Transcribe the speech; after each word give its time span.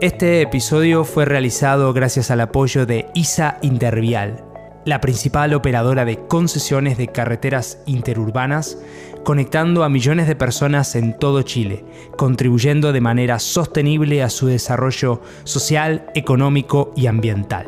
Este 0.00 0.40
episodio 0.40 1.04
fue 1.04 1.26
realizado 1.26 1.92
gracias 1.92 2.30
al 2.30 2.40
apoyo 2.40 2.86
de 2.86 3.08
ISA 3.12 3.58
Intervial, 3.60 4.42
la 4.86 5.02
principal 5.02 5.52
operadora 5.52 6.06
de 6.06 6.26
concesiones 6.26 6.96
de 6.96 7.08
carreteras 7.08 7.82
interurbanas, 7.84 8.78
conectando 9.24 9.84
a 9.84 9.90
millones 9.90 10.26
de 10.26 10.36
personas 10.36 10.96
en 10.96 11.18
todo 11.18 11.42
Chile, 11.42 11.84
contribuyendo 12.16 12.94
de 12.94 13.02
manera 13.02 13.38
sostenible 13.38 14.22
a 14.22 14.30
su 14.30 14.46
desarrollo 14.46 15.20
social, 15.44 16.06
económico 16.14 16.94
y 16.96 17.06
ambiental. 17.06 17.66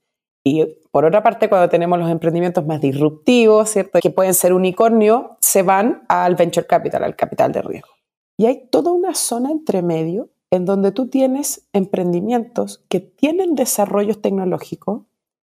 Y 0.47 0.65
por 0.91 1.07
otra 1.07 1.23
parte, 1.23 1.49
cuando 1.49 1.71
tenemos 1.71 1.99
los 1.99 2.11
emprendimientos 2.11 2.67
más 2.67 2.81
disruptivos, 2.81 3.71
¿cierto? 3.71 3.99
que 4.01 4.11
pueden 4.11 4.35
ser 4.35 4.53
unicornio, 4.53 5.39
se 5.41 5.63
van 5.63 6.05
al 6.09 6.37
venture 6.37 6.67
capital, 6.67 7.03
al 7.03 7.17
capital 7.17 7.51
de 7.51 7.63
riesgo. 7.63 7.89
Y 8.37 8.47
hay 8.47 8.69
toda 8.69 8.93
una 8.93 9.15
zona 9.15 9.51
entre 9.51 9.83
medio 9.83 10.29
en 10.55 10.67
donde 10.67 10.93
tú 10.93 11.09
tienes 11.09 11.67
emprendimientos 11.73 12.85
que 12.89 13.01
tienen 13.01 13.57
desarrollos 13.57 14.23
tecnológicos, 14.23 15.03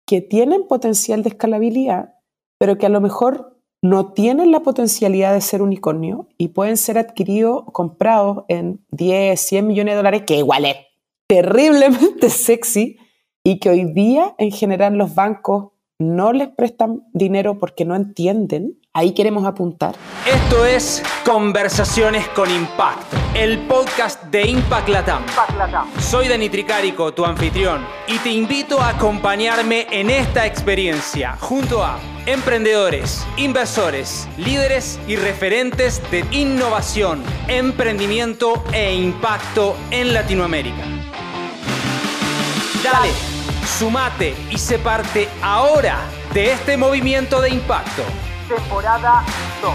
que 0.04 0.20
tienen 0.20 0.66
potencial 0.66 1.22
de 1.22 1.28
escalabilidad, 1.28 2.14
pero 2.58 2.76
que 2.76 2.86
a 2.86 2.88
lo 2.88 3.00
mejor 3.00 3.56
no 3.82 4.12
tienen 4.12 4.50
la 4.50 4.60
potencialidad 4.60 5.32
de 5.32 5.40
ser 5.40 5.62
unicornio 5.62 6.26
y 6.38 6.48
pueden 6.48 6.76
ser 6.76 6.98
adquiridos, 6.98 7.66
comprados 7.70 8.46
en 8.48 8.84
10, 8.90 9.40
100 9.40 9.66
millones 9.68 9.92
de 9.92 9.96
dólares, 9.96 10.22
que 10.26 10.38
igual 10.38 10.64
es 10.64 10.76
terriblemente 11.28 12.28
sexy 12.30 12.96
y 13.44 13.60
que 13.60 13.70
hoy 13.70 13.84
día 13.84 14.34
en 14.38 14.50
general 14.50 14.94
los 14.94 15.14
bancos 15.14 15.68
no 15.98 16.32
les 16.32 16.48
prestan 16.48 17.02
dinero 17.12 17.58
porque 17.58 17.84
no 17.84 17.94
entienden 17.96 18.78
Ahí 18.96 19.12
queremos 19.12 19.44
apuntar. 19.44 19.94
Esto 20.26 20.64
es 20.64 21.02
Conversaciones 21.22 22.26
con 22.28 22.50
Impacto, 22.50 23.14
el 23.34 23.58
podcast 23.66 24.24
de 24.30 24.48
Impact 24.48 24.88
Latam. 24.88 25.22
Soy 26.00 26.28
Dani 26.28 26.48
Tricarico, 26.48 27.12
tu 27.12 27.26
anfitrión, 27.26 27.84
y 28.08 28.16
te 28.20 28.30
invito 28.30 28.80
a 28.80 28.88
acompañarme 28.88 29.86
en 29.90 30.08
esta 30.08 30.46
experiencia 30.46 31.36
junto 31.38 31.84
a 31.84 31.98
emprendedores, 32.24 33.26
inversores, 33.36 34.26
líderes 34.38 34.98
y 35.06 35.16
referentes 35.16 36.00
de 36.10 36.24
innovación, 36.30 37.22
emprendimiento 37.48 38.64
e 38.72 38.94
impacto 38.94 39.76
en 39.90 40.14
Latinoamérica. 40.14 40.84
Dale, 42.82 43.35
sumate 43.66 44.34
y 44.50 44.58
se 44.58 44.78
parte 44.78 45.28
ahora 45.42 45.98
de 46.32 46.52
este 46.52 46.76
movimiento 46.76 47.40
de 47.40 47.50
impacto 47.50 48.02
temporada 48.48 49.24
2. 49.62 49.74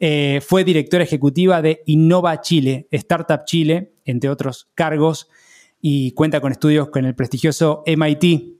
Eh, 0.00 0.40
fue 0.46 0.64
directora 0.64 1.04
ejecutiva 1.04 1.60
de 1.60 1.82
Innova 1.86 2.40
Chile, 2.40 2.86
Startup 2.90 3.44
Chile, 3.44 3.94
entre 4.04 4.30
otros 4.30 4.70
cargos, 4.74 5.28
y 5.80 6.12
cuenta 6.12 6.40
con 6.40 6.52
estudios 6.52 6.90
con 6.90 7.04
el 7.04 7.14
prestigioso 7.14 7.82
MIT, 7.86 8.58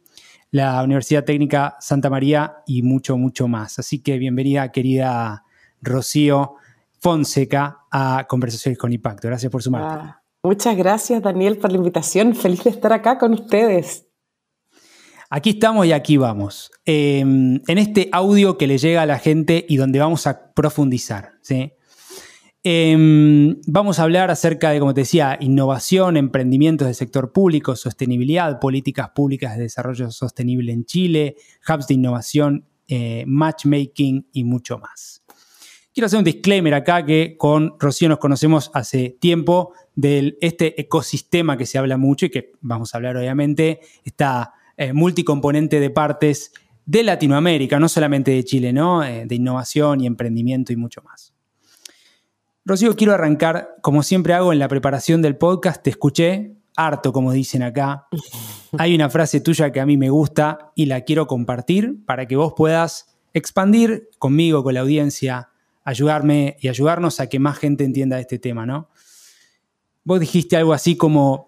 la 0.51 0.83
Universidad 0.83 1.25
Técnica 1.25 1.77
Santa 1.81 2.11
María 2.11 2.57
y 2.67 2.83
mucho, 2.83 3.17
mucho 3.17 3.49
más. 3.49 3.79
Así 3.79 4.01
que 4.01 4.19
bienvenida, 4.19 4.73
querida 4.73 5.45
Rocío 5.81 6.55
Fonseca, 7.01 7.85
a 7.91 8.27
Conversaciones 8.29 8.79
con 8.79 8.93
Impacto. 8.93 9.29
Gracias 9.29 9.53
por 9.53 9.63
sumarte. 9.63 10.01
Ah, 10.01 10.23
muchas 10.43 10.77
gracias, 10.77 11.23
Daniel, 11.23 11.59
por 11.59 11.71
la 11.71 11.79
invitación. 11.79 12.35
Feliz 12.35 12.65
de 12.65 12.71
estar 12.71 12.93
acá 12.93 13.19
con 13.19 13.33
ustedes. 13.35 14.08
Aquí 15.31 15.51
estamos 15.51 15.85
y 15.87 15.93
aquí 15.93 16.17
vamos. 16.17 16.71
Em, 16.87 17.61
en 17.67 17.79
este 17.79 18.09
audio 18.13 18.57
que 18.57 18.67
le 18.67 18.79
llega 18.79 19.03
a 19.03 19.07
la 19.07 19.19
gente 19.19 19.67
y 19.69 19.77
donde 19.77 19.99
vamos 19.99 20.27
a 20.27 20.55
profundizar. 20.55 21.33
Em, 22.63 23.61
vamos 23.67 23.99
a 23.99 24.05
hablar 24.05 24.31
acerca 24.31 24.71
de, 24.71 24.81
como 24.81 24.95
te 24.95 25.03
decía, 25.03 25.37
innovación, 25.39 26.17
emprendimientos 26.17 26.87
del 26.87 26.95
sector 26.95 27.31
público, 27.31 27.77
sostenibilidad, 27.77 28.59
políticas 28.59 29.11
públicas 29.11 29.57
de 29.57 29.65
desarrollo 29.65 30.11
sostenible 30.11 30.73
en 30.73 30.87
Chile, 30.87 31.37
hubs 31.69 31.87
de 31.89 31.95
innovación, 31.95 32.67
eh, 32.89 33.25
matchmaking 33.27 34.29
y 34.33 34.45
mucho 34.45 34.79
más. 34.79 35.23
Quiero 35.93 36.07
hacer 36.07 36.19
un 36.19 36.25
disclaimer 36.25 36.73
acá 36.73 37.05
que 37.05 37.37
con 37.37 37.75
Rocío 37.79 38.09
nos 38.09 38.19
conocemos 38.19 38.71
hace 38.73 39.11
tiempo 39.21 39.75
de 39.95 40.39
este 40.41 40.81
ecosistema 40.81 41.59
que 41.59 41.67
se 41.67 41.77
habla 41.77 41.99
mucho 41.99 42.27
y 42.27 42.31
que 42.31 42.53
vamos 42.61 42.95
a 42.95 42.99
hablar 42.99 43.17
obviamente, 43.17 43.81
está 44.05 44.55
eh, 44.79 44.93
multicomponente 44.93 45.81
de 45.81 45.91
partes 45.91 46.53
de 46.87 47.03
Latinoamérica, 47.03 47.79
no 47.79 47.89
solamente 47.89 48.31
de 48.31 48.45
Chile, 48.45 48.73
¿no? 48.73 49.03
Eh, 49.05 49.27
de 49.27 49.35
innovación 49.35 50.01
y 50.01 50.07
emprendimiento 50.07 50.73
y 50.73 50.77
mucho 50.77 51.03
más. 51.03 51.35
Rocío, 52.65 52.95
quiero 52.95 53.13
arrancar, 53.13 53.77
como 53.83 54.05
siempre 54.05 54.35
hago 54.35 54.53
en 54.53 54.61
la 54.61 54.69
preparación 54.69 55.21
del 55.21 55.37
podcast, 55.37 55.83
te 55.83 55.91
escuché 55.91 56.55
harto, 56.77 57.13
como 57.13 57.33
dicen 57.33 57.65
acá. 57.65 58.07
Hay 58.79 58.95
una 58.95 59.11
frase 59.11 59.41
tuya 59.41 59.73
que 59.73 59.81
a 59.81 59.87
mí 59.87 59.97
me 59.97 60.11
gusta 60.11 60.71
y 60.77 60.87
la 60.87 61.01
quiero 61.01 61.27
compartir 61.27 62.05
para 62.07 62.27
que 62.27 62.37
vos 62.37 62.55
puedas 62.57 63.19
expandir 63.35 64.09
conmigo, 64.19 64.63
con 64.63 64.75
la 64.75 64.81
audiencia, 64.81 65.51
ayudarme 65.83 66.57
y 66.61 66.69
ayudarnos 66.69 67.19
a 67.19 67.29
que 67.29 67.41
más 67.41 67.59
gente 67.59 67.83
entienda 67.83 68.21
este 68.21 68.39
tema, 68.39 68.65
¿no? 68.65 68.91
Vos 70.05 70.21
dijiste 70.21 70.57
algo 70.57 70.73
así 70.73 70.97
como, 70.97 71.48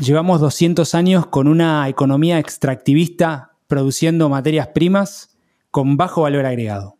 llevamos 0.00 0.40
200 0.40 0.94
años 0.94 1.26
con 1.26 1.46
una 1.46 1.88
economía 1.88 2.38
extractivista 2.38 3.52
produciendo 3.66 4.28
materias 4.28 4.68
primas 4.68 5.38
con 5.70 5.96
bajo 5.96 6.22
valor 6.22 6.46
agregado. 6.46 6.98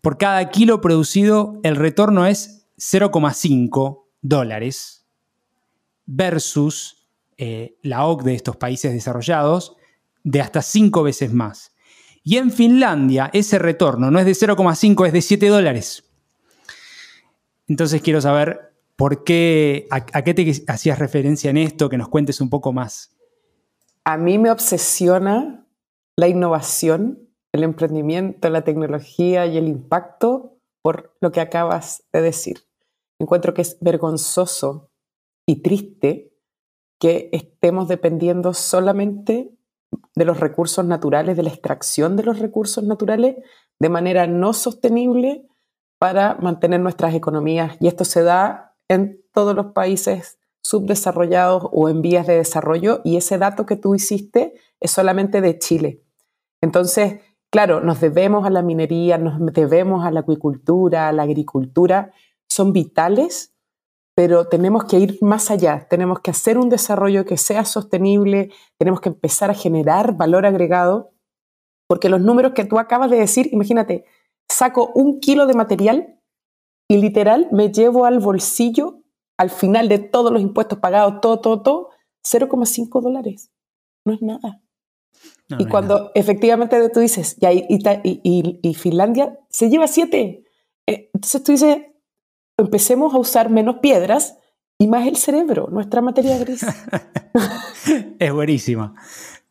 Por 0.00 0.18
cada 0.18 0.50
kilo 0.50 0.80
producido, 0.80 1.60
el 1.62 1.76
retorno 1.76 2.26
es 2.26 2.66
0,5 2.78 4.04
dólares 4.22 5.06
versus 6.06 7.06
eh, 7.38 7.76
la 7.82 8.06
OC 8.06 8.22
de 8.22 8.34
estos 8.34 8.56
países 8.56 8.92
desarrollados 8.92 9.76
de 10.24 10.40
hasta 10.40 10.62
5 10.62 11.02
veces 11.02 11.32
más. 11.32 11.72
Y 12.22 12.38
en 12.38 12.50
Finlandia 12.50 13.30
ese 13.32 13.58
retorno 13.58 14.10
no 14.10 14.18
es 14.18 14.26
de 14.26 14.32
0,5, 14.32 15.06
es 15.06 15.12
de 15.12 15.22
7 15.22 15.48
dólares. 15.48 16.04
Entonces 17.68 18.00
quiero 18.00 18.20
saber 18.20 18.65
por 18.96 19.24
qué, 19.24 19.86
a, 19.90 19.96
a, 19.96 20.22
qué 20.22 20.34
te 20.34 20.50
hacías 20.68 20.98
referencia 20.98 21.50
en 21.50 21.58
esto, 21.58 21.88
que 21.88 21.98
nos 21.98 22.08
cuentes 22.08 22.40
un 22.40 22.50
poco 22.50 22.72
más. 22.72 23.16
A 24.04 24.16
mí 24.16 24.38
me 24.38 24.50
obsesiona 24.50 25.66
la 26.16 26.28
innovación, 26.28 27.28
el 27.52 27.64
emprendimiento, 27.64 28.48
la 28.48 28.64
tecnología 28.64 29.46
y 29.46 29.58
el 29.58 29.68
impacto 29.68 30.58
por 30.82 31.16
lo 31.20 31.32
que 31.32 31.40
acabas 31.40 32.04
de 32.12 32.22
decir. 32.22 32.66
Encuentro 33.18 33.54
que 33.54 33.62
es 33.62 33.76
vergonzoso 33.80 34.90
y 35.46 35.62
triste 35.62 36.32
que 36.98 37.28
estemos 37.32 37.88
dependiendo 37.88 38.54
solamente 38.54 39.50
de 40.14 40.24
los 40.24 40.40
recursos 40.40 40.84
naturales, 40.84 41.36
de 41.36 41.42
la 41.42 41.50
extracción 41.50 42.16
de 42.16 42.22
los 42.22 42.38
recursos 42.38 42.84
naturales 42.84 43.36
de 43.78 43.88
manera 43.88 44.26
no 44.26 44.52
sostenible 44.52 45.46
para 45.98 46.36
mantener 46.36 46.80
nuestras 46.80 47.14
economías. 47.14 47.76
Y 47.80 47.88
esto 47.88 48.04
se 48.04 48.22
da 48.22 48.65
en 48.88 49.22
todos 49.32 49.54
los 49.54 49.66
países 49.66 50.38
subdesarrollados 50.62 51.68
o 51.72 51.88
en 51.88 52.02
vías 52.02 52.26
de 52.26 52.36
desarrollo 52.36 53.00
y 53.04 53.16
ese 53.16 53.38
dato 53.38 53.66
que 53.66 53.76
tú 53.76 53.94
hiciste 53.94 54.54
es 54.80 54.90
solamente 54.90 55.40
de 55.40 55.58
Chile. 55.58 56.02
Entonces, 56.60 57.20
claro, 57.50 57.80
nos 57.80 58.00
debemos 58.00 58.46
a 58.46 58.50
la 58.50 58.62
minería, 58.62 59.18
nos 59.18 59.38
debemos 59.52 60.04
a 60.04 60.10
la 60.10 60.20
acuicultura, 60.20 61.08
a 61.08 61.12
la 61.12 61.22
agricultura, 61.22 62.12
son 62.48 62.72
vitales 62.72 63.56
pero 64.16 64.48
tenemos 64.48 64.84
que 64.84 64.98
ir 64.98 65.18
más 65.20 65.50
allá, 65.50 65.86
tenemos 65.90 66.20
que 66.20 66.30
hacer 66.30 66.56
un 66.56 66.70
desarrollo 66.70 67.26
que 67.26 67.36
sea 67.36 67.66
sostenible, 67.66 68.50
tenemos 68.78 69.02
que 69.02 69.10
empezar 69.10 69.50
a 69.50 69.54
generar 69.54 70.16
valor 70.16 70.46
agregado, 70.46 71.12
porque 71.86 72.08
los 72.08 72.22
números 72.22 72.52
que 72.54 72.64
tú 72.64 72.78
acabas 72.78 73.10
de 73.10 73.18
decir, 73.18 73.50
imagínate, 73.52 74.06
saco 74.48 74.90
un 74.94 75.20
kilo 75.20 75.46
de 75.46 75.52
material 75.52 76.15
y 76.88 76.98
literal 76.98 77.48
me 77.50 77.70
llevo 77.70 78.04
al 78.04 78.20
bolsillo, 78.20 79.02
al 79.36 79.50
final 79.50 79.88
de 79.88 79.98
todos 79.98 80.32
los 80.32 80.40
impuestos 80.40 80.78
pagados, 80.78 81.20
todo, 81.20 81.40
todo, 81.40 81.62
todo, 81.62 81.90
0,5 82.24 83.00
dólares. 83.00 83.50
No 84.04 84.14
es 84.14 84.22
nada. 84.22 84.62
y 85.58 85.66
cuando 85.66 86.10
efectivamente 86.14 86.88
tú 86.90 87.00
dices, 87.00 87.36
y, 87.40 88.74
Finlandia 88.74 89.38
se 89.48 89.68
lleva 89.68 89.88
7, 89.88 90.44
eh, 90.86 91.10
entonces 91.12 91.42
tú 91.42 91.52
dices, 91.52 91.78
empecemos 92.56 93.14
a 93.14 93.18
usar 93.18 93.50
menos 93.50 93.76
piedras 93.80 94.38
y 94.78 94.88
más 94.88 95.06
el 95.06 95.16
cerebro, 95.16 95.68
nuestra 95.70 96.02
materia 96.02 96.38
gris. 96.38 96.64
es 98.18 98.32
buenísima, 98.32 98.94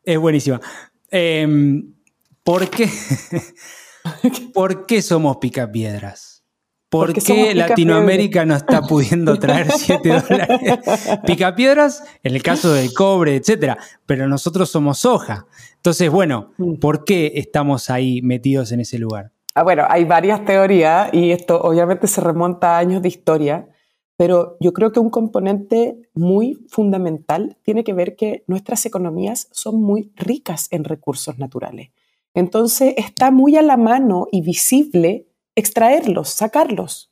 es 0.04 0.20
buenísima. 0.20 0.62
Em, 1.10 1.96
¿por, 2.44 2.70
qué? 2.70 2.90
¿Por 4.54 4.86
qué 4.86 5.02
somos 5.02 5.38
picapiedras? 5.38 6.25
¿Por 6.96 7.14
qué 7.14 7.54
Latinoamérica 7.54 8.46
no 8.46 8.56
está 8.56 8.82
pudiendo 8.88 9.38
traer 9.38 9.70
7 9.70 10.10
dólares? 10.10 10.80
Picapiedras, 11.26 12.04
en 12.24 12.36
el 12.36 12.42
caso 12.42 12.72
del 12.74 12.94
cobre, 12.94 13.36
etcétera, 13.36 13.78
pero 14.06 14.28
nosotros 14.28 14.70
somos 14.70 15.00
soja. 15.00 15.46
Entonces, 15.76 16.10
bueno, 16.10 16.52
mm. 16.58 16.76
¿por 16.76 17.04
qué 17.04 17.34
estamos 17.36 17.90
ahí 17.90 18.22
metidos 18.22 18.72
en 18.72 18.80
ese 18.80 18.98
lugar? 18.98 19.32
Ah, 19.56 19.64
bueno, 19.64 19.86
hay 19.90 20.06
varias 20.06 20.46
teorías 20.46 21.14
y 21.14 21.32
esto 21.32 21.62
obviamente 21.62 22.08
se 22.08 22.22
remonta 22.22 22.76
a 22.76 22.80
años 22.80 23.02
de 23.02 23.10
historia, 23.10 23.68
pero 24.18 24.56
yo 24.62 24.72
creo 24.72 24.92
que 24.92 25.00
un 25.00 25.10
componente 25.10 25.98
muy 26.14 26.66
fundamental 26.70 27.58
tiene 27.64 27.84
que 27.84 27.94
ver 27.94 28.16
que 28.16 28.44
nuestras 28.48 28.86
economías 28.86 29.50
son 29.52 29.82
muy 29.82 30.12
ricas 30.16 30.68
en 30.72 30.86
recursos 30.86 31.38
naturales. 31.40 31.90
Entonces 32.34 32.94
está 32.98 33.32
muy 33.32 33.56
a 33.58 33.62
la 33.62 33.78
mano 33.78 34.28
y 34.32 34.42
visible 34.42 35.28
extraerlos, 35.56 36.30
sacarlos. 36.30 37.12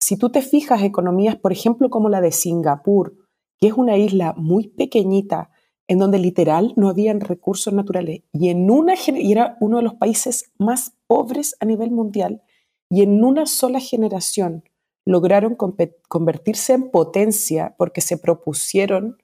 Si 0.00 0.16
tú 0.16 0.30
te 0.30 0.42
fijas, 0.42 0.82
economías, 0.82 1.36
por 1.36 1.52
ejemplo, 1.52 1.90
como 1.90 2.08
la 2.08 2.20
de 2.20 2.32
Singapur, 2.32 3.16
que 3.58 3.68
es 3.68 3.74
una 3.74 3.96
isla 3.96 4.34
muy 4.36 4.68
pequeñita, 4.68 5.50
en 5.88 5.98
donde 5.98 6.18
literal 6.18 6.74
no 6.76 6.88
habían 6.88 7.20
recursos 7.20 7.72
naturales 7.72 8.22
y, 8.32 8.50
en 8.50 8.70
una, 8.70 8.94
y 8.94 9.32
era 9.32 9.56
uno 9.60 9.78
de 9.78 9.82
los 9.82 9.94
países 9.94 10.52
más 10.58 10.92
pobres 11.06 11.56
a 11.60 11.64
nivel 11.64 11.90
mundial 11.90 12.42
y 12.90 13.02
en 13.02 13.24
una 13.24 13.46
sola 13.46 13.80
generación 13.80 14.64
lograron 15.06 15.56
convertirse 15.56 16.74
en 16.74 16.90
potencia 16.90 17.74
porque 17.78 18.02
se 18.02 18.18
propusieron 18.18 19.16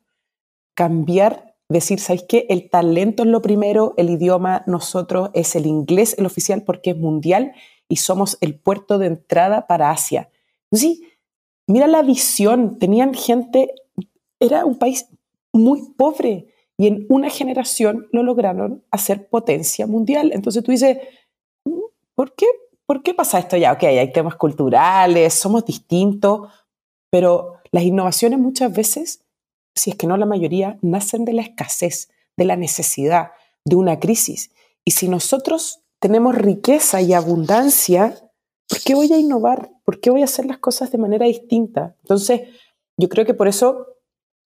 cambiar, 0.75 1.55
decir, 1.69 2.01
¿sabéis 2.01 2.25
qué? 2.27 2.47
El 2.49 2.71
talento 2.71 3.25
es 3.25 3.29
lo 3.29 3.43
primero, 3.43 3.93
el 3.99 4.09
idioma 4.09 4.65
nosotros 4.67 5.31
es 5.35 5.55
el 5.57 5.67
inglés 5.67 6.17
el 6.19 6.25
oficial 6.25 6.63
porque 6.63 6.91
es 6.91 6.97
mundial 6.97 7.53
y 7.89 7.97
somos 7.97 8.39
el 8.41 8.59
puerto 8.59 8.99
de 8.99 9.07
entrada 9.07 9.67
para 9.67 9.91
Asia. 9.91 10.31
Sí, 10.73 11.07
mira 11.67 11.87
la 11.87 12.03
visión, 12.03 12.79
tenían 12.79 13.15
gente, 13.15 13.75
era 14.41 14.65
un 14.65 14.79
país 14.79 15.07
muy 15.53 15.93
pobre 15.97 16.49
y 16.77 16.89
en 16.89 17.07
una 17.09 17.31
generación 17.31 18.09
lo 18.13 18.23
lograron 18.23 18.85
hacer 18.91 19.29
potencia 19.29 19.87
mundial. 19.87 20.33
Entonces 20.33 20.63
tú 20.65 20.73
dices, 20.73 20.99
mm, 21.65 21.81
¿por 22.15 22.35
qué, 22.35 22.47
¿por 22.87 23.03
qué 23.03 23.15
pasa 23.15 23.39
esto 23.39 23.57
ya? 23.57 23.73
Ok, 23.73 23.85
hay 23.85 24.13
temas 24.13 24.37
culturales, 24.37 25.35
somos 25.35 25.65
distintos, 25.65 26.51
pero 27.11 27.59
las 27.71 27.85
innovaciones 27.85 28.39
muchas 28.39 28.75
veces, 28.75 29.25
si 29.75 29.91
es 29.91 29.97
que 29.97 30.07
no 30.07 30.17
la 30.17 30.27
mayoría, 30.27 30.79
nacen 30.83 31.25
de 31.25 31.33
la 31.33 31.43
escasez, 31.43 32.11
de 32.37 32.45
la 32.45 32.57
necesidad, 32.57 33.31
de 33.65 33.77
una 33.77 34.01
crisis. 34.01 34.51
Y 34.85 34.91
si 34.93 35.09
nosotros 35.09 35.84
tenemos 36.05 36.35
riqueza 36.35 37.01
y 37.01 37.15
abundancia, 37.15 38.15
¿por 38.69 38.79
qué 38.83 38.95
voy 38.95 39.11
a 39.11 39.17
innovar? 39.17 39.71
¿Por 39.87 40.01
qué 40.01 40.11
voy 40.11 40.21
a 40.21 40.27
hacer 40.27 40.45
las 40.45 40.59
cosas 40.59 40.93
de 40.93 40.99
manera 40.99 41.25
distinta? 41.25 41.97
Entonces, 42.03 42.43
yo 42.99 43.09
creo 43.09 43.25
que 43.25 43.33
por 43.33 43.49
eso 43.49 43.87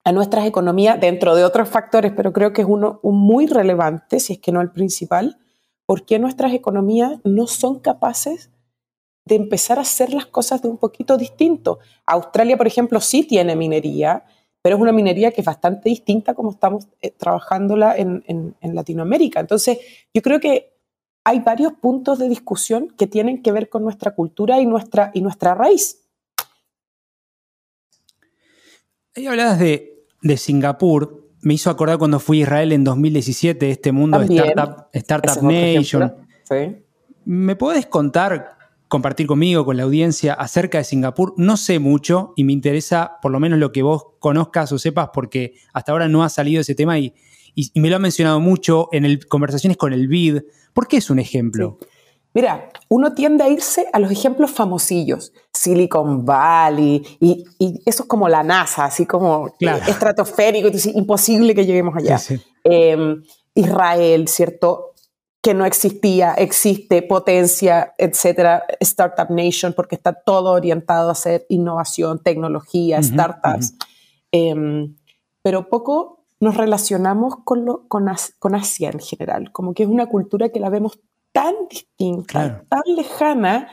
a 0.04 0.12
nuestras 0.12 0.46
economías, 0.46 1.00
dentro 1.00 1.34
de 1.34 1.42
otros 1.42 1.68
factores, 1.68 2.12
pero 2.14 2.32
creo 2.32 2.52
que 2.52 2.62
es 2.62 2.68
uno 2.70 3.00
muy 3.02 3.48
relevante, 3.48 4.20
si 4.20 4.34
es 4.34 4.38
que 4.38 4.52
no 4.52 4.60
el 4.60 4.70
principal, 4.70 5.36
por 5.84 6.06
qué 6.06 6.20
nuestras 6.20 6.52
economías 6.52 7.18
no 7.24 7.48
son 7.48 7.80
capaces 7.80 8.52
de 9.24 9.34
empezar 9.34 9.78
a 9.78 9.82
hacer 9.82 10.14
las 10.14 10.26
cosas 10.26 10.62
de 10.62 10.68
un 10.68 10.78
poquito 10.78 11.16
distinto. 11.16 11.80
Australia, 12.06 12.56
por 12.56 12.68
ejemplo, 12.68 13.00
sí 13.00 13.24
tiene 13.24 13.56
minería, 13.56 14.24
pero 14.62 14.76
es 14.76 14.80
una 14.80 14.92
minería 14.92 15.32
que 15.32 15.40
es 15.40 15.44
bastante 15.44 15.88
distinta 15.88 16.34
como 16.34 16.52
estamos 16.52 16.86
eh, 17.00 17.10
trabajándola 17.10 17.96
en, 17.96 18.22
en 18.28 18.74
Latinoamérica. 18.76 19.40
Entonces, 19.40 19.80
yo 20.14 20.22
creo 20.22 20.38
que 20.38 20.77
hay 21.28 21.40
varios 21.40 21.74
puntos 21.74 22.18
de 22.18 22.28
discusión 22.28 22.88
que 22.96 23.06
tienen 23.06 23.42
que 23.42 23.52
ver 23.52 23.68
con 23.68 23.82
nuestra 23.82 24.14
cultura 24.14 24.60
y 24.60 24.66
nuestra, 24.66 25.10
y 25.12 25.20
nuestra 25.20 25.54
raíz. 25.54 26.04
Ahí 29.14 29.26
hablabas 29.26 29.58
de 29.58 29.98
de 30.22 30.36
Singapur 30.36 31.28
me 31.40 31.54
hizo 31.54 31.70
acordar 31.70 31.98
cuando 31.98 32.18
fui 32.18 32.40
a 32.40 32.42
Israel 32.42 32.72
en 32.72 32.82
2017, 32.82 33.70
este 33.70 33.92
mundo 33.92 34.18
de 34.18 34.34
Startup, 34.34 34.86
startup 34.92 35.42
Nation. 35.42 36.14
¿Me 37.24 37.54
puedes 37.54 37.86
contar, 37.86 38.56
compartir 38.88 39.28
conmigo, 39.28 39.64
con 39.64 39.76
la 39.76 39.84
audiencia, 39.84 40.34
acerca 40.34 40.78
de 40.78 40.84
Singapur? 40.84 41.34
No 41.36 41.56
sé 41.56 41.78
mucho 41.78 42.32
y 42.34 42.42
me 42.42 42.52
interesa 42.52 43.18
por 43.22 43.30
lo 43.30 43.38
menos 43.38 43.60
lo 43.60 43.70
que 43.70 43.82
vos 43.82 44.06
conozcas 44.18 44.72
o 44.72 44.78
sepas 44.78 45.10
porque 45.14 45.54
hasta 45.72 45.92
ahora 45.92 46.08
no 46.08 46.24
ha 46.24 46.28
salido 46.28 46.60
ese 46.60 46.74
tema 46.74 46.98
y, 46.98 47.14
me 47.74 47.90
lo 47.90 47.96
han 47.96 48.02
mencionado 48.02 48.40
mucho 48.40 48.88
en 48.92 49.04
el, 49.04 49.26
conversaciones 49.26 49.76
con 49.76 49.92
el 49.92 50.08
BID. 50.08 50.42
¿Por 50.72 50.86
qué 50.86 50.98
es 50.98 51.10
un 51.10 51.18
ejemplo? 51.18 51.78
Mira, 52.34 52.70
uno 52.88 53.14
tiende 53.14 53.42
a 53.42 53.48
irse 53.48 53.86
a 53.92 53.98
los 53.98 54.12
ejemplos 54.12 54.50
famosillos, 54.50 55.32
Silicon 55.52 56.24
Valley, 56.24 57.02
y, 57.20 57.44
eso 57.84 58.02
es 58.02 58.08
como 58.08 58.28
la 58.28 58.42
NASA, 58.42 58.84
así 58.84 59.06
como 59.06 59.54
estratosférico, 59.58 60.68
imposible 60.94 61.54
que 61.54 61.66
lleguemos 61.66 61.96
allá. 61.96 62.20
Em, 62.64 63.22
Israel, 63.54 64.28
¿cierto? 64.28 64.92
Que 65.42 65.54
no 65.54 65.64
existía, 65.64 66.34
existe, 66.34 67.02
potencia, 67.02 67.94
etcétera, 67.96 68.64
Startup 68.80 69.30
Nation, 69.30 69.72
porque 69.72 69.96
está 69.96 70.12
todo 70.12 70.52
orientado 70.52 71.08
a 71.08 71.12
hacer 71.12 71.46
innovación, 71.48 72.22
tecnología, 72.22 73.02
startups. 73.02 73.74
Em, 74.30 74.94
pero 75.42 75.68
poco 75.68 76.17
nos 76.40 76.56
relacionamos 76.56 77.36
con, 77.44 77.64
lo, 77.64 77.88
con, 77.88 78.06
con, 78.38 78.54
Asia 78.54 78.90
en 78.90 79.00
general, 79.00 79.52
como 79.52 79.74
que 79.74 79.82
es 79.82 79.88
una 79.88 80.06
cultura 80.06 80.50
que 80.50 80.60
la 80.60 80.70
vemos 80.70 81.00
tan 81.32 81.54
distinta, 81.68 82.64
tan 82.68 82.82
lejana, 82.96 83.68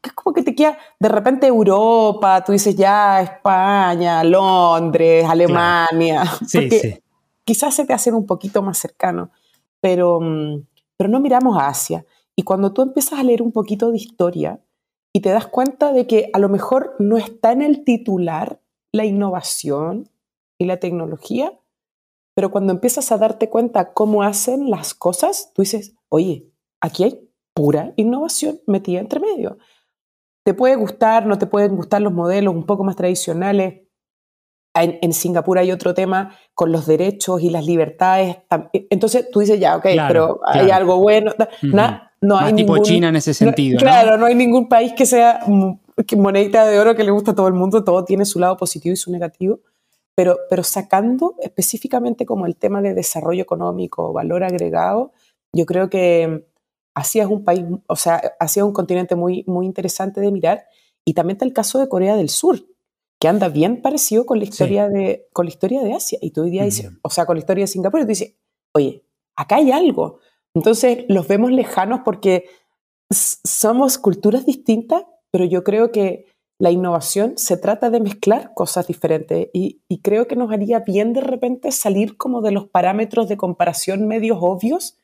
que 0.00 0.10
es 0.10 0.14
como 0.14 0.34
que 0.34 0.42
te 0.42 0.54
queda 0.54 0.76
de 1.00 1.08
repente 1.08 1.46
Europa, 1.46 2.44
tú 2.44 2.52
dices 2.52 2.76
ya 2.76 3.22
España, 3.22 4.22
Londres, 4.22 5.24
Alemania, 5.28 6.24
sí, 6.46 6.70
sí. 6.70 7.02
quizás 7.44 7.74
se 7.74 7.86
te 7.86 7.94
hacen 7.94 8.14
un 8.14 8.26
poquito 8.26 8.62
más 8.62 8.78
cercano, 8.78 9.30
pero, 9.80 10.20
mm, 10.20 10.66
pero 10.96 11.08
no 11.08 11.20
miramos 11.20 11.56
a 11.58 11.68
Asia. 11.68 12.04
Y 12.36 12.42
cuando 12.42 12.72
tú 12.72 12.82
empiezas 12.82 13.18
a 13.18 13.22
leer 13.22 13.42
un 13.42 13.52
poquito 13.52 13.90
de 13.90 13.98
historia 13.98 14.60
y 15.12 15.20
te 15.20 15.30
das 15.30 15.46
cuenta 15.46 15.92
de 15.92 16.06
que 16.06 16.30
a 16.32 16.38
lo 16.38 16.48
mejor 16.48 16.96
no 16.98 17.16
está 17.16 17.52
en 17.52 17.62
el 17.62 17.84
titular 17.84 18.60
la 18.92 19.04
innovación 19.04 20.10
y 20.58 20.66
la 20.66 20.78
tecnología, 20.78 21.52
pero 22.34 22.50
cuando 22.50 22.72
empiezas 22.72 23.12
a 23.12 23.18
darte 23.18 23.48
cuenta 23.48 23.92
cómo 23.92 24.22
hacen 24.22 24.70
las 24.70 24.92
cosas, 24.92 25.52
tú 25.54 25.62
dices, 25.62 25.94
oye, 26.08 26.50
aquí 26.80 27.04
hay 27.04 27.20
pura 27.54 27.92
innovación 27.96 28.60
metida 28.66 29.00
entre 29.00 29.20
medio. 29.20 29.58
Te 30.44 30.52
puede 30.52 30.74
gustar, 30.74 31.26
no 31.26 31.38
te 31.38 31.46
pueden 31.46 31.76
gustar 31.76 32.02
los 32.02 32.12
modelos 32.12 32.54
un 32.54 32.66
poco 32.66 32.84
más 32.84 32.96
tradicionales. 32.96 33.82
En, 34.76 35.12
Singapur 35.12 35.58
hay 35.58 35.70
otro 35.70 35.94
tema 35.94 36.36
con 36.52 36.72
los 36.72 36.86
derechos 36.86 37.40
y 37.40 37.50
las 37.50 37.64
libertades. 37.64 38.38
Entonces 38.90 39.30
tú 39.30 39.38
dices, 39.38 39.60
ya, 39.60 39.76
ok, 39.76 39.86
pero 40.08 40.40
hay 40.44 40.70
algo 40.70 40.98
bueno. 40.98 41.32
no 42.20 42.38
hay 42.38 42.52
tipo 42.54 42.76
China 42.78 43.10
en 43.10 43.16
ese 43.16 43.32
sentido. 43.32 43.78
claro, 43.78 44.18
¿no? 44.18 44.26
hay 44.26 44.34
ningún 44.34 44.68
país 44.68 44.92
que 44.96 45.06
sea 45.06 45.40
monedita 46.16 46.66
de 46.66 46.80
oro 46.80 46.96
que 46.96 47.04
le 47.04 47.12
gusta 47.12 47.30
a 47.30 47.34
todo 47.36 47.46
el 47.46 47.54
mundo. 47.54 47.84
Todo 47.84 48.04
tiene 48.04 48.24
su 48.24 48.40
lado 48.40 48.56
positivo 48.56 48.92
y 48.92 48.96
su 48.96 49.12
negativo 49.12 49.60
pero, 50.16 50.38
pero 50.48 50.62
sacando 50.62 51.34
específicamente 51.40 52.24
como 52.26 52.46
el 52.46 52.56
tema 52.56 52.80
de 52.82 52.94
desarrollo 52.94 53.42
económico, 53.42 54.12
valor 54.12 54.44
agregado, 54.44 55.12
yo 55.54 55.66
creo 55.66 55.90
que 55.90 56.46
Asia 56.94 57.24
es 57.24 57.28
un 57.28 57.44
país, 57.44 57.64
o 57.88 57.96
sea, 57.96 58.22
Asia 58.38 58.60
es 58.60 58.66
un 58.66 58.72
continente 58.72 59.16
muy, 59.16 59.44
muy 59.46 59.66
interesante 59.66 60.20
de 60.20 60.30
mirar. 60.30 60.66
Y 61.04 61.14
también 61.14 61.36
está 61.36 61.44
el 61.44 61.52
caso 61.52 61.78
de 61.78 61.88
Corea 61.88 62.16
del 62.16 62.28
Sur, 62.30 62.64
que 63.20 63.28
anda 63.28 63.48
bien 63.48 63.82
parecido 63.82 64.26
con 64.26 64.38
la 64.38 64.44
historia, 64.44 64.88
de, 64.88 65.28
con 65.32 65.46
la 65.46 65.50
historia 65.50 65.82
de 65.82 65.94
Asia. 65.94 66.18
Y 66.22 66.30
tú 66.30 66.42
hoy 66.42 66.50
día 66.50 66.64
dices, 66.64 66.90
o 67.02 67.10
sea, 67.10 67.26
con 67.26 67.36
la 67.36 67.40
historia 67.40 67.64
de 67.64 67.68
Singapur, 67.68 68.00
y 68.00 68.04
tú 68.04 68.08
dices, 68.08 68.36
oye, 68.74 69.04
acá 69.36 69.56
hay 69.56 69.70
algo. 69.72 70.20
Entonces 70.54 71.04
los 71.08 71.26
vemos 71.26 71.50
lejanos 71.50 72.00
porque 72.04 72.44
somos 73.10 73.98
culturas 73.98 74.46
distintas, 74.46 75.04
pero 75.30 75.44
yo 75.44 75.64
creo 75.64 75.90
que 75.90 76.26
la 76.58 76.70
innovación 76.70 77.36
se 77.36 77.56
trata 77.56 77.90
de 77.90 78.00
mezclar 78.00 78.54
cosas 78.54 78.86
diferentes 78.86 79.48
y, 79.52 79.80
creo 80.02 80.28
que 80.28 80.36
nos 80.36 80.52
haría 80.52 80.80
bien 80.80 81.12
de 81.12 81.20
repente 81.20 81.72
salir 81.72 82.16
como 82.16 82.42
de 82.42 82.52
los 82.52 82.68
parámetros 82.68 83.28
de 83.28 83.36
comparación 83.36 84.06
medios 84.06 84.38
obvios 84.40 84.98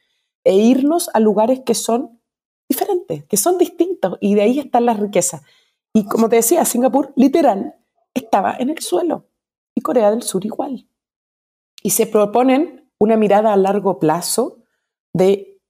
e 0.44 0.54
irnos 0.54 1.08
a 1.14 1.20
lugares 1.20 1.60
que 1.64 1.74
son 1.74 2.20
diferentes, 2.68 3.24
que 3.24 3.36
son 3.36 3.56
distintos 3.58 4.18
y 4.20 4.34
de 4.34 4.42
ahí 4.42 4.58
está 4.58 4.80
la 4.80 4.94
riqueza. 4.94 5.42
Y 5.94 6.04
como 6.04 6.28
te 6.28 6.36
decía, 6.36 6.64
Singapur 6.64 7.12
literal 7.16 7.74
estaba 8.14 8.54
en 8.58 8.70
el 8.70 8.78
suelo 8.78 9.26
y 9.74 9.80
Corea 9.80 10.10
del 10.10 10.22
Sur 10.22 10.44
igual. 10.44 10.86
Y 11.82 11.90
se 11.90 12.06
proponen 12.06 12.90
una 12.98 13.16
mirada 13.16 13.52
a 13.52 13.56
largo 13.56 13.98
plazo 13.98 14.58
de 15.12 15.60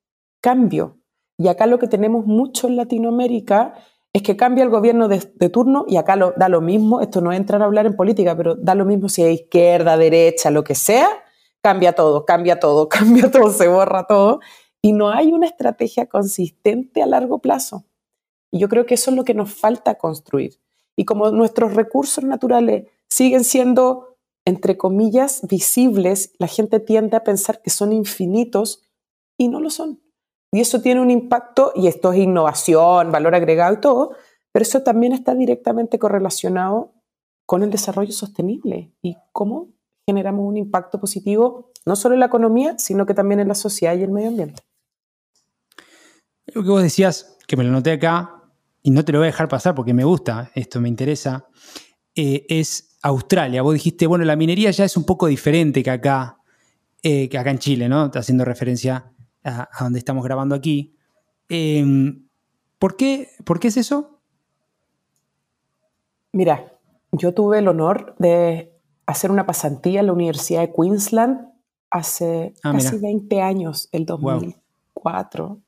cambio. 0.42 0.98
Y 1.38 1.48
acá 1.48 1.66
lo 1.66 1.78
que 1.78 1.86
tenemos 1.86 2.26
mucho 2.26 2.66
en 2.66 2.76
Latinoamérica 2.76 3.74
es 4.12 4.22
que 4.22 4.36
cambia 4.36 4.64
el 4.64 4.70
gobierno 4.70 5.08
de, 5.08 5.20
turno 5.50 5.84
y 5.86 5.96
acá 5.96 6.16
lo, 6.16 6.32
da 6.36 6.48
lo 6.48 6.60
mismo, 6.60 7.00
esto 7.00 7.20
no 7.20 7.32
entra 7.32 7.58
a 7.58 7.64
hablar 7.64 7.86
en 7.86 7.94
política, 7.94 8.36
pero 8.36 8.56
da 8.56 8.74
lo 8.74 8.84
mismo 8.84 9.08
si 9.08 9.22
es 9.22 9.40
izquierda, 9.42 9.96
derecha, 9.96 10.50
lo 10.50 10.64
que 10.64 10.74
sea, 10.74 11.08
cambia 11.62 11.92
todo, 11.92 12.24
cambia 12.24 12.58
todo, 12.58 12.88
cambia 12.88 13.30
todo, 13.30 13.52
se 13.52 13.68
borra 13.68 14.06
todo 14.06 14.40
y 14.82 14.92
no 14.92 15.10
hay 15.10 15.32
una 15.32 15.46
estrategia 15.46 16.06
consistente 16.06 17.02
a 17.02 17.06
largo 17.06 17.38
plazo. 17.38 17.84
Y 18.50 18.58
yo 18.58 18.68
creo 18.68 18.84
que 18.84 18.94
eso 18.94 19.10
es 19.10 19.16
lo 19.16 19.24
que 19.24 19.34
nos 19.34 19.52
falta 19.54 19.96
construir. 19.96 20.60
Y 20.96 21.04
como 21.04 21.30
nuestros 21.30 21.74
recursos 21.74 22.24
naturales 22.24 22.88
siguen 23.08 23.44
siendo, 23.44 24.16
entre 24.44 24.76
comillas, 24.76 25.46
visibles, 25.48 26.32
la 26.38 26.48
gente 26.48 26.80
tiende 26.80 27.16
a 27.16 27.22
pensar 27.22 27.62
que 27.62 27.70
son 27.70 27.92
infinitos 27.92 28.82
y 29.38 29.48
no 29.48 29.60
lo 29.60 29.70
son. 29.70 30.00
Y 30.52 30.60
eso 30.60 30.80
tiene 30.80 31.00
un 31.00 31.10
impacto, 31.10 31.72
y 31.74 31.86
esto 31.86 32.12
es 32.12 32.18
innovación, 32.18 33.12
valor 33.12 33.34
agregado 33.34 33.74
y 33.74 33.80
todo, 33.80 34.16
pero 34.52 34.62
eso 34.64 34.82
también 34.82 35.12
está 35.12 35.34
directamente 35.34 35.98
correlacionado 35.98 36.92
con 37.46 37.62
el 37.62 37.70
desarrollo 37.70 38.12
sostenible 38.12 38.92
y 39.02 39.16
cómo 39.32 39.68
generamos 40.06 40.46
un 40.46 40.56
impacto 40.56 41.00
positivo 41.00 41.70
no 41.86 41.96
solo 41.96 42.14
en 42.14 42.20
la 42.20 42.26
economía, 42.26 42.78
sino 42.78 43.06
que 43.06 43.14
también 43.14 43.40
en 43.40 43.48
la 43.48 43.54
sociedad 43.54 43.96
y 43.96 44.02
el 44.02 44.10
medio 44.10 44.28
ambiente. 44.28 44.62
Lo 46.46 46.62
que 46.62 46.68
vos 46.68 46.82
decías, 46.82 47.38
que 47.46 47.56
me 47.56 47.64
lo 47.64 47.70
noté 47.70 47.92
acá, 47.92 48.40
y 48.82 48.90
no 48.90 49.04
te 49.04 49.12
lo 49.12 49.18
voy 49.18 49.26
a 49.26 49.30
dejar 49.30 49.48
pasar 49.48 49.74
porque 49.74 49.94
me 49.94 50.04
gusta, 50.04 50.50
esto 50.54 50.80
me 50.80 50.88
interesa, 50.88 51.46
eh, 52.14 52.44
es 52.48 52.96
Australia. 53.02 53.62
Vos 53.62 53.74
dijiste, 53.74 54.06
bueno, 54.06 54.24
la 54.24 54.36
minería 54.36 54.70
ya 54.70 54.84
es 54.84 54.96
un 54.96 55.04
poco 55.04 55.26
diferente 55.26 55.82
que 55.82 55.90
acá, 55.90 56.38
eh, 57.02 57.28
que 57.28 57.38
acá 57.38 57.50
en 57.50 57.58
Chile, 57.58 57.88
¿no? 57.88 58.10
Haciendo 58.12 58.44
referencia 58.44 59.12
a, 59.44 59.68
donde 59.80 59.98
estamos 59.98 60.24
grabando 60.24 60.54
aquí. 60.54 60.94
Em, 61.48 62.26
¿por, 62.78 62.96
qué, 62.96 63.28
¿Por 63.44 63.60
qué 63.60 63.68
es 63.68 63.76
eso? 63.76 64.20
Mira, 66.32 66.72
yo 67.12 67.34
tuve 67.34 67.58
el 67.58 67.68
honor 67.68 68.14
de 68.18 68.72
hacer 69.06 69.30
una 69.30 69.46
pasantía 69.46 70.00
en 70.00 70.06
la 70.06 70.12
Universidad 70.12 70.60
de 70.60 70.72
Queensland 70.72 71.50
hace 71.90 72.54
ah, 72.62 72.72
casi 72.72 72.98
20 72.98 73.40
años, 73.40 73.88
el 73.92 74.06
2004. 74.06 75.60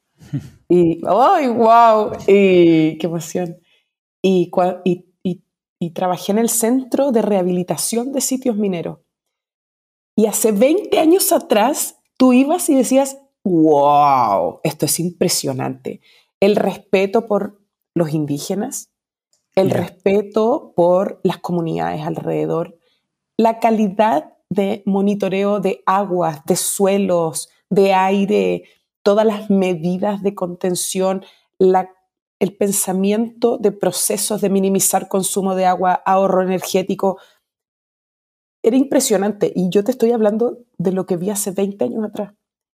y, 0.69 1.01
¡ay, 1.07 1.49
wow! 1.49 2.13
Y 2.27 2.99
qué 2.99 3.07
emoción. 3.07 3.59
Y, 4.23 4.51
y, 4.85 5.43
y, 5.81 5.91
trabajé 5.91 6.31
en 6.31 6.39
el 6.39 6.49
Centro 6.49 7.11
de 7.11 7.23
Rehabilitación 7.23 8.13
de 8.13 8.21
Sitios 8.21 8.57
Mineros. 8.57 9.01
Y 10.15 10.27
hace 10.27 10.53
20 10.53 10.97
años 11.01 11.33
atrás, 11.33 11.99
tú 12.17 12.33
ibas 12.33 12.69
y 12.69 12.77
decías, 12.77 13.19
wow, 13.45 14.61
esto 14.63 14.87
es 14.87 15.01
impresionante. 15.01 16.01
El 16.41 16.57
respeto 16.57 17.27
por 17.27 17.61
los 17.95 18.13
indígenas, 18.13 18.91
el 19.55 19.71
respeto 19.71 20.73
por 20.75 21.21
las 21.23 21.39
comunidades 21.39 22.03
alrededor, 22.03 22.79
la 23.37 23.59
calidad 23.59 24.33
de 24.49 24.83
monitoreo 24.87 25.61
de 25.61 25.83
aguas, 25.87 26.45
de 26.45 26.57
suelos, 26.57 27.49
de 27.71 27.95
aire, 27.95 28.65
todas 29.03 29.27
las 29.27 29.51
medidas 29.51 30.23
de 30.23 30.35
contención, 30.35 31.25
el 31.59 32.57
pensamiento 32.57 33.59
de 33.59 33.73
procesos 33.73 34.41
de 34.41 34.51
minimizar 34.51 35.09
consumo 35.09 35.55
de 35.55 35.67
agua, 35.67 35.95
ahorro 36.05 36.43
energético. 36.43 37.19
Era 38.63 38.77
impresionante 38.77 39.53
y 39.55 39.71
yo 39.71 39.85
te 39.85 39.91
estoy 39.91 40.13
hablando 40.13 40.59
de 40.79 40.93
lo 40.93 41.07
que 41.07 41.17
vi 41.17 41.31
hace 41.31 41.51
20 41.51 41.85
años 41.85 42.05
atrás. 42.05 42.35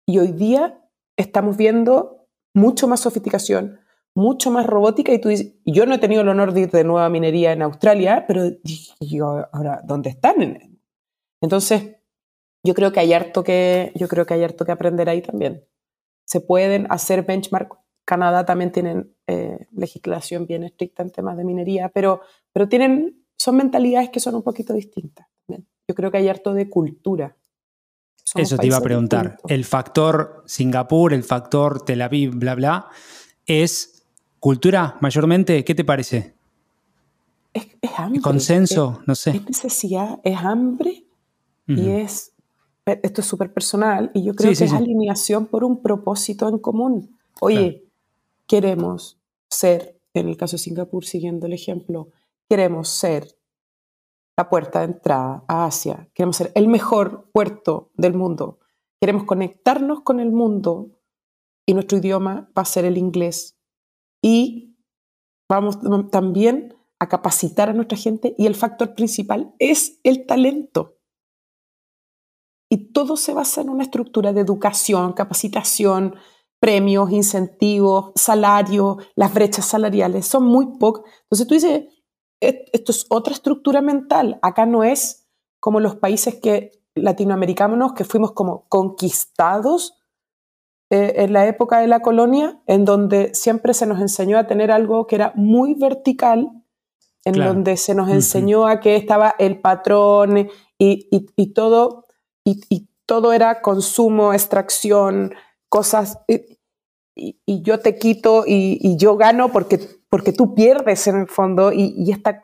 Y 0.08 0.20
hoy 0.20 0.32
día 0.32 0.82
estamos 1.18 1.58
viendo 1.58 2.28
mucho 2.54 2.88
más 2.88 3.02
sofisticación, 3.02 3.80
mucho 4.16 4.52
más 4.52 4.66
robótica 4.66 5.12
y 5.12 5.20
tú 5.20 5.30
dices, 5.30 5.56
yo 5.66 5.86
no 5.86 5.96
he 5.96 6.00
tenido 6.00 6.22
el 6.22 6.30
honor 6.30 6.54
de 6.54 6.62
ir 6.62 6.72
de 6.72 6.84
nueva 6.84 7.10
minería 7.10 7.52
en 7.52 7.62
Australia, 7.62 8.26
pero 8.28 8.44
yo, 9.00 9.48
ahora, 9.52 9.82
¿dónde 9.84 10.10
están? 10.10 10.80
Entonces, 11.42 11.98
yo 12.64 12.74
creo 12.74 12.92
que 12.92 13.00
hay 13.00 13.14
harto 13.14 13.44
que, 13.44 13.92
yo 13.96 14.08
creo 14.08 14.26
que 14.26 14.36
hay 14.36 14.44
harto 14.44 14.66
que 14.66 14.72
aprender 14.72 15.10
ahí 15.10 15.22
también. 15.22 15.66
Se 16.26 16.42
pueden 16.42 16.88
hacer 16.90 17.24
benchmark. 17.24 17.78
Canadá 18.06 18.46
también 18.46 18.72
tienen 18.72 19.16
eh, 19.28 19.68
legislación 19.72 20.46
bien 20.46 20.64
estricta 20.64 21.02
en 21.02 21.10
temas 21.10 21.38
de 21.38 21.44
minería, 21.44 21.90
pero, 21.90 22.22
pero 22.54 22.70
tienen, 22.70 23.26
son 23.38 23.58
mentalidades 23.58 24.10
que 24.10 24.20
son 24.20 24.36
un 24.36 24.44
poquito 24.44 24.74
distintas. 24.74 25.28
Yo 25.88 25.94
creo 25.94 26.10
que 26.10 26.18
hay 26.18 26.28
harto 26.28 26.54
de 26.54 26.70
cultura 26.70 27.36
eso 28.34 28.58
te 28.58 28.68
iba 28.68 28.78
a 28.78 28.82
preguntar. 28.82 29.38
El 29.48 29.66
factor 29.66 30.44
Singapur, 30.46 31.14
el 31.14 31.24
factor 31.24 31.84
Tel 31.84 32.02
Aviv, 32.02 32.36
bla, 32.36 32.56
bla, 32.56 32.88
¿es 33.46 34.04
cultura 34.40 34.98
mayormente? 35.02 35.64
¿Qué 35.64 35.76
te 35.76 35.86
parece? 35.86 36.34
Es, 37.54 37.68
hambre. 37.98 38.22
¿Consenso? 38.22 39.02
no 39.06 39.16
sé. 39.16 39.32
Es 39.32 39.46
necesidad, 39.46 40.20
es 40.24 40.38
hambre 40.38 41.06
y 41.68 41.90
es. 41.90 42.32
Esto 42.86 43.22
es 43.22 43.28
súper 43.28 43.52
personal 43.52 44.12
y 44.14 44.24
yo 44.24 44.36
creo 44.36 44.54
que 44.54 44.64
es 44.64 44.72
alineación 44.74 45.48
por 45.48 45.64
un 45.64 45.82
propósito 45.82 46.48
en 46.48 46.60
común. 46.60 47.18
Oye, 47.42 47.84
queremos 48.46 49.18
ser, 49.50 49.98
en 50.14 50.30
el 50.30 50.38
caso 50.38 50.56
de 50.56 50.60
Singapur, 50.60 51.04
siguiendo 51.04 51.48
el 51.48 51.54
ejemplo, 51.54 52.10
queremos 52.48 52.90
ser 52.90 53.36
la 54.38 54.50
puerta 54.50 54.80
de 54.80 54.86
entrada 54.86 55.46
a 55.48 55.66
Asia, 55.66 56.10
queremos 56.14 56.36
ser 56.36 56.52
el 56.56 56.68
mejor 56.68 57.30
puerto 57.32 57.92
del 57.96 58.14
mundo, 58.14 58.60
queremos 59.00 59.24
conectarnos 59.24 60.02
con 60.02 60.20
el 60.20 60.32
mundo 60.32 60.92
y 61.66 61.74
nuestro 61.74 61.98
idioma 61.98 62.52
va 62.58 62.62
a 62.62 62.66
ser 62.66 62.86
el 62.86 62.98
inglés. 62.98 63.58
Y 64.22 64.76
vamos 65.50 65.80
también 66.12 66.76
a 67.00 67.08
capacitar 67.08 67.70
a 67.70 67.74
nuestra 67.74 67.98
gente 67.98 68.36
y 68.38 68.46
el 68.46 68.56
factor 68.56 68.96
principal 68.96 69.54
es 69.60 70.00
el 70.04 70.26
talento. 70.26 70.98
y 72.70 72.92
todo 72.92 73.16
se 73.16 73.34
basa 73.34 73.62
en 73.62 73.70
una 73.70 73.84
estructura 73.84 74.34
de 74.34 74.42
educación, 74.42 75.14
capacitación, 75.14 76.16
premios, 76.60 77.12
incentivos, 77.12 78.12
salario, 78.16 78.98
las 79.16 79.34
brechas 79.34 79.66
salariales, 79.66 80.26
son 80.26 80.46
muy 80.46 80.78
pocas. 80.78 81.04
Entonces 81.24 81.48
tú 81.48 81.54
dices, 81.54 81.84
esto 82.40 82.92
es 82.92 83.06
otra 83.10 83.34
estructura 83.34 83.82
mental, 83.82 84.40
acá 84.42 84.66
no 84.66 84.84
es 84.84 85.28
como 85.60 85.80
los 85.80 85.96
países 85.96 86.36
que 86.36 86.72
latinoamericanos 86.96 87.94
que 87.94 88.06
fuimos 88.06 88.32
como 88.32 88.66
conquistados 88.70 89.96
eh, 90.90 91.14
en 91.18 91.34
la 91.34 91.48
época 91.48 91.80
de 91.80 91.88
la 91.88 92.02
colonia, 92.02 92.62
en 92.68 92.86
donde 92.86 93.34
siempre 93.34 93.74
se 93.74 93.86
nos 93.86 94.00
enseñó 94.00 94.38
a 94.38 94.48
tener 94.48 94.72
algo 94.72 95.08
que 95.08 95.16
era 95.16 95.34
muy 95.36 95.74
vertical, 95.74 96.52
en 97.26 97.34
donde 97.34 97.76
se 97.76 97.96
nos 97.96 98.10
enseñó 98.10 98.68
a 98.68 98.80
que 98.80 98.96
estaba 98.96 99.34
el 99.40 99.60
patrón 99.60 100.48
y, 100.78 101.54
todo, 101.56 102.06
y, 102.44 102.88
todo 103.08 103.34
era 103.34 103.64
consumo, 103.64 104.32
extracción, 104.32 105.34
cosas, 105.68 106.20
y, 106.28 106.55
yo 107.48 107.80
te 107.80 107.98
quito 107.98 108.44
y, 108.46 108.98
yo 108.98 109.16
gano 109.16 109.52
porque, 109.52 109.80
porque 110.10 110.34
tú 110.34 110.54
pierdes 110.54 111.08
en 111.08 111.22
el 111.22 111.28
fondo, 111.28 111.72
y, 111.72 112.12
esta, 112.12 112.42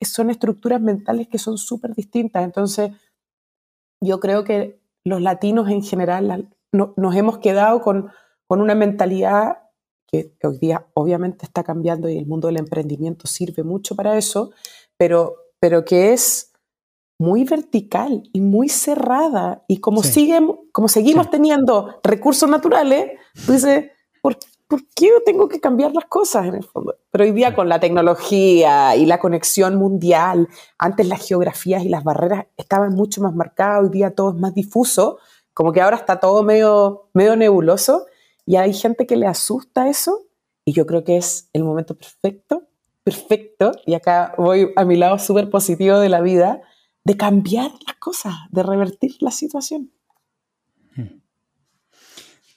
son 0.00 0.30
estructuras 0.30 0.80
mentales 0.80 1.28
que 1.28 1.38
son 1.38 1.58
súper 1.58 1.94
distintas. 1.94 2.44
Entonces, 2.44 2.92
yo 4.00 4.20
creo 4.20 4.44
que 4.44 4.80
los 5.04 5.20
latinos 5.20 5.70
en 5.70 5.82
general 5.82 6.48
nos 6.72 7.16
hemos 7.16 7.38
quedado 7.38 7.80
con, 7.80 8.10
con 8.46 8.60
una 8.60 8.74
mentalidad 8.74 9.58
que 10.06 10.32
hoy 10.44 10.58
día 10.58 10.86
obviamente 10.94 11.44
está 11.44 11.64
cambiando 11.64 12.08
y 12.08 12.16
el 12.16 12.26
mundo 12.26 12.48
del 12.48 12.58
emprendimiento 12.58 13.26
sirve 13.26 13.64
mucho 13.64 13.96
para 13.96 14.16
eso, 14.16 14.52
pero, 14.96 15.34
pero 15.58 15.84
que 15.84 16.12
es 16.12 16.52
muy 17.18 17.44
vertical 17.44 18.28
y 18.32 18.40
muy 18.40 18.68
cerrada. 18.68 19.64
Y 19.68 19.78
como, 19.78 20.02
como 20.72 20.88
seguimos 20.88 21.30
teniendo 21.30 22.00
recursos 22.02 22.48
naturales, 22.48 23.18
tú 23.46 23.52
dices, 23.52 23.86
¿por, 24.26 24.38
¿por, 24.66 24.82
qué 24.96 25.10
tengo 25.24 25.48
que 25.48 25.60
cambiar 25.60 25.92
las 25.92 26.06
cosas 26.06 26.46
en 26.46 26.56
el 26.56 26.64
fondo? 26.64 26.96
Pero 27.12 27.22
hoy 27.22 27.30
día 27.30 27.54
con 27.54 27.68
la 27.68 27.78
tecnología 27.78 28.96
y 28.96 29.06
la 29.06 29.20
conexión 29.20 29.76
mundial, 29.76 30.48
antes 30.78 31.06
las 31.06 31.24
geografías 31.24 31.84
y 31.84 31.88
las 31.88 32.02
barreras 32.02 32.46
estaban 32.56 32.94
mucho 32.94 33.22
más 33.22 33.34
marcadas, 33.34 33.84
hoy 33.84 33.90
día 33.90 34.10
todo 34.10 34.30
es 34.30 34.36
más 34.36 34.52
difuso, 34.52 35.18
como 35.54 35.72
que 35.72 35.80
ahora 35.80 35.96
está 35.96 36.18
todo 36.18 36.42
medio, 36.42 37.08
medio 37.14 37.36
nebuloso 37.36 38.06
y 38.44 38.56
hay 38.56 38.74
gente 38.74 39.06
que 39.06 39.16
le 39.16 39.28
asusta 39.28 39.88
eso 39.88 40.24
y 40.64 40.72
yo 40.72 40.86
creo 40.86 41.04
que 41.04 41.16
es 41.16 41.48
el 41.52 41.62
momento 41.62 41.96
perfecto, 41.96 42.64
perfecto, 43.04 43.70
y 43.86 43.94
acá 43.94 44.34
voy 44.36 44.72
a 44.74 44.84
mi 44.84 44.96
lado 44.96 45.20
súper 45.20 45.48
positivo 45.48 45.98
de 46.00 46.08
la 46.08 46.20
vida, 46.20 46.60
de 47.04 47.16
cambiar 47.16 47.70
las 47.86 47.96
cosas, 48.00 48.34
de 48.50 48.64
revertir 48.64 49.14
la 49.20 49.30
situación. 49.30 49.92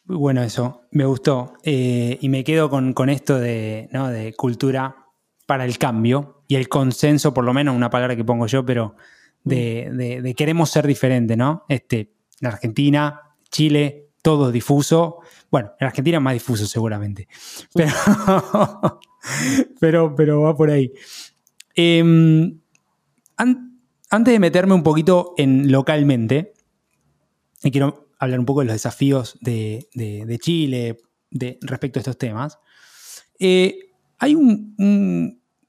Muy 0.09 0.17
bueno 0.17 0.41
eso, 0.41 0.81
me 0.89 1.05
gustó. 1.05 1.53
Eh, 1.61 2.17
y 2.19 2.29
me 2.29 2.43
quedo 2.43 2.67
con, 2.71 3.09
esto 3.09 3.37
de, 3.37 3.89
de, 3.91 4.33
cultura 4.35 5.05
para 5.45 5.65
el 5.65 5.77
cambio 5.77 6.41
y 6.47 6.55
el 6.55 6.67
consenso, 6.67 7.31
por 7.31 7.43
lo 7.43 7.53
menos 7.53 7.75
una 7.75 7.91
palabra 7.91 8.15
que 8.15 8.25
pongo 8.25 8.47
yo, 8.47 8.65
pero 8.65 8.95
de, 9.43 10.19
de 10.23 10.33
queremos 10.33 10.71
ser 10.71 10.87
diferente, 10.87 11.37
¿no? 11.37 11.63
Este, 11.69 12.11
en 12.41 12.47
Argentina, 12.47 13.21
Chile, 13.51 14.09
todo 14.23 14.51
difuso. 14.51 15.19
Bueno, 15.51 15.73
en 15.79 15.85
Argentina 15.85 16.19
más 16.19 16.33
difuso 16.33 16.65
seguramente. 16.65 17.27
Pero, 17.75 17.91
pero, 19.79 20.15
pero, 20.15 20.41
va 20.41 20.57
por 20.57 20.71
ahí. 20.71 20.91
Em, 21.75 22.59
antes 23.37 24.33
de 24.33 24.39
meterme 24.39 24.73
un 24.73 24.81
poquito 24.81 25.35
en 25.37 25.71
localmente, 25.71 26.53
y 27.61 27.69
quiero 27.69 28.08
hablar 28.19 28.39
un 28.39 28.45
poco 28.45 28.59
de 28.59 28.67
los 28.67 28.75
desafíos 28.75 29.37
de, 29.41 29.87
Chile 30.41 30.97
de, 31.31 31.57
respecto 31.61 31.99
a 31.99 32.01
estos 32.01 32.17
temas. 32.17 32.59
Eh, 33.39 33.91
hay 34.19 34.35
un, 34.35 34.75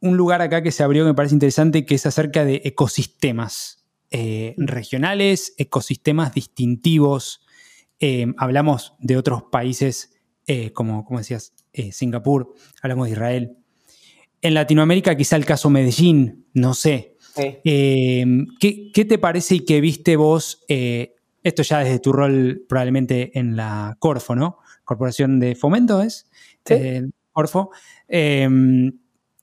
un, 0.00 0.16
lugar 0.16 0.42
acá 0.42 0.60
que 0.62 0.72
se 0.72 0.82
abrió 0.82 1.04
que 1.04 1.10
me 1.10 1.14
parece 1.14 1.36
interesante, 1.36 1.86
que 1.86 1.94
es 1.94 2.04
acerca 2.04 2.44
de 2.44 2.60
ecosistemas. 2.64 3.76
Eh, 4.12 4.56
regionales, 4.58 5.54
ecosistemas 5.56 6.34
distintivos. 6.34 7.46
Eh, 8.00 8.26
hablamos 8.38 8.94
de 8.98 9.16
otros 9.16 9.44
países, 9.44 10.16
como, 10.74 11.04
como, 11.04 11.20
decías, 11.20 11.52
Singapur, 11.92 12.52
hablamos 12.82 13.06
de 13.06 13.12
Israel. 13.12 13.56
En 14.42 14.54
Latinoamérica, 14.54 15.16
quizá 15.16 15.36
el 15.36 15.44
caso 15.46 15.70
Medellín, 15.70 16.48
no 16.54 16.74
sé. 16.74 17.16
¿qué, 17.36 19.06
te 19.08 19.18
parece 19.18 19.54
y 19.54 19.60
qué 19.60 19.80
viste 19.80 20.16
vos? 20.16 20.64
Esto 21.42 21.62
ya 21.62 21.80
desde 21.80 21.98
tu 21.98 22.12
rol 22.12 22.64
probablemente 22.68 23.38
en 23.38 23.56
la 23.56 23.96
Corfo, 23.98 24.34
¿no? 24.34 24.58
Corporación 24.84 25.40
de 25.40 25.54
Fomento 25.54 26.02
es. 26.02 26.30
Corfo 27.32 27.70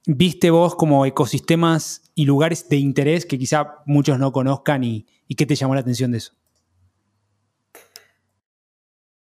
viste 0.07 0.49
vos 0.49 0.75
como 0.75 1.05
ecosistemas 1.05 2.01
y 2.15 2.25
lugares 2.25 2.69
de 2.69 2.77
interés 2.77 3.25
que 3.25 3.37
quizá 3.37 3.83
muchos 3.85 4.17
no 4.17 4.31
conozcan 4.31 4.83
y, 4.83 5.05
qué 5.35 5.45
te 5.45 5.55
llamó 5.55 5.75
la 5.75 5.81
atención 5.81 6.11
de 6.11 6.19
eso? 6.19 6.33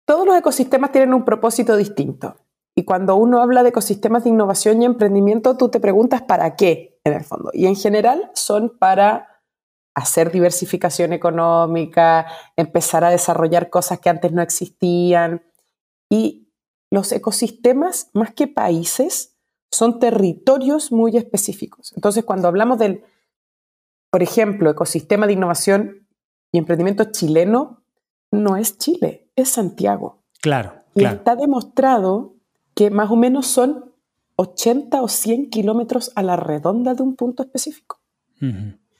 Todos 0.03 0.27
los 0.27 0.37
ecosistemas 0.37 0.91
tienen 0.91 1.13
un 1.13 1.23
propósito 1.23 1.77
distinto. 1.77 2.35
Y 2.75 2.83
cuando 2.83 3.15
uno 3.15 3.41
habla 3.41 3.63
de 3.63 3.69
ecosistemas 3.69 4.25
de 4.25 4.31
innovación 4.31 4.81
y 4.81 4.85
emprendimiento, 4.85 5.55
tú 5.55 5.69
te 5.69 5.79
preguntas 5.79 6.21
para 6.23 6.57
qué, 6.57 6.99
en 7.05 7.13
el 7.13 7.23
fondo. 7.23 7.49
Y 7.53 7.67
en 7.67 7.77
general 7.77 8.29
son 8.33 8.77
para 8.77 9.34
hacer 9.95 10.31
diversificación 10.31 11.13
económica, 11.13 12.27
empezar 12.57 13.03
a 13.03 13.09
desarrollar 13.09 13.69
cosas 13.69 13.99
que 13.99 14.09
antes 14.09 14.31
no 14.33 14.41
existían. 14.41 15.43
Y 16.09 16.49
los 16.91 17.11
ecosistemas, 17.11 18.09
más 18.13 18.33
que 18.33 18.47
países, 18.47 19.35
son 19.71 19.99
territorios 19.99 20.91
muy 20.91 21.17
específicos. 21.17 21.93
Entonces, 21.95 22.25
cuando 22.25 22.47
hablamos 22.47 22.77
del, 22.77 23.03
por 24.11 24.21
ejemplo, 24.21 24.69
ecosistema 24.69 25.27
de 25.27 25.33
innovación 25.33 26.07
y 26.51 26.57
emprendimiento 26.57 27.05
chileno, 27.05 27.83
no 28.31 28.57
es 28.57 28.77
Chile, 28.77 29.29
es 29.35 29.49
Santiago. 29.49 30.23
Claro. 30.41 30.73
Y 30.93 31.05
está 31.05 31.35
demostrado 31.35 32.35
que 32.73 32.89
más 32.89 33.09
o 33.11 33.15
menos 33.15 33.47
son 33.47 33.93
80 34.35 35.01
o 35.01 35.07
100 35.07 35.49
kilómetros 35.49 36.11
a 36.15 36.23
la 36.23 36.35
redonda 36.35 36.93
de 36.93 37.03
un 37.03 37.15
punto 37.15 37.43
específico. 37.43 37.99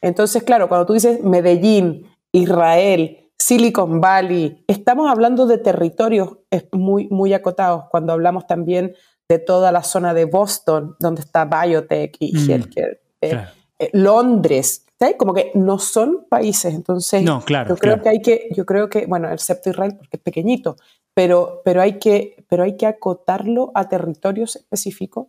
Entonces, 0.05 0.43
claro, 0.43 0.69
cuando 0.69 0.85
tú 0.85 0.93
dices 0.93 1.23
Medellín, 1.23 2.05
Israel, 2.31 3.31
Silicon 3.39 3.99
Valley, 3.99 4.63
estamos 4.67 5.09
hablando 5.09 5.47
de 5.47 5.57
territorios 5.57 6.37
muy, 6.71 7.07
muy 7.09 7.33
acotados. 7.33 7.85
Cuando 7.89 8.13
hablamos 8.13 8.45
también 8.45 8.93
de 9.27 9.39
toda 9.39 9.71
la 9.71 9.81
zona 9.81 10.13
de 10.13 10.25
Boston, 10.25 10.95
donde 10.99 11.21
está 11.21 11.45
biotech 11.45 12.17
y 12.19 12.37
mm, 12.37 12.51
healthcare. 12.51 13.01
Eh, 13.19 13.45
eh, 13.79 13.89
Londres, 13.93 14.85
como 15.17 15.33
que 15.33 15.51
no 15.55 15.79
son 15.79 16.27
países, 16.29 16.75
entonces 16.75 17.23
no, 17.23 17.41
claro, 17.41 17.69
yo 17.69 17.75
creo 17.75 18.01
que 18.01 18.09
hay 18.09 18.21
que, 18.21 18.47
yo 18.51 18.63
creo 18.65 18.89
que, 18.89 19.07
bueno, 19.07 19.31
excepto 19.31 19.71
Israel 19.71 19.95
porque 19.97 20.17
es 20.17 20.23
pequeñito, 20.23 20.77
pero, 21.15 21.61
pero, 21.65 21.81
hay 21.81 21.97
que, 21.97 22.45
pero 22.47 22.63
hay 22.63 22.77
que 22.77 22.85
acotarlo 22.85 23.71
a 23.73 23.89
territorios 23.89 24.55
específicos 24.55 25.27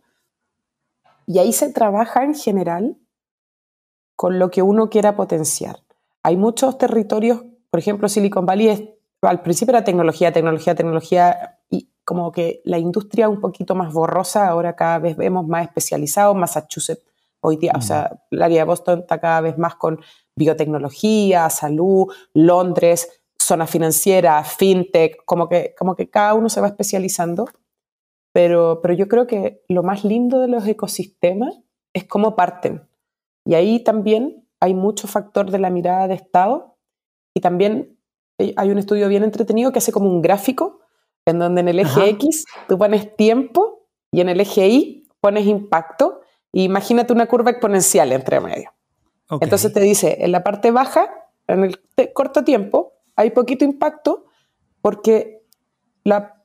y 1.25 1.39
ahí 1.39 1.51
se 1.51 1.73
trabaja 1.73 2.23
en 2.23 2.35
general 2.35 2.95
con 4.17 4.39
lo 4.39 4.49
que 4.49 4.63
uno 4.63 4.89
quiera 4.89 5.15
potenciar. 5.15 5.77
Hay 6.23 6.35
muchos 6.35 6.77
territorios, 6.77 7.43
por 7.69 7.79
ejemplo, 7.79 8.09
Silicon 8.09 8.45
Valley 8.45 8.67
es, 8.67 8.83
al 9.21 9.41
principio 9.43 9.71
era 9.71 9.85
tecnología, 9.85 10.33
tecnología, 10.33 10.75
tecnología, 10.75 11.59
y 11.69 11.91
como 12.03 12.31
que 12.31 12.61
la 12.65 12.79
industria 12.79 13.29
un 13.29 13.39
poquito 13.39 13.75
más 13.75 13.93
borrosa, 13.93 14.47
ahora 14.47 14.75
cada 14.75 14.99
vez 14.99 15.15
vemos 15.15 15.47
más 15.47 15.67
especializado, 15.67 16.33
Massachusetts 16.33 17.03
hoy 17.41 17.57
día, 17.57 17.73
o 17.77 17.81
sea, 17.81 18.23
el 18.31 18.41
área 18.41 18.61
de 18.61 18.63
Boston 18.65 18.99
está 18.99 19.19
cada 19.21 19.39
vez 19.41 19.57
más 19.59 19.75
con 19.75 20.01
biotecnología, 20.35 21.49
salud, 21.51 22.11
Londres, 22.33 23.21
zona 23.37 23.67
financiera, 23.67 24.43
fintech, 24.43 25.23
como 25.25 25.47
que, 25.47 25.75
como 25.77 25.95
que 25.95 26.09
cada 26.09 26.33
uno 26.33 26.49
se 26.49 26.59
va 26.59 26.67
especializando, 26.67 27.45
pero, 28.33 28.79
pero 28.81 28.95
yo 28.95 29.07
creo 29.07 29.27
que 29.27 29.63
lo 29.69 29.83
más 29.83 30.03
lindo 30.03 30.39
de 30.39 30.47
los 30.47 30.65
ecosistemas 30.67 31.59
es 31.93 32.05
cómo 32.05 32.35
parten. 32.35 32.86
Y 33.47 33.55
ahí 33.55 33.79
también 33.79 34.45
hay 34.59 34.73
mucho 34.73 35.07
factor 35.07 35.49
de 35.49 35.57
la 35.57 35.69
mirada 35.69 36.09
de 36.09 36.15
Estado 36.15 36.77
y 37.33 37.39
también 37.39 37.97
hay 38.37 38.69
un 38.69 38.77
estudio 38.77 39.07
bien 39.07 39.23
entretenido 39.23 39.71
que 39.71 39.79
hace 39.79 39.93
como 39.93 40.09
un 40.09 40.21
gráfico 40.21 40.81
en 41.25 41.39
donde 41.39 41.61
en 41.61 41.69
el 41.69 41.79
eje 41.79 42.09
X 42.09 42.45
tú 42.67 42.77
pones 42.77 43.15
tiempo 43.15 43.87
y 44.11 44.19
en 44.19 44.29
el 44.29 44.41
eje 44.41 44.67
Y 44.67 45.07
pones 45.21 45.45
impacto. 45.45 46.21
imagínate 46.51 47.13
una 47.13 47.27
curva 47.27 47.51
exponencial 47.51 48.11
entre 48.11 48.41
medio. 48.41 48.73
Entonces 49.41 49.71
te 49.71 49.79
dice, 49.79 50.17
en 50.19 50.33
la 50.33 50.43
parte 50.43 50.71
baja, 50.71 51.09
en 51.47 51.63
el 51.63 51.79
corto 52.13 52.43
tiempo, 52.43 52.93
hay 53.15 53.31
poquito 53.31 53.63
impacto 53.63 54.25
porque 54.81 55.43
la, 56.03 56.43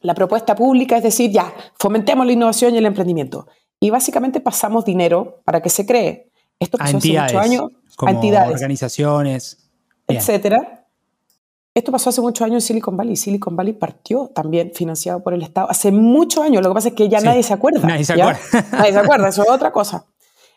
la 0.00 0.14
propuesta 0.14 0.54
pública 0.54 0.96
es 0.96 1.02
decir, 1.02 1.30
ya, 1.30 1.52
fomentemos 1.78 2.24
la 2.24 2.32
innovación 2.32 2.74
y 2.74 2.78
el 2.78 2.86
emprendimiento. 2.86 3.46
Y 3.84 3.90
básicamente 3.90 4.40
pasamos 4.40 4.86
dinero 4.86 5.42
para 5.44 5.60
que 5.60 5.68
se 5.68 5.84
cree. 5.84 6.32
Esto 6.58 6.78
pasó 6.78 6.96
hace 6.96 7.06
muchos 7.06 7.34
años. 7.34 7.70
Como 7.96 8.12
entidades. 8.12 8.54
organizaciones. 8.54 9.58
etcétera. 10.08 10.86
Esto 11.74 11.92
pasó 11.92 12.08
hace 12.08 12.22
muchos 12.22 12.46
años 12.46 12.64
en 12.64 12.66
Silicon 12.66 12.96
Valley. 12.96 13.14
Silicon 13.14 13.54
Valley 13.54 13.74
partió 13.74 14.28
también 14.34 14.72
financiado 14.74 15.22
por 15.22 15.34
el 15.34 15.42
Estado 15.42 15.68
hace 15.68 15.92
muchos 15.92 16.42
años. 16.42 16.62
Lo 16.62 16.70
que 16.70 16.74
pasa 16.76 16.88
es 16.88 16.94
que 16.94 17.10
ya 17.10 17.20
nadie 17.20 17.42
se 17.42 17.52
acuerda. 17.52 17.86
Nadie 17.86 18.06
se 18.06 18.14
acuerda. 18.14 18.40
nadie 18.72 18.92
se 18.94 18.98
acuerda, 19.00 19.28
eso 19.28 19.42
es 19.42 19.50
otra 19.50 19.70
cosa. 19.70 20.06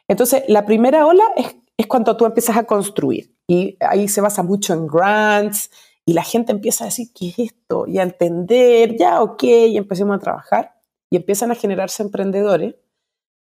Entonces, 0.07 0.43
la 0.47 0.65
primera 0.65 1.05
ola 1.05 1.25
es, 1.35 1.53
es 1.75 1.85
cuando 1.85 2.15
tú 2.15 2.25
empiezas 2.25 2.55
a 2.55 2.63
construir. 2.63 3.35
Y 3.45 3.75
ahí 3.81 4.07
se 4.07 4.21
basa 4.21 4.41
mucho 4.41 4.73
en 4.73 4.87
grants 4.87 5.69
y 6.05 6.13
la 6.13 6.23
gente 6.23 6.53
empieza 6.53 6.85
a 6.85 6.87
decir, 6.87 7.09
¿qué 7.13 7.27
es 7.27 7.39
esto? 7.39 7.87
Y 7.87 7.97
a 7.97 8.03
entender, 8.03 8.95
ya, 8.97 9.21
ok, 9.21 9.43
y 9.43 9.75
empecemos 9.75 10.15
a 10.15 10.19
trabajar. 10.19 10.75
Y 11.09 11.17
empiezan 11.17 11.51
a 11.51 11.55
generarse 11.55 12.03
emprendedores. 12.03 12.75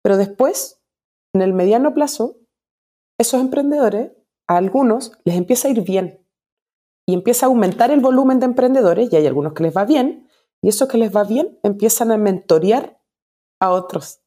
Pero 0.07 0.19
después, 0.19 0.81
en 1.35 1.43
el 1.43 1.53
mediano 1.53 1.93
plazo, 1.93 2.37
esos 3.19 3.41
emprendedores, 3.41 4.13
a 4.47 4.57
algunos 4.57 5.11
les 5.25 5.35
empieza 5.35 5.67
a 5.67 5.73
ir 5.73 5.83
bien. 5.83 6.25
Y 7.09 7.15
empieza 7.15 7.47
a 7.47 7.49
aumentar 7.49 7.91
el 7.91 7.99
volumen 7.99 8.39
de 8.39 8.47
emprendedores 8.47 9.13
y 9.13 9.17
hay 9.17 9.27
algunos 9.27 9.53
que 9.53 9.65
les 9.65 9.77
va 9.77 9.85
bien 9.85 10.29
y 10.63 10.69
esos 10.69 10.87
que 10.87 10.97
les 10.97 11.11
va 11.11 11.25
bien 11.25 11.59
empiezan 11.65 12.13
a 12.13 12.19
mentorear 12.19 13.01
a 13.59 13.73
otros, 13.73 14.21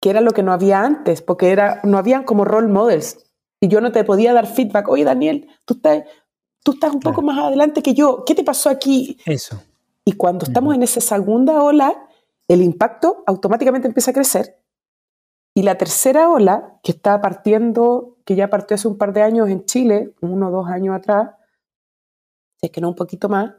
que 0.00 0.10
era 0.10 0.20
lo 0.20 0.30
que 0.30 0.44
no 0.44 0.52
había 0.52 0.84
antes, 0.84 1.20
porque 1.20 1.50
era, 1.50 1.80
no 1.82 1.98
habían 1.98 2.22
como 2.22 2.44
role 2.44 2.68
models. 2.68 3.26
Y 3.60 3.66
yo 3.66 3.80
no 3.80 3.90
te 3.90 4.04
podía 4.04 4.32
dar 4.32 4.46
feedback, 4.46 4.88
oye 4.88 5.02
Daniel, 5.02 5.48
tú 5.64 5.74
estás, 5.74 6.04
tú 6.62 6.74
estás 6.74 6.94
un 6.94 7.00
poco 7.00 7.22
más 7.22 7.40
adelante 7.40 7.82
que 7.82 7.94
yo, 7.94 8.22
¿qué 8.24 8.36
te 8.36 8.44
pasó 8.44 8.70
aquí? 8.70 9.18
Eso. 9.26 9.60
Y 10.04 10.12
cuando 10.12 10.44
estamos 10.44 10.76
en 10.76 10.84
esa 10.84 11.00
segunda 11.00 11.60
ola, 11.60 12.06
el 12.46 12.62
impacto 12.62 13.24
automáticamente 13.26 13.88
empieza 13.88 14.12
a 14.12 14.14
crecer 14.14 14.59
y 15.54 15.62
la 15.62 15.76
tercera 15.76 16.28
ola, 16.30 16.78
que 16.82 16.92
está 16.92 17.20
partiendo, 17.20 18.16
que 18.24 18.36
ya 18.36 18.48
partió 18.48 18.76
hace 18.76 18.88
un 18.88 18.98
par 18.98 19.12
de 19.12 19.22
años 19.22 19.48
en 19.48 19.64
Chile, 19.64 20.14
uno 20.20 20.48
o 20.48 20.50
dos 20.50 20.68
años 20.68 20.96
atrás, 20.96 21.30
si 22.60 22.66
es 22.66 22.72
que 22.72 22.80
no 22.80 22.88
un 22.88 22.94
poquito 22.94 23.28
más, 23.28 23.54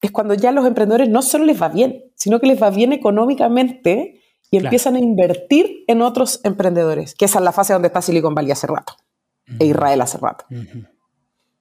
es 0.00 0.10
cuando 0.10 0.34
ya 0.34 0.52
los 0.52 0.66
emprendedores 0.66 1.08
no 1.08 1.22
solo 1.22 1.44
les 1.44 1.60
va 1.60 1.68
bien, 1.68 2.04
sino 2.14 2.40
que 2.40 2.46
les 2.46 2.60
va 2.60 2.70
bien 2.70 2.92
económicamente 2.92 4.20
y 4.50 4.56
empiezan 4.56 4.96
a 4.96 5.00
invertir 5.00 5.84
en 5.86 6.02
otros 6.02 6.40
emprendedores, 6.44 7.14
que 7.14 7.26
esa 7.26 7.38
es 7.38 7.44
la 7.44 7.52
fase 7.52 7.72
donde 7.72 7.88
está 7.88 8.00
Silicon 8.00 8.34
Valley 8.34 8.52
hace 8.52 8.66
rato, 8.66 8.94
e 9.58 9.66
Israel 9.66 10.00
hace 10.00 10.18
rato. 10.18 10.44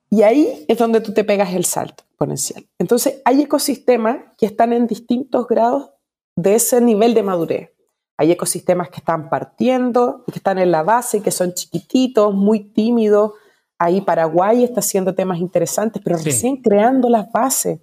Y 0.09 0.21
ahí 0.21 0.65
es 0.67 0.77
donde 0.77 1.01
tú 1.01 1.13
te 1.13 1.23
pegas 1.23 1.53
el 1.53 1.65
salto 1.65 2.03
exponencial. 2.07 2.65
Entonces, 2.79 3.21
hay 3.25 3.41
ecosistemas 3.41 4.19
que 4.37 4.45
están 4.45 4.71
en 4.71 4.87
distintos 4.87 5.47
grados 5.47 5.91
de 6.35 6.55
ese 6.55 6.79
nivel 6.79 7.13
de 7.13 7.23
madurez. 7.23 7.71
Hay 8.17 8.31
ecosistemas 8.31 8.89
que 8.89 8.97
están 8.97 9.29
partiendo, 9.29 10.23
que 10.25 10.39
están 10.39 10.57
en 10.57 10.71
la 10.71 10.81
base, 10.81 11.21
que 11.21 11.31
son 11.31 11.53
chiquititos, 11.53 12.33
muy 12.33 12.61
tímidos. 12.71 13.33
Ahí 13.77 14.01
Paraguay 14.01 14.63
está 14.63 14.79
haciendo 14.79 15.13
temas 15.13 15.39
interesantes, 15.39 16.01
pero 16.03 16.17
recién 16.17 16.57
creando 16.57 17.09
las 17.09 17.31
bases. 17.31 17.79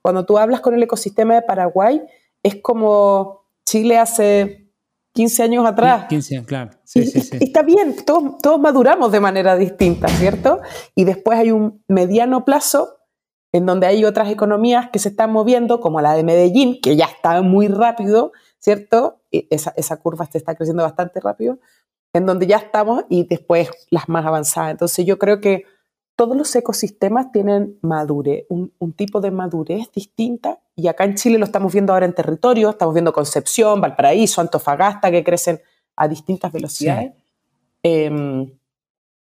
Cuando 0.00 0.24
tú 0.24 0.38
hablas 0.38 0.60
con 0.60 0.74
el 0.74 0.82
ecosistema 0.82 1.34
de 1.34 1.42
Paraguay, 1.42 2.02
es 2.42 2.56
como 2.56 3.44
Chile 3.66 3.98
hace 3.98 4.70
15 5.12 5.42
años 5.42 5.66
atrás. 5.66 6.06
15, 6.08 6.44
claro. 6.44 6.70
Sí, 6.84 7.06
sí, 7.06 7.20
sí. 7.20 7.38
está 7.40 7.62
bien, 7.62 7.94
todos, 8.04 8.38
todos 8.42 8.58
maduramos 8.58 9.12
de 9.12 9.20
manera 9.20 9.54
distinta, 9.56 10.08
¿cierto? 10.08 10.60
Y 10.94 11.04
después 11.04 11.38
hay 11.38 11.50
un 11.50 11.82
mediano 11.88 12.44
plazo 12.44 12.88
en 13.52 13.66
donde 13.66 13.86
hay 13.86 14.04
otras 14.04 14.30
economías 14.30 14.90
que 14.90 14.98
se 14.98 15.10
están 15.10 15.30
moviendo, 15.30 15.78
como 15.78 16.00
la 16.00 16.14
de 16.14 16.24
Medellín, 16.24 16.80
que 16.80 16.96
ya 16.96 17.04
está 17.04 17.40
muy 17.42 17.68
rápido, 17.68 18.32
¿cierto? 18.64 19.20
Esa, 19.30 19.74
esa 19.76 19.98
curva 19.98 20.26
está 20.32 20.54
creciendo 20.54 20.82
bastante 20.82 21.20
rápido, 21.20 21.58
en 22.14 22.24
donde 22.24 22.46
ya 22.46 22.56
estamos 22.56 23.04
y 23.10 23.26
después 23.26 23.68
las 23.90 24.08
más 24.08 24.24
avanzadas. 24.24 24.70
Entonces 24.70 25.04
yo 25.04 25.18
creo 25.18 25.38
que 25.38 25.64
todos 26.16 26.34
los 26.34 26.54
ecosistemas 26.56 27.30
tienen 27.30 27.78
madurez, 27.82 28.46
un, 28.48 28.70
tipo 28.96 29.20
de 29.20 29.30
madurez 29.30 29.92
distinta 29.92 30.60
y 30.74 30.86
acá 30.86 31.04
en 31.04 31.16
Chile 31.16 31.36
lo 31.36 31.44
estamos 31.44 31.74
viendo 31.74 31.92
ahora 31.92 32.06
en 32.06 32.14
territorio, 32.14 32.70
estamos 32.70 32.94
viendo 32.94 33.12
Concepción, 33.12 33.82
Valparaíso, 33.82 34.40
Antofagasta, 34.40 35.10
que 35.10 35.22
crecen 35.22 35.60
a 35.96 36.08
distintas 36.08 36.50
velocidades. 36.50 37.12
Em, 37.82 38.50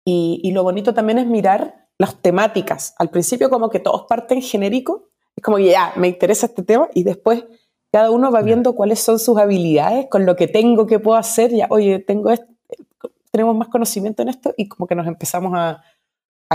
y, 0.04 0.40
y, 0.44 0.52
lo 0.52 0.62
bonito 0.62 0.94
también 0.94 1.18
es 1.18 1.26
mirar 1.26 1.88
las 1.98 2.22
temáticas. 2.22 2.94
Al 2.98 3.10
principio 3.10 3.50
como 3.50 3.70
que 3.70 3.80
todos 3.80 4.04
parten 4.08 4.40
genérico, 4.40 5.08
es 5.34 5.42
como 5.42 5.56
que 5.56 5.70
ya, 5.70 5.92
me 5.96 6.06
interesa 6.06 6.46
este 6.46 6.62
tema 6.62 6.88
y 6.94 7.02
después 7.02 7.44
cada 7.92 8.10
uno 8.10 8.32
va 8.32 8.40
viendo 8.40 8.74
cuáles 8.74 9.00
son 9.00 9.18
sus 9.18 9.36
habilidades, 9.36 10.06
con 10.10 10.24
lo 10.24 10.34
que 10.34 10.48
tengo, 10.48 10.86
que 10.86 10.98
puedo 10.98 11.18
hacer, 11.18 11.50
ya, 11.50 11.66
oye, 11.68 11.98
tengo 11.98 12.30
esto, 12.30 12.46
tenemos 13.30 13.54
más 13.54 13.68
conocimiento 13.68 14.22
en 14.22 14.30
esto 14.30 14.54
y 14.56 14.66
como 14.66 14.86
que 14.86 14.94
nos 14.94 15.06
empezamos 15.06 15.52
a, 15.54 15.82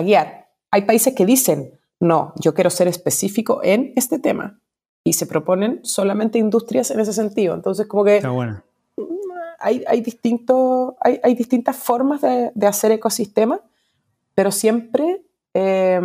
guiar. 0.03 0.49
Hay 0.69 0.83
países 0.83 1.15
que 1.15 1.25
dicen, 1.25 1.79
no, 1.99 2.33
yo 2.39 2.53
quiero 2.53 2.69
ser 2.69 2.87
específico 2.87 3.61
en 3.63 3.93
este 3.95 4.19
tema 4.19 4.59
y 5.03 5.13
se 5.13 5.25
proponen 5.25 5.79
solamente 5.83 6.37
industrias 6.37 6.91
en 6.91 6.99
ese 6.99 7.13
sentido. 7.13 7.55
Entonces, 7.55 7.87
como 7.87 8.03
que 8.03 8.17
Está 8.17 8.29
bueno. 8.29 8.61
hay, 9.59 9.83
hay, 9.87 10.03
hay, 11.01 11.19
hay, 11.23 11.35
distintas 11.35 11.77
formas 11.77 12.21
de, 12.21 12.67
hacer 12.67 12.91
ecosistemas, 12.91 13.61
pero 14.35 14.51
siempre 14.51 15.23
eh, 15.55 15.99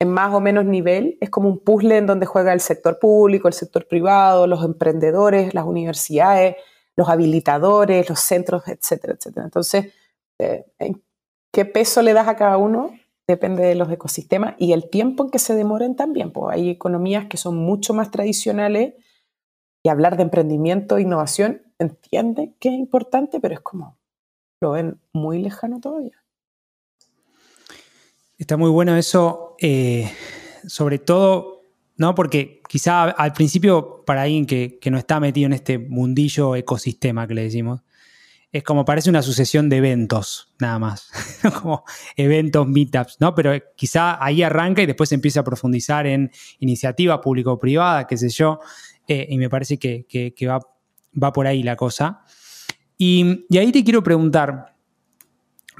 en 0.00 0.08
más 0.10 0.34
o 0.34 0.40
menos 0.40 0.64
nivel. 0.64 1.18
Es 1.20 1.30
como 1.30 1.48
un 1.48 1.58
puzzle 1.58 1.98
en 1.98 2.06
donde 2.06 2.26
juega 2.26 2.52
el 2.52 2.60
sector 2.60 2.98
público, 2.98 3.48
el 3.48 3.54
sector 3.54 3.86
privado, 3.86 4.46
los 4.46 4.64
emprendedores, 4.64 5.54
las 5.54 5.64
universidades, 5.64 6.56
los 6.96 7.08
habilitadores, 7.08 8.08
los 8.08 8.20
centros, 8.20 8.66
etcétera, 8.66 9.14
etcétera. 9.14 9.44
Entonces, 9.44 9.92
eh, 10.38 10.64
¿qué 11.52 11.64
peso 11.64 12.02
le 12.02 12.14
das 12.14 12.28
a 12.28 12.36
cada 12.36 12.56
uno? 12.56 12.90
Depende 13.28 13.62
de 13.62 13.74
los 13.74 13.90
ecosistemas 13.90 14.54
y 14.58 14.72
el 14.72 14.90
tiempo 14.90 15.24
en 15.24 15.30
que 15.30 15.38
se 15.38 15.54
demoren 15.54 15.94
también. 15.94 16.32
Pues 16.32 16.56
hay 16.56 16.70
economías 16.70 17.26
que 17.26 17.36
son 17.36 17.56
mucho 17.56 17.94
más 17.94 18.10
tradicionales 18.10 18.94
y 19.84 19.88
hablar 19.88 20.16
de 20.16 20.24
emprendimiento 20.24 20.96
e 20.96 21.02
innovación 21.02 21.62
entiende 21.78 22.54
que 22.58 22.68
es 22.70 22.74
importante, 22.74 23.40
pero 23.40 23.54
es 23.54 23.60
como 23.60 23.98
lo 24.60 24.72
ven 24.72 25.00
muy 25.12 25.40
lejano 25.40 25.80
todavía. 25.80 26.19
Está 28.40 28.56
muy 28.56 28.70
bueno 28.70 28.96
eso, 28.96 29.54
eh, 29.60 30.10
sobre 30.66 30.98
todo, 30.98 31.60
¿no? 31.98 32.14
Porque 32.14 32.62
quizá 32.66 33.02
al 33.10 33.34
principio, 33.34 34.02
para 34.06 34.22
alguien 34.22 34.46
que, 34.46 34.80
no 34.90 34.96
está 34.96 35.20
metido 35.20 35.44
en 35.44 35.52
este 35.52 35.78
mundillo 35.78 36.56
ecosistema 36.56 37.28
que 37.28 37.34
le 37.34 37.42
decimos, 37.42 37.82
es 38.50 38.62
como 38.62 38.86
parece 38.86 39.10
una 39.10 39.20
sucesión 39.20 39.68
de 39.68 39.76
eventos, 39.76 40.54
nada 40.58 40.78
más. 40.78 41.10
como 41.60 41.84
eventos, 42.16 42.66
meetups, 42.66 43.18
¿no? 43.20 43.34
Pero 43.34 43.52
quizá 43.76 44.24
ahí 44.24 44.42
arranca 44.42 44.80
y 44.80 44.86
después 44.86 45.12
empieza 45.12 45.40
a 45.40 45.44
profundizar 45.44 46.06
en 46.06 46.30
iniciativa 46.60 47.20
público-privada, 47.20 48.06
qué 48.06 48.16
sé 48.16 48.30
yo, 48.30 48.58
eh, 49.06 49.26
y 49.28 49.36
me 49.36 49.50
parece 49.50 49.78
que, 49.78 50.32
va, 50.48 50.60
va, 51.22 51.30
por 51.30 51.46
ahí 51.46 51.62
la 51.62 51.76
cosa. 51.76 52.22
Y, 52.96 53.44
y 53.50 53.58
ahí 53.58 53.70
te 53.70 53.84
quiero 53.84 54.02
preguntar, 54.02 54.79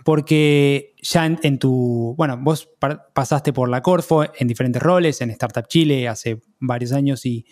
porque 0.04 0.94
ya 1.02 1.26
en, 1.26 1.58
tu, 1.58 2.14
bueno, 2.16 2.38
vos 2.40 2.68
pasaste 3.14 3.52
por 3.52 3.68
la 3.68 3.82
Corfo 3.82 4.24
en 4.24 4.48
diferentes 4.48 4.82
roles, 4.82 5.20
en 5.20 5.30
Startup 5.30 5.66
Chile 5.66 6.08
hace 6.08 6.40
varios 6.58 6.92
años 6.92 7.24
y, 7.26 7.46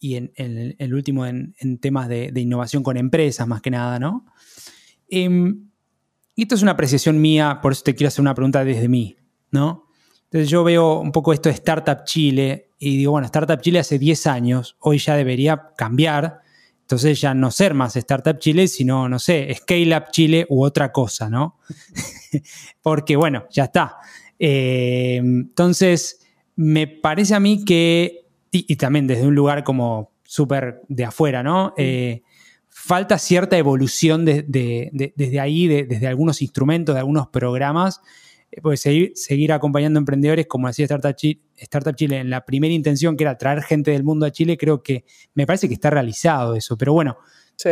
en, 0.00 0.32
el 0.36 0.94
último 0.94 1.26
en, 1.26 1.54
temas 1.80 2.08
de, 2.08 2.32
innovación 2.36 2.82
con 2.82 2.96
empresas 2.96 3.46
más 3.46 3.60
que 3.60 3.70
nada, 3.70 3.98
¿no? 3.98 4.26
Em, 5.08 5.68
y 6.34 6.42
esto 6.42 6.54
es 6.54 6.62
una 6.62 6.72
apreciación 6.72 7.20
mía, 7.20 7.58
por 7.60 7.72
eso 7.72 7.82
te 7.82 7.94
quiero 7.94 8.08
hacer 8.08 8.20
una 8.20 8.34
pregunta 8.34 8.64
desde 8.64 8.88
mí, 8.88 9.16
¿no? 9.50 9.86
Entonces 10.24 10.50
yo 10.50 10.62
veo 10.62 11.00
un 11.00 11.10
poco 11.10 11.32
esto 11.32 11.48
de 11.48 11.54
Startup 11.54 12.04
Chile 12.04 12.70
y 12.78 12.98
digo, 12.98 13.12
bueno, 13.12 13.24
Startup 13.24 13.60
Chile 13.60 13.78
hace 13.80 13.98
10 13.98 14.26
años, 14.26 14.76
hoy 14.78 14.98
ya 14.98 15.16
debería 15.16 15.72
cambiar 15.76 16.42
entonces 16.88 17.20
ya 17.20 17.34
no 17.34 17.50
ser 17.50 17.74
más 17.74 17.96
Startup 17.96 18.38
Chile, 18.38 18.66
sino, 18.66 19.10
no 19.10 19.18
sé, 19.18 19.54
Scale 19.54 19.94
Up 19.94 20.04
Chile 20.10 20.46
u 20.48 20.64
otra 20.64 20.90
cosa, 20.90 21.28
¿no? 21.28 21.58
Porque 22.82 23.14
bueno, 23.14 23.44
ya 23.50 23.64
está. 23.64 23.98
Eh, 24.38 25.16
entonces, 25.18 26.26
me 26.56 26.86
parece 26.86 27.34
a 27.34 27.40
mí 27.40 27.62
que, 27.66 28.24
y, 28.50 28.74
también 28.76 29.06
desde 29.06 29.26
un 29.26 29.34
lugar 29.34 29.64
como 29.64 30.12
súper 30.24 30.80
de 30.88 31.04
afuera, 31.04 31.42
¿no? 31.42 31.74
Eh, 31.76 32.22
falta 32.70 33.18
cierta 33.18 33.58
evolución 33.58 34.24
desde 34.24 35.40
ahí, 35.40 35.68
desde 35.68 36.06
algunos 36.06 36.40
instrumentos, 36.40 36.94
de 36.94 37.00
algunos 37.00 37.28
programas, 37.28 38.00
pues 38.62 38.80
seguir, 38.80 39.12
seguir 39.14 39.52
acompañando 39.52 39.98
emprendedores, 39.98 40.46
como 40.46 40.68
decía 40.68 40.84
Startup 40.84 41.14
Chile, 41.14 41.40
Startup 41.56 41.94
Chile, 41.94 42.18
en 42.18 42.30
la 42.30 42.44
primera 42.44 42.72
intención 42.72 43.16
que 43.16 43.24
era 43.24 43.36
traer 43.36 43.62
gente 43.62 43.90
del 43.90 44.04
mundo 44.04 44.26
a 44.26 44.30
Chile, 44.30 44.56
creo 44.56 44.82
que 44.82 45.04
me 45.34 45.46
parece 45.46 45.68
que 45.68 45.74
está 45.74 45.90
realizado 45.90 46.54
eso. 46.54 46.76
Pero 46.76 46.92
bueno, 46.92 47.18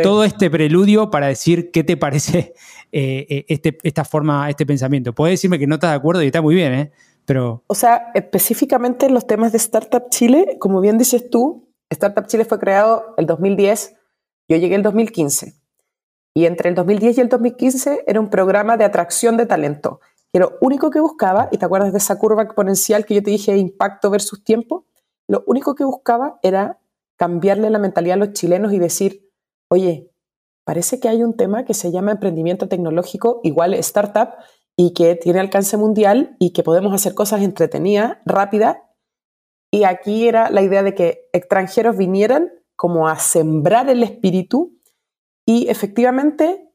todo 0.03 0.23
este 0.23 0.49
preludio 0.49 1.09
para 1.09 1.27
decir 1.27 1.71
qué 1.71 1.83
te 1.83 1.97
parece 1.97 2.53
eh, 2.91 3.25
eh, 3.29 3.45
este, 3.47 3.77
esta 3.83 4.05
forma, 4.05 4.49
este 4.49 4.65
pensamiento. 4.65 5.13
Puedes 5.13 5.33
decirme 5.33 5.59
que 5.59 5.67
no 5.67 5.75
estás 5.75 5.91
de 5.91 5.97
acuerdo 5.97 6.23
y 6.23 6.27
está 6.27 6.41
muy 6.41 6.55
bien, 6.55 6.73
¿eh? 6.73 6.91
Pero... 7.25 7.63
O 7.67 7.75
sea, 7.75 8.11
específicamente 8.13 9.05
en 9.05 9.13
los 9.13 9.27
temas 9.27 9.51
de 9.51 9.57
Startup 9.57 10.03
Chile, 10.09 10.57
como 10.59 10.79
bien 10.79 10.97
dices 10.97 11.29
tú, 11.29 11.69
Startup 11.89 12.25
Chile 12.27 12.45
fue 12.45 12.59
creado 12.59 13.15
el 13.17 13.25
2010, 13.25 13.95
yo 14.47 14.57
llegué 14.57 14.75
el 14.75 14.83
2015. 14.83 15.55
Y 16.33 16.45
entre 16.45 16.69
el 16.69 16.75
2010 16.75 17.17
y 17.17 17.21
el 17.21 17.29
2015 17.29 18.03
era 18.07 18.19
un 18.19 18.29
programa 18.29 18.77
de 18.77 18.85
atracción 18.85 19.37
de 19.37 19.45
talento 19.45 19.99
que 20.31 20.39
lo 20.39 20.57
único 20.61 20.89
que 20.89 20.99
buscaba, 20.99 21.49
y 21.51 21.57
te 21.57 21.65
acuerdas 21.65 21.91
de 21.91 21.99
esa 21.99 22.19
curva 22.19 22.43
exponencial 22.43 23.05
que 23.05 23.15
yo 23.15 23.23
te 23.23 23.31
dije, 23.31 23.57
impacto 23.57 24.09
versus 24.09 24.43
tiempo, 24.43 24.85
lo 25.27 25.43
único 25.47 25.75
que 25.75 25.83
buscaba 25.83 26.39
era 26.43 26.79
cambiarle 27.17 27.69
la 27.69 27.79
mentalidad 27.79 28.15
a 28.15 28.25
los 28.25 28.33
chilenos 28.33 28.73
y 28.73 28.79
decir, 28.79 29.29
oye, 29.69 30.11
parece 30.65 30.99
que 30.99 31.09
hay 31.09 31.23
un 31.23 31.35
tema 31.35 31.65
que 31.65 31.73
se 31.73 31.91
llama 31.91 32.11
emprendimiento 32.11 32.67
tecnológico 32.67 33.41
igual 33.43 33.73
startup 33.75 34.35
y 34.77 34.93
que 34.93 35.15
tiene 35.15 35.39
alcance 35.39 35.75
mundial 35.75 36.35
y 36.39 36.53
que 36.53 36.63
podemos 36.63 36.93
hacer 36.93 37.15
cosas 37.15 37.41
entretenidas, 37.41 38.17
rápidas. 38.25 38.77
Y 39.71 39.83
aquí 39.83 40.27
era 40.27 40.49
la 40.49 40.61
idea 40.61 40.83
de 40.83 40.93
que 40.93 41.29
extranjeros 41.33 41.97
vinieran 41.97 42.51
como 42.75 43.07
a 43.07 43.17
sembrar 43.17 43.89
el 43.89 44.03
espíritu 44.03 44.77
y 45.45 45.67
efectivamente 45.69 46.66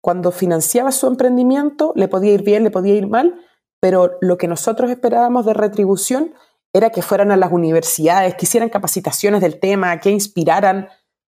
cuando 0.00 0.30
financiaba 0.30 0.92
su 0.92 1.06
emprendimiento 1.06 1.92
le 1.96 2.08
podía 2.08 2.32
ir 2.32 2.42
bien, 2.42 2.64
le 2.64 2.70
podía 2.70 2.94
ir 2.94 3.06
mal, 3.06 3.34
pero 3.80 4.18
lo 4.20 4.38
que 4.38 4.48
nosotros 4.48 4.90
esperábamos 4.90 5.46
de 5.46 5.54
retribución 5.54 6.34
era 6.72 6.90
que 6.90 7.02
fueran 7.02 7.30
a 7.30 7.36
las 7.36 7.52
universidades, 7.52 8.34
que 8.34 8.46
hicieran 8.46 8.68
capacitaciones 8.68 9.40
del 9.40 9.58
tema, 9.58 9.98
que 9.98 10.10
inspiraran, 10.10 10.88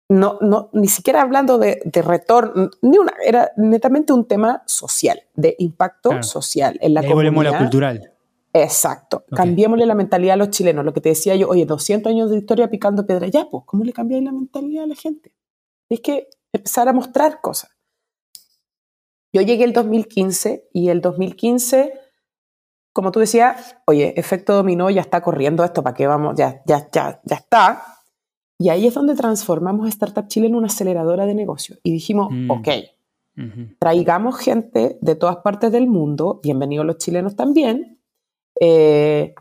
no, 0.09 0.37
no, 0.41 0.69
ni 0.73 0.87
siquiera 0.87 1.21
hablando 1.21 1.57
de, 1.57 1.81
retorno, 1.93 2.69
ni 2.81 2.97
una, 2.97 3.13
era 3.23 3.51
netamente 3.55 4.11
un 4.11 4.27
tema 4.27 4.63
social, 4.65 5.21
de 5.35 5.55
impacto 5.59 6.21
social 6.23 6.77
en 6.81 6.93
la 6.93 7.03
comunidad. 7.03 7.51
la 7.51 7.57
cultural. 7.57 8.13
Exacto. 8.53 9.25
Cambiémosle 9.35 9.85
la 9.85 9.95
mentalidad 9.95 10.33
a 10.33 10.37
los 10.37 10.49
chilenos. 10.49 10.83
Lo 10.83 10.93
que 10.93 11.01
te 11.01 11.09
decía 11.09 11.35
yo, 11.35 11.47
oye, 11.47 11.65
200 11.65 12.09
años 12.09 12.31
de 12.31 12.37
historia 12.37 12.69
picando 12.69 13.05
piedra. 13.05 13.27
Ya, 13.27 13.47
pues, 13.49 13.63
¿cómo 13.65 13.83
le 13.83 13.93
cambiáis 13.93 14.23
la 14.23 14.31
mentalidad 14.31 14.85
a 14.85 14.87
la 14.87 14.95
gente? 14.95 15.31
Es 15.87 15.99
que 16.01 16.29
empezar 16.51 16.87
a 16.87 16.93
mostrar 16.93 17.41
cosas. 17.41 17.69
Yo 19.33 19.41
llegué 19.41 19.63
el 19.63 19.73
2015 19.73 20.69
y 20.73 20.89
el 20.89 21.01
2015 21.01 21.93
como 22.99 23.11
tú 23.11 23.19
decías, 23.19 23.77
oye, 23.85 24.19
efecto 24.19 24.53
dominó, 24.53 24.89
ya 24.89 24.99
está 24.99 25.21
corriendo 25.21 25.63
esto, 25.63 25.83
¿para 25.83 25.95
qué 25.95 26.07
vamos? 26.07 26.35
Ya, 26.35 26.61
ya, 26.65 26.89
ya, 26.91 27.21
ya 27.23 27.35
está. 27.35 27.83
Y 28.57 28.67
ahí 28.67 28.87
es 28.87 28.93
donde 28.93 29.15
transformamos 29.15 29.87
Startup 29.87 30.27
Chile 30.27 30.47
en 30.47 30.55
una 30.55 30.67
aceleradora 30.67 31.25
de 31.25 31.33
negocio. 31.33 31.77
Y 31.83 31.93
dijimos, 31.93 32.27
mm. 32.29 32.51
ok, 32.51 32.67
traigamos 33.79 34.37
gente 34.37 34.97
de 34.99 35.15
todas 35.15 35.37
partes 35.37 35.71
del 35.71 35.87
mundo, 35.87 36.41
bienvenidos 36.43 36.85
los 36.85 36.97
chilenos 36.97 37.37
también, 37.37 38.01
eh, 38.59 39.33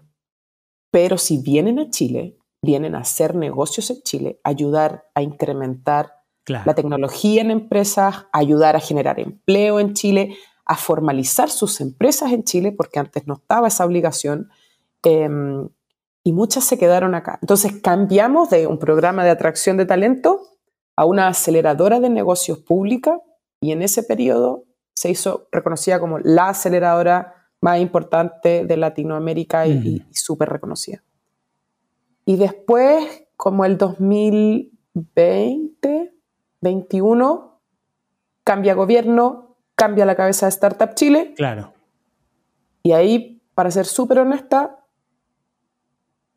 pero 0.92 1.18
si 1.18 1.38
vienen 1.38 1.81
a 1.81 1.90
Chile, 1.90 2.37
vienen 2.62 2.94
a 2.94 3.01
hacer 3.01 3.35
negocios 3.35 3.90
en 3.90 4.03
Chile, 4.03 4.40
ayudar 4.44 5.07
a 5.14 5.22
incrementar 5.22 6.12
la 6.49 6.75
tecnología 6.75 7.41
en 7.41 7.51
empresas, 7.51 8.27
ayudar 8.33 8.77
a 8.77 8.81
generar 8.81 9.19
empleo 9.21 9.81
en 9.81 9.95
Chile, 9.95 10.37
a 10.65 10.77
formalizar 10.77 11.51
sus 11.51 11.81
empresas 11.81 12.33
en 12.33 12.45
Chile, 12.45 12.73
porque 12.73 12.99
antes 12.99 13.27
no 13.27 13.35
estaba 13.35 13.69
esa 13.69 13.87
obligación, 13.87 14.51
em, 15.03 15.69
y 16.23 16.33
muchas 16.33 16.65
se 16.65 16.79
quedaron 16.79 17.15
acá. 17.15 17.39
Entonces 17.41 17.81
cambiamos 17.83 18.51
de 18.51 18.67
un 18.67 18.79
programa 18.79 19.25
de 19.25 19.31
atracción 19.31 19.79
de 19.79 19.87
talento 19.87 20.41
a 20.95 21.07
una 21.07 21.29
aceleradora 21.29 22.01
de 22.01 22.11
negocios 22.11 22.59
pública, 22.59 23.19
y 23.61 23.73
en 23.73 23.83
ese 23.83 24.03
periodo 24.03 24.65
se 24.95 25.11
hizo 25.11 25.49
reconocida 25.51 26.01
como 26.01 26.19
la 26.19 26.51
aceleradora 26.51 27.35
más 27.61 27.81
importante 27.81 28.65
de 28.65 28.77
Latinoamérica 28.77 29.67
y, 29.67 30.05
y 30.11 30.15
súper 30.15 30.51
reconocida. 30.51 31.03
Y 32.25 32.37
después, 32.37 33.25
como 33.37 33.65
el 33.65 33.79
2020, 33.79 36.13
21, 36.61 37.61
cambia 38.44 38.75
gobierno, 38.75 39.57
cambia 39.75 40.05
la 40.05 40.16
cabeza 40.16 40.47
de 40.47 40.51
Startup 40.51 40.94
Chile. 40.94 41.35
Claro. 41.37 41.73
Y 42.83 42.92
ahí, 42.92 43.42
para 43.55 43.71
ser 43.71 43.87
súper 43.87 44.21
honesta, 44.21 44.85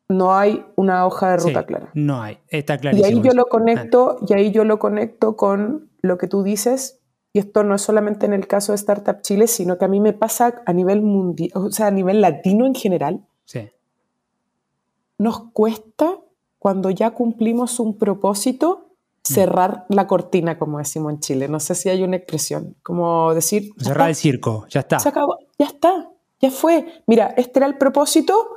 no 0.08 0.34
hay 0.34 0.64
una 0.76 1.06
hoja 1.06 1.30
de 1.30 1.36
ruta 1.38 1.64
clara. 1.64 1.90
No 1.94 2.22
hay, 2.22 2.38
está 2.48 2.78
clarísimo. 2.78 3.08
Y 3.08 3.12
ahí 3.12 3.22
yo 3.22 3.32
lo 3.32 3.46
conecto, 3.46 4.18
y 4.28 4.32
ahí 4.34 4.50
yo 4.50 4.64
lo 4.64 4.78
conecto 4.78 5.36
con 5.36 5.90
lo 6.02 6.18
que 6.18 6.28
tú 6.28 6.42
dices, 6.42 7.00
y 7.32 7.38
esto 7.38 7.64
no 7.64 7.74
es 7.74 7.82
solamente 7.82 8.26
en 8.26 8.34
el 8.34 8.46
caso 8.46 8.72
de 8.72 8.76
Startup 8.76 9.20
Chile, 9.22 9.46
sino 9.46 9.78
que 9.78 9.86
a 9.86 9.88
mí 9.88 10.00
me 10.00 10.12
pasa 10.12 10.62
a 10.66 10.72
nivel 10.72 11.00
mundial, 11.00 11.50
o 11.54 11.70
sea, 11.70 11.86
a 11.86 11.90
nivel 11.90 12.20
latino 12.20 12.66
en 12.66 12.74
general. 12.74 13.24
Sí. 13.46 13.70
Nos 15.16 15.50
cuesta 15.52 16.18
cuando 16.58 16.90
ya 16.90 17.12
cumplimos 17.12 17.80
un 17.80 17.96
propósito 17.96 18.91
cerrar 19.24 19.84
la 19.88 20.06
cortina, 20.06 20.58
como 20.58 20.78
decimos 20.78 21.12
en 21.12 21.20
Chile. 21.20 21.48
No 21.48 21.60
sé 21.60 21.74
si 21.74 21.88
hay 21.88 22.02
una 22.02 22.16
expresión, 22.16 22.76
como 22.82 23.34
decir... 23.34 23.70
Cerrar 23.78 24.08
el 24.08 24.16
circo, 24.16 24.66
ya 24.68 24.80
está. 24.80 24.98
Se 24.98 25.08
acabó, 25.08 25.38
ya 25.58 25.66
está, 25.66 26.10
ya 26.40 26.50
fue. 26.50 27.02
Mira, 27.06 27.34
este 27.36 27.60
era 27.60 27.66
el 27.66 27.78
propósito, 27.78 28.48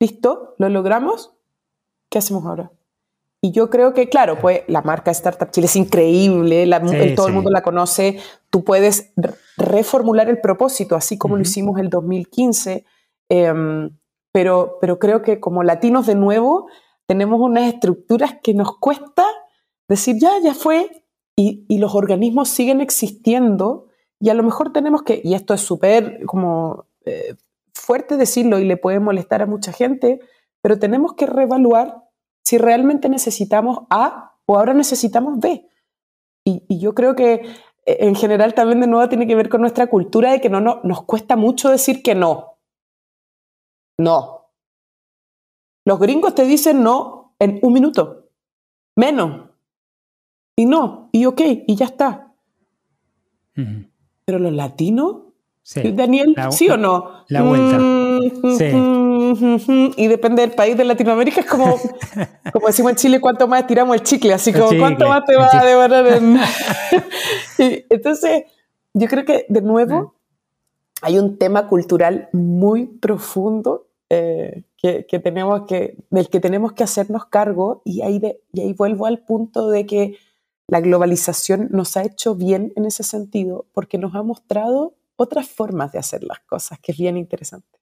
listo, 0.00 0.54
lo 0.58 0.68
logramos, 0.68 1.32
¿qué 2.08 2.18
hacemos 2.18 2.44
ahora? 2.46 2.70
Y 3.42 3.52
yo 3.52 3.68
creo 3.70 3.92
que, 3.92 4.08
claro, 4.08 4.38
pues 4.40 4.62
la 4.66 4.80
marca 4.82 5.10
Startup 5.10 5.50
Chile 5.50 5.66
es 5.66 5.76
increíble, 5.76 6.68
todo 7.14 7.28
el 7.28 7.34
mundo 7.34 7.50
la 7.50 7.62
conoce, 7.62 8.18
tú 8.50 8.64
puedes 8.64 9.12
reformular 9.56 10.28
el 10.28 10.40
propósito, 10.40 10.96
así 10.96 11.18
como 11.18 11.36
lo 11.36 11.42
hicimos 11.42 11.78
el 11.78 11.90
2015, 11.90 12.84
em, 13.28 13.90
pero, 14.32 14.78
pero 14.80 14.98
creo 14.98 15.22
que 15.22 15.38
como 15.38 15.62
latinos 15.62 16.06
de 16.06 16.14
nuevo 16.14 16.66
tenemos 17.06 17.40
unas 17.40 17.72
estructuras 17.72 18.36
que 18.42 18.54
nos 18.54 18.78
cuesta 18.78 19.24
decir, 19.88 20.16
ya, 20.18 20.30
ya 20.42 20.54
fue, 20.54 21.04
y, 21.36 21.78
los 21.78 21.94
organismos 21.94 22.48
siguen 22.48 22.80
existiendo, 22.80 23.86
y 24.20 24.30
a 24.30 24.34
lo 24.34 24.42
mejor 24.42 24.72
tenemos 24.72 25.02
que, 25.02 25.20
y 25.22 25.34
esto 25.34 25.54
es 25.54 25.60
súper 25.60 26.24
como 26.24 26.86
eh, 27.04 27.36
fuerte 27.74 28.16
decirlo 28.16 28.58
y 28.58 28.64
le 28.64 28.76
puede 28.76 29.00
molestar 29.00 29.42
a 29.42 29.46
mucha 29.46 29.72
gente, 29.72 30.20
pero 30.62 30.78
tenemos 30.78 31.14
que 31.14 31.26
reevaluar 31.26 32.04
si 32.44 32.58
realmente 32.58 33.08
necesitamos 33.08 33.80
A 33.90 34.38
o 34.46 34.58
ahora 34.58 34.72
necesitamos 34.72 35.38
B. 35.38 35.68
Y, 36.44 36.78
yo 36.78 36.94
creo 36.94 37.14
que 37.14 37.34
eh, 37.34 37.96
en 38.00 38.14
general 38.14 38.54
también 38.54 38.80
de 38.80 38.86
nuevo 38.86 39.08
tiene 39.08 39.26
que 39.26 39.34
ver 39.34 39.48
con 39.48 39.60
nuestra 39.60 39.88
cultura 39.88 40.32
de 40.32 40.40
que 40.40 40.48
no, 40.48 40.60
no 40.60 40.80
nos 40.84 41.02
cuesta 41.04 41.36
mucho 41.36 41.70
decir 41.70 42.02
que 42.02 42.14
no. 42.14 42.58
No. 43.98 44.52
Los 45.84 45.98
gringos 45.98 46.34
te 46.34 46.44
dicen 46.44 46.82
no 46.82 47.34
en 47.38 47.58
un 47.62 47.72
minuto, 47.72 48.30
menos. 48.96 49.45
Y 50.56 50.64
no, 50.64 51.10
y 51.12 51.26
ok, 51.26 51.40
y 51.66 51.76
ya 51.76 51.84
está. 51.84 52.32
Pero 54.24 54.38
los 54.38 54.52
latinos, 54.52 55.16
Daniel, 55.94 56.34
¿sí 56.50 56.68
o 56.68 56.76
no? 56.76 57.24
La 57.28 57.42
vuelta. 57.42 57.78
Mm, 57.78 59.58
sí. 59.58 59.92
Y 59.96 60.06
depende 60.08 60.42
del 60.42 60.52
país 60.52 60.76
de 60.76 60.84
Latinoamérica, 60.84 61.40
es 61.40 61.46
como, 61.46 61.78
como 62.52 62.66
decimos 62.66 62.92
en 62.92 62.96
Chile, 62.96 63.20
cuánto 63.20 63.46
más 63.46 63.66
tiramos 63.66 63.94
el 63.96 64.02
chicle, 64.02 64.32
así 64.32 64.52
como 64.52 64.68
cuánto 64.78 65.06
más 65.08 65.24
te 65.24 65.36
va 65.36 65.48
a 65.52 65.64
devorar 65.64 66.06
en... 66.06 66.38
Entonces, 67.90 68.44
yo 68.94 69.08
creo 69.08 69.24
que 69.24 69.46
de 69.48 69.62
nuevo 69.62 70.14
hay 71.02 71.18
un 71.18 71.38
tema 71.38 71.68
cultural 71.68 72.28
muy 72.32 72.86
profundo 72.86 73.88
eh, 74.08 74.62
que, 74.78 75.02
tenemos 75.18 75.66
que, 75.66 75.96
del 76.10 76.28
que 76.28 76.40
tenemos 76.40 76.72
que 76.72 76.84
hacernos 76.84 77.26
cargo 77.26 77.82
y 77.84 78.02
ahí, 78.02 78.20
de, 78.20 78.40
y 78.52 78.60
ahí 78.60 78.72
vuelvo 78.72 79.06
al 79.06 79.18
punto 79.18 79.68
de 79.68 79.84
que 79.84 80.16
la 80.68 80.80
globalización 80.80 81.68
nos 81.70 81.96
ha 81.96 82.02
hecho 82.02 82.34
bien 82.34 82.72
en 82.76 82.86
ese 82.86 83.02
sentido 83.02 83.66
porque 83.72 83.98
nos 83.98 84.14
ha 84.14 84.22
mostrado 84.22 84.96
otras 85.16 85.48
formas 85.48 85.92
de 85.92 85.98
hacer 85.98 86.22
las 86.22 86.40
cosas, 86.40 86.78
que 86.80 86.92
es 86.92 86.98
bien 86.98 87.16
interesante. 87.16 87.78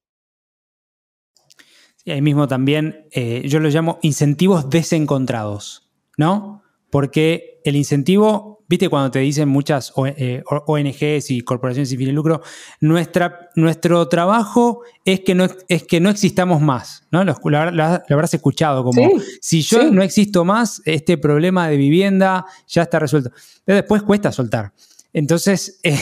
Y 2.05 2.11
ahí 2.11 2.21
mismo 2.21 2.47
también 2.47 3.09
eh, 3.13 3.43
yo 3.49 3.61
lo 3.61 3.71
llamo 3.71 3.99
incentivos 4.03 4.69
desencontrados, 4.69 5.91
¿no? 6.19 6.64
Porque 6.95 7.61
el 7.65 7.75
incentivo 7.75 8.63
viste 8.69 8.89
cuando 8.89 9.11
te 9.11 9.19
dicen 9.19 9.49
muchas 9.49 9.93
ONGs 9.97 11.03
eh, 11.03 11.23
y 11.31 11.41
corporaciones 11.41 11.89
sin 11.89 11.99
fin 11.99 12.07
de 12.07 12.13
lucro, 12.13 12.41
nuestra, 12.81 13.51
nuestro 13.57 14.07
trabajo 14.07 14.83
es 15.05 15.19
que, 15.23 15.35
no, 15.35 15.49
es 15.67 15.83
que 15.83 15.99
no 15.99 16.09
existamos 16.09 16.63
más, 16.63 17.05
¿no? 17.11 17.25
Lo, 17.25 17.35
habrás 17.59 18.35
escuchado 18.35 18.85
como, 18.85 19.11
si 19.41 19.63
yo 19.63 19.91
no 19.91 20.05
existo 20.05 20.45
más, 20.45 20.83
este 20.85 21.19
problema 21.19 21.69
de 21.69 21.79
vivienda 21.79 22.47
ya 22.69 22.83
está 22.83 23.01
resuelto. 23.01 23.33
Pero 23.65 23.75
después 23.75 24.05
cuesta 24.05 24.31
soltar. 24.31 24.73
Entonces, 25.13 25.81
eh, 25.83 25.99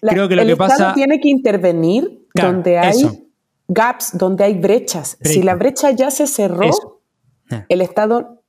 creo 0.00 0.28
que 0.28 0.36
lo 0.36 0.46
que 0.46 0.56
pasa... 0.56 0.74
El 0.74 0.80
Estado 0.80 0.94
tiene 0.94 1.20
que 1.20 1.28
intervenir 1.28 2.28
donde 2.36 2.78
hay 2.78 3.26
gaps, 3.66 4.16
donde 4.16 4.44
hay 4.44 4.54
brechas. 4.54 5.18
Si 5.22 5.42
la 5.42 5.56
brecha 5.56 5.90
ya 5.90 6.12
se 6.12 6.28
cerró, 6.28 6.70
el 7.68 7.80
Estado 7.80 8.39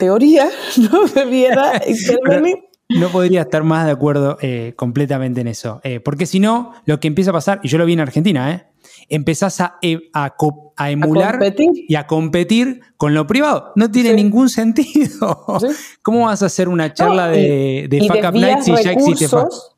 teoría 0.00 0.50
no 0.90 1.06
debiera 1.06 1.80
intervenir. 1.86 2.56
No 2.88 3.08
podría 3.10 3.42
estar 3.42 3.62
más 3.62 3.86
de 3.86 3.92
acuerdo 3.92 4.36
eh, 4.40 4.72
completamente 4.74 5.42
en 5.42 5.46
eso. 5.46 5.80
Eh, 5.84 6.00
porque 6.00 6.26
si 6.26 6.40
no, 6.40 6.72
lo 6.86 6.98
que 6.98 7.06
empieza 7.06 7.30
a 7.30 7.34
pasar, 7.34 7.60
y 7.62 7.68
yo 7.68 7.78
lo 7.78 7.86
vi 7.86 7.92
en 7.92 8.00
Argentina, 8.00 8.52
¿eh? 8.52 8.66
empezás 9.08 9.60
a, 9.60 9.78
e, 9.80 10.10
a, 10.12 10.34
emular 10.90 11.38
y 11.56 11.94
a 11.94 12.08
competir 12.08 12.80
con 12.96 13.14
lo 13.14 13.28
privado. 13.28 13.72
No 13.76 13.92
tiene 13.92 14.14
ningún 14.14 14.48
sentido. 14.48 15.46
¿Cómo 16.02 16.26
vas 16.26 16.42
a 16.42 16.46
hacer 16.46 16.68
una 16.68 16.92
charla 16.92 17.28
de, 17.28 17.86
de 17.88 18.08
Fuck 18.08 18.24
Up 18.28 18.34
Night 18.34 18.62
si 18.62 18.74
ya 18.82 18.92
existe 18.92 19.28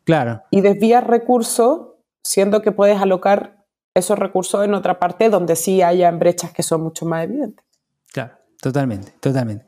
Claro. 0.04 0.42
Y 0.50 0.62
desvías 0.62 1.04
recursos 1.04 1.88
siendo 2.24 2.62
que 2.62 2.72
puedes 2.72 2.98
alocar 2.98 3.64
esos 3.94 4.18
recursos 4.18 4.64
en 4.64 4.74
otra 4.74 4.98
parte 4.98 5.28
donde 5.28 5.56
sí 5.56 5.82
haya 5.82 6.10
brechas 6.12 6.52
que 6.52 6.62
son 6.62 6.82
mucho 6.82 7.04
más 7.04 7.24
evidentes. 7.24 7.64
Claro, 8.12 8.34
totalmente, 8.60 9.12
totalmente. 9.20 9.66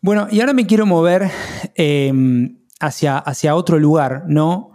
Bueno, 0.00 0.28
y 0.30 0.40
ahora 0.40 0.52
me 0.52 0.66
quiero 0.66 0.86
mover 0.86 1.30
em, 1.74 2.58
hacia, 2.78 3.18
hacia 3.18 3.56
otro 3.56 3.78
lugar, 3.78 4.24
¿no? 4.28 4.72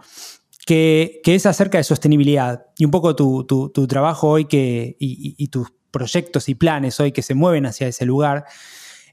Que, 0.65 1.21
es 1.23 1.45
acerca 1.45 1.77
de 1.77 1.83
sostenibilidad 1.83 2.65
y 2.77 2.85
un 2.85 2.91
poco 2.91 3.15
tu, 3.15 3.71
trabajo 3.87 4.29
hoy 4.29 4.45
que, 4.45 4.95
y, 4.99 5.47
tus 5.47 5.69
proyectos 5.91 6.49
y 6.49 6.55
planes 6.55 6.99
hoy 6.99 7.11
que 7.11 7.21
se 7.21 7.35
mueven 7.35 7.65
hacia 7.65 7.87
ese 7.87 8.05
lugar. 8.05 8.45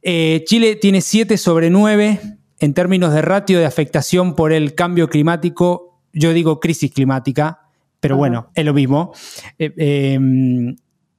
Eh, 0.02 0.42
Chile 0.46 0.76
tiene 0.76 1.00
7 1.00 1.36
sobre 1.36 1.70
9 1.70 2.20
en 2.58 2.74
términos 2.74 3.12
de 3.12 3.22
ratio 3.22 3.58
de 3.58 3.66
afectación 3.66 4.34
por 4.34 4.52
el 4.52 4.74
cambio 4.74 5.08
climático. 5.08 6.00
Yo 6.12 6.32
digo 6.32 6.58
crisis 6.60 6.92
climática, 6.92 7.60
pero 8.00 8.16
bueno, 8.16 8.50
es 8.54 8.64
lo 8.64 8.74
mismo. 8.74 9.12
Eh, 9.58 9.72
em, 9.76 10.76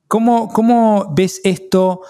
¿cómo, 0.08 1.13
ves 1.15 1.39
esto 1.43 2.01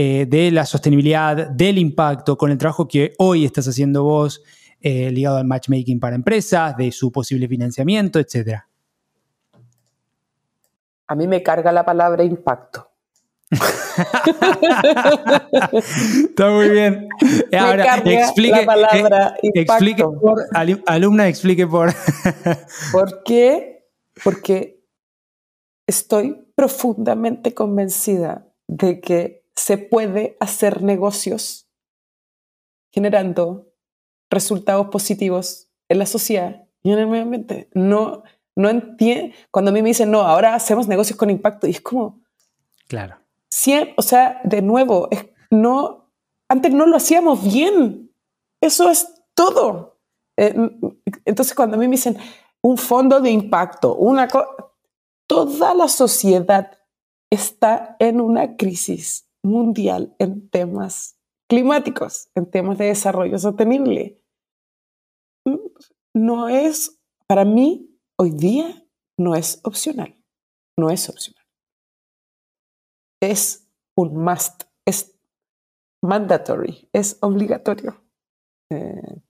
eh, 0.00 0.26
de 0.28 0.52
la 0.52 0.64
sostenibilidad, 0.64 1.50
del 1.50 1.76
impacto 1.76 2.38
con 2.38 2.52
el 2.52 2.58
trabajo 2.58 2.86
que 2.86 3.14
hoy 3.18 3.44
estás 3.44 3.66
haciendo 3.66 4.04
vos 4.04 4.44
eh, 4.80 5.10
ligado 5.10 5.38
al 5.38 5.44
matchmaking 5.44 5.98
para 5.98 6.14
empresas, 6.14 6.76
de 6.76 6.92
su 6.92 7.10
posible 7.10 7.48
financiamiento, 7.48 8.20
etcétera? 8.20 8.68
A 11.08 11.14
mí 11.16 11.26
me 11.26 11.42
carga 11.42 11.72
la 11.72 11.84
palabra 11.84 12.22
impacto. 12.22 12.88
Está 16.30 16.50
muy 16.50 16.68
bien. 16.68 17.08
Ahora, 17.58 17.96
explique, 18.04 18.60
la 18.60 18.66
palabra 18.66 19.34
explique 19.42 20.04
por, 20.04 20.44
alumna, 20.86 21.26
explique 21.26 21.66
por. 21.66 21.92
¿Por 22.92 23.24
qué? 23.24 23.78
porque 24.22 24.84
estoy 25.88 26.46
profundamente 26.54 27.52
convencida 27.54 28.46
de 28.68 29.00
que 29.00 29.37
se 29.58 29.76
puede 29.76 30.36
hacer 30.38 30.82
negocios 30.82 31.68
generando 32.92 33.72
resultados 34.30 34.86
positivos 34.86 35.68
en 35.88 35.98
la 35.98 36.06
sociedad 36.06 36.68
y 36.84 36.92
en 36.92 37.00
el 37.00 37.08
medio 37.08 37.24
ambiente. 37.24 37.68
No, 37.74 38.22
no 38.54 38.68
entiendo. 38.68 39.34
Cuando 39.50 39.70
a 39.70 39.74
mí 39.74 39.82
me 39.82 39.88
dicen, 39.88 40.12
no, 40.12 40.20
ahora 40.20 40.54
hacemos 40.54 40.86
negocios 40.86 41.18
con 41.18 41.28
impacto, 41.28 41.66
y 41.66 41.70
es 41.70 41.80
como. 41.80 42.20
Claro. 42.86 43.16
o 43.96 44.02
sea, 44.02 44.40
de 44.44 44.62
nuevo, 44.62 45.08
no, 45.50 46.08
antes 46.48 46.72
no 46.72 46.86
lo 46.86 46.96
hacíamos 46.96 47.42
bien. 47.42 48.12
Eso 48.60 48.88
es 48.88 49.12
todo. 49.34 49.98
Eh, 50.36 50.54
entonces, 51.24 51.54
cuando 51.54 51.76
a 51.76 51.80
mí 51.80 51.88
me 51.88 51.96
dicen, 51.96 52.16
un 52.62 52.78
fondo 52.78 53.20
de 53.20 53.30
impacto, 53.30 53.96
una 53.96 54.28
toda 55.26 55.74
la 55.74 55.88
sociedad 55.88 56.78
está 57.28 57.96
en 57.98 58.20
una 58.20 58.56
crisis 58.56 59.27
mundial 59.44 60.14
en 60.18 60.48
temas 60.48 61.18
climáticos, 61.48 62.30
en 62.34 62.50
temas 62.50 62.78
de 62.78 62.86
desarrollo 62.86 63.38
sostenible. 63.38 64.22
No 66.14 66.48
es, 66.48 67.00
para 67.26 67.44
mí, 67.44 67.98
hoy 68.18 68.30
día, 68.30 68.86
no 69.18 69.34
es 69.34 69.60
opcional. 69.64 70.16
No 70.78 70.90
es 70.90 71.08
opcional. 71.08 71.44
Es 73.20 73.68
un 73.96 74.16
must, 74.16 74.64
es 74.86 75.18
mandatory, 76.02 76.88
es 76.92 77.18
obligatorio. 77.20 78.04
Eh, 78.70 79.22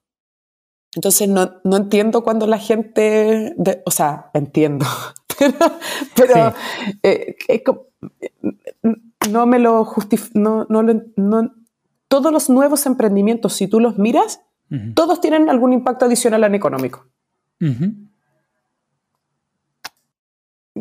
entonces 0.95 1.27
no, 1.29 1.61
entiendo 1.63 2.23
cuando 2.23 2.47
la 2.47 2.57
gente, 2.57 3.55
o 3.85 3.91
sea, 3.91 4.31
entiendo, 4.33 4.85
pero, 6.15 6.53
eh, 7.03 7.35
no 9.29 9.45
me 9.45 9.59
lo 9.59 9.83
justifico, 9.85 10.37
no, 10.39 10.65
no, 10.69 11.53
todos 12.07 12.31
los 12.31 12.49
nuevos 12.49 12.85
emprendimientos, 12.85 13.53
si 13.53 13.67
tú 13.67 13.79
los 13.79 13.97
miras, 13.97 14.41
todos 14.93 15.19
tienen 15.19 15.49
algún 15.49 15.73
impacto 15.73 16.05
adicional 16.05 16.43
en 16.43 16.55
económico. 16.55 17.07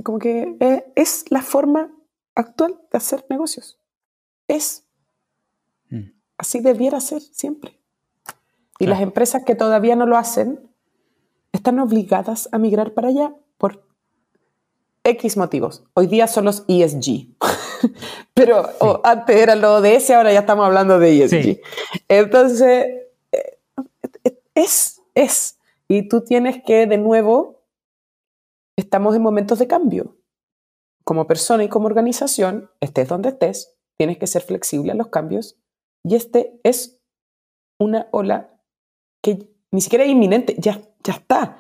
Como 0.05 0.19
que 0.19 0.57
eh, 0.61 0.93
es 0.95 1.25
la 1.31 1.43
forma 1.43 1.91
actual 2.35 2.79
de 2.93 2.99
hacer 2.99 3.25
negocios. 3.29 3.79
Es. 4.47 4.85
Mm. 5.91 6.13
Así 6.37 6.61
debiera 6.61 7.01
ser 7.01 7.21
siempre. 7.21 7.81
Y 8.79 8.87
las 8.87 9.01
empresas 9.01 9.43
que 9.45 9.57
todavía 9.57 9.97
no 9.97 10.07
lo 10.07 10.17
hacen 10.17 10.61
están 11.53 11.81
obligadas 11.81 12.49
a 12.53 12.59
migrar 12.59 12.95
para 12.95 13.09
allá 13.09 13.35
por 13.57 13.85
X 15.03 15.37
motivos. 15.37 15.83
Hoy 15.95 16.07
día 16.07 16.29
son 16.29 16.45
los 16.45 16.65
ESG. 16.69 17.35
Pero 18.35 18.65
antes 19.05 19.37
era 19.37 19.55
lo 19.55 19.77
ODS, 19.77 20.11
ahora 20.11 20.33
ya 20.33 20.41
estamos 20.41 20.67
hablando 20.67 20.99
de 20.99 21.25
ESG. 21.25 21.61
Entonces, 22.09 22.87
eh, 23.33 23.59
es, 24.55 25.03
es. 25.15 25.59
Y 25.89 26.09
tú 26.09 26.23
tienes 26.23 26.63
que, 26.65 26.87
de 26.87 26.99
nuevo, 26.99 27.63
estamos 28.77 29.15
en 29.17 29.23
momentos 29.23 29.59
de 29.59 29.67
cambio. 29.67 30.17
Como 31.05 31.27
persona 31.27 31.65
y 31.65 31.69
como 31.69 31.87
organización, 31.87 32.71
estés 32.81 33.09
donde 33.09 33.31
estés, 33.31 33.75
tienes 33.97 34.19
que 34.19 34.27
ser 34.27 34.43
flexible 34.43 34.93
a 34.93 34.95
los 34.95 35.09
cambios. 35.09 35.57
Y 36.05 36.15
este 36.15 36.61
es 36.63 37.01
una 37.79 38.09
ola 38.13 38.55
que 39.23 39.49
ni 39.71 39.81
siquiera 39.81 40.05
es 40.05 40.11
inminente, 40.11 40.55
ya, 40.59 40.81
ya 41.03 41.13
está. 41.15 41.59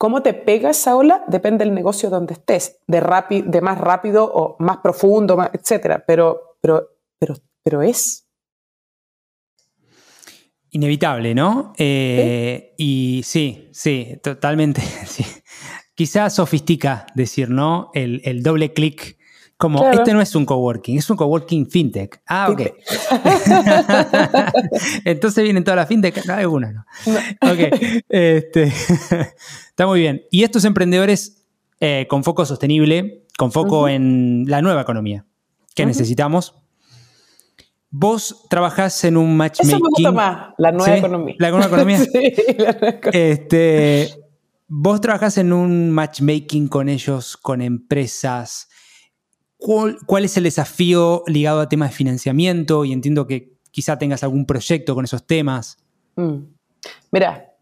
¿Cómo 0.00 0.22
te 0.22 0.32
pega 0.32 0.70
esa 0.70 0.96
ola? 0.96 1.24
Depende 1.28 1.62
del 1.62 1.74
negocio 1.74 2.08
donde 2.08 2.32
estés, 2.32 2.78
de, 2.86 3.02
de 3.44 3.60
más 3.60 3.76
rápido 3.76 4.24
o 4.24 4.56
más 4.58 4.78
profundo, 4.78 5.38
etc. 5.52 6.02
Pero, 6.06 6.56
pero, 6.62 6.88
pero, 7.18 7.34
pero 7.62 7.82
es. 7.82 8.26
Inevitable, 10.70 11.34
¿no? 11.34 11.74
Eh, 11.76 12.72
y 12.78 13.20
sí, 13.24 13.68
sí, 13.72 14.18
totalmente. 14.22 14.80
Sí. 15.06 15.22
Quizás 15.94 16.34
sofistica 16.34 17.04
decir, 17.14 17.50
¿no? 17.50 17.90
El, 17.92 18.22
el 18.24 18.42
doble 18.42 18.72
clic 18.72 19.18
como, 19.60 19.90
este 19.90 20.14
no 20.14 20.22
es 20.22 20.34
un 20.34 20.46
coworking, 20.46 20.96
es 20.96 21.10
un 21.10 21.18
coworking 21.18 21.68
fintech. 21.68 22.22
Ah, 22.26 22.48
ok. 22.50 22.62
Entonces 25.04 25.44
vienen 25.44 25.62
todas 25.62 25.76
las 25.76 25.86
fintech. 25.86 26.24
No, 26.24 26.32
alguna 26.32 26.72
no. 26.72 26.86
Ok. 27.42 27.58
Este, 28.08 28.62
está 29.68 29.86
muy 29.86 30.00
bien. 30.00 30.22
Y 30.30 30.44
estos 30.44 30.64
emprendedores 30.64 31.44
eh, 31.78 32.06
con 32.08 32.24
foco 32.24 32.46
sostenible, 32.46 33.26
con 33.36 33.52
foco 33.52 33.86
en 33.86 34.46
la 34.48 34.62
nueva 34.62 34.80
economía 34.80 35.26
que 35.74 35.84
necesitamos. 35.84 36.54
Vos 37.90 38.46
trabajás 38.48 39.04
en 39.04 39.18
un 39.18 39.36
matchmaking. 39.36 39.74
Eso 39.74 39.84
me 39.84 39.90
gusta 39.90 40.10
más, 40.10 40.54
la 40.56 40.72
nueva 40.72 40.96
economía. 40.96 41.34
La 41.38 41.50
nueva 41.50 41.66
economía. 41.66 41.98
sí, 42.10 42.32
la 42.56 42.72
nueva 42.72 42.88
economía. 42.88 43.30
Este, 43.30 44.08
vos 44.68 45.02
trabajás 45.02 45.36
en 45.36 45.52
un 45.52 45.90
matchmaking 45.90 46.68
con 46.68 46.88
ellos, 46.88 47.36
con 47.36 47.60
empresas 47.60 48.69
¿Cuál, 49.60 50.24
es 50.24 50.36
el 50.38 50.44
desafío 50.44 51.22
ligado 51.26 51.60
a 51.60 51.68
temas 51.68 51.90
de 51.90 51.96
financiamiento? 51.96 52.84
Y 52.86 52.92
entiendo 52.92 53.26
que 53.26 53.58
quizá 53.70 53.98
tengas 53.98 54.22
algún 54.22 54.46
proyecto 54.46 54.94
con 54.94 55.04
esos 55.04 55.26
temas. 55.26 55.76
Mm. 56.16 56.54
Mira, 57.12 57.54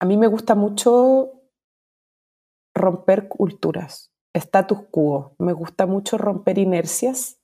a 0.00 0.06
mí 0.06 0.16
me 0.16 0.26
gusta 0.26 0.54
mucho 0.54 1.42
romper 2.74 3.28
culturas, 3.28 4.10
status 4.34 4.78
quo. 4.90 5.34
Me 5.38 5.52
gusta 5.52 5.84
mucho 5.86 6.16
romper 6.16 6.58
inercias. 6.58 7.38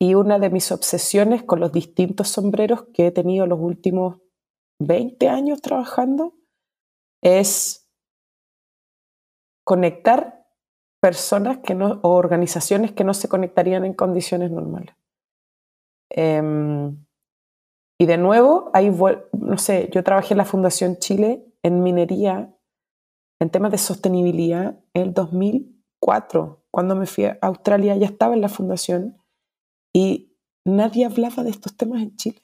Y 0.00 0.14
una 0.14 0.38
de 0.38 0.48
mis 0.48 0.72
obsesiones 0.72 1.42
con 1.42 1.60
los 1.60 1.72
distintos 1.72 2.28
sombreros 2.28 2.86
que 2.94 3.08
he 3.08 3.10
tenido 3.10 3.46
los 3.46 3.58
últimos 3.60 4.20
20 4.80 5.28
años 5.28 5.60
trabajando 5.60 6.34
es 7.20 7.90
conectar 9.64 10.37
personas 11.00 11.58
que 11.58 11.74
no, 11.74 12.00
o 12.02 12.10
organizaciones 12.10 12.92
que 12.92 13.04
no 13.04 13.14
se 13.14 13.28
conectarían 13.28 13.84
en 13.84 13.94
condiciones 13.94 14.50
normales. 14.50 14.94
Em, 16.10 17.04
y 18.00 18.06
de 18.06 18.16
nuevo, 18.16 18.70
ahí, 18.74 18.90
no 18.90 19.58
sé, 19.58 19.90
yo 19.92 20.02
trabajé 20.04 20.34
en 20.34 20.38
la 20.38 20.44
Fundación 20.44 20.96
Chile 20.98 21.44
en 21.62 21.82
minería, 21.82 22.54
en 23.40 23.50
temas 23.50 23.72
de 23.72 23.78
sostenibilidad, 23.78 24.78
en 24.94 25.02
el 25.02 25.14
2004. 25.14 26.62
Cuando 26.70 26.96
me 26.96 27.06
fui 27.06 27.24
a 27.24 27.38
Australia 27.42 27.96
ya 27.96 28.06
estaba 28.06 28.34
en 28.34 28.40
la 28.40 28.48
fundación 28.48 29.16
y 29.92 30.36
nadie 30.64 31.06
hablaba 31.06 31.42
de 31.42 31.50
estos 31.50 31.76
temas 31.76 32.02
en 32.02 32.16
Chile. 32.16 32.42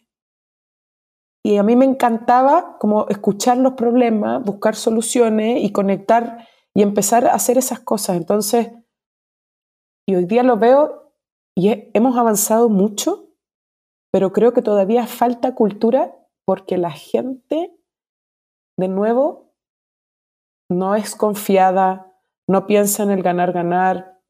Y 1.46 1.59
a 1.59 1.62
mí 1.62 1.76
me 1.76 1.84
encantaba 1.84 2.78
como 2.78 3.07
escuchar 3.09 3.59
los 3.59 3.74
problemas, 3.74 4.42
buscar 4.42 4.74
soluciones 4.76 5.62
y 5.62 5.72
conectar 5.72 6.48
y 6.75 6.83
empezar 6.83 7.27
a 7.27 7.35
hacer 7.35 7.57
esas 7.57 7.81
cosas. 7.81 8.16
Entonces, 8.16 8.72
y 10.07 10.16
hoy 10.16 10.27
día 10.27 10.43
lo 10.43 10.59
veo 10.59 11.12
y 11.57 11.91
hemos 11.95 12.16
avanzado 12.16 12.68
mucho, 12.68 13.29
pero 14.12 14.33
creo 14.33 14.53
que 14.53 14.62
todavía 14.62 15.07
falta 15.07 15.55
cultura 15.55 16.14
porque 16.45 16.77
la 16.77 16.91
gente, 16.91 17.75
de 18.77 18.89
nuevo, 18.89 19.53
no 20.68 20.95
es 20.95 21.14
confiada, 21.14 22.12
no 22.49 22.66
piensa 22.66 23.03
en 23.03 23.11
el 23.11 23.22
ganar-ganar. 23.22 24.20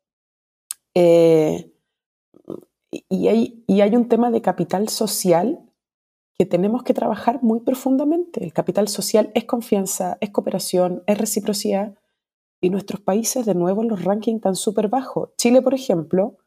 Eh, 0.95 1.73
y, 3.09 3.29
hay, 3.29 3.65
y 3.67 3.81
hay 3.81 3.97
un 3.97 4.09
tema 4.09 4.31
de 4.31 4.43
capital 4.43 4.89
social 4.89 5.61
que 6.39 6.47
tenemos 6.47 6.83
que 6.83 6.95
trabajar 6.95 7.43
muy 7.43 7.61
profundamente. 7.61 8.45
El 8.45 8.53
capital 8.53 8.89
social 8.89 9.31
es 9.35 9.45
confianza, 9.45 10.19
es 10.21 10.31
cooperación, 10.31 11.03
es 11.07 11.19
reciprocidad. 11.19 11.95
Y 12.65 12.71
nuestros 12.71 13.03
países, 13.03 13.45
de 13.45 13.55
nuevo, 13.55 13.83
en 13.83 13.89
los 13.89 14.05
rankings 14.05 14.37
están 14.37 14.55
súper 14.55 14.89
bajos. 14.89 15.37
Chile, 15.37 15.61
por 15.61 15.75
ejemplo, 15.75 16.39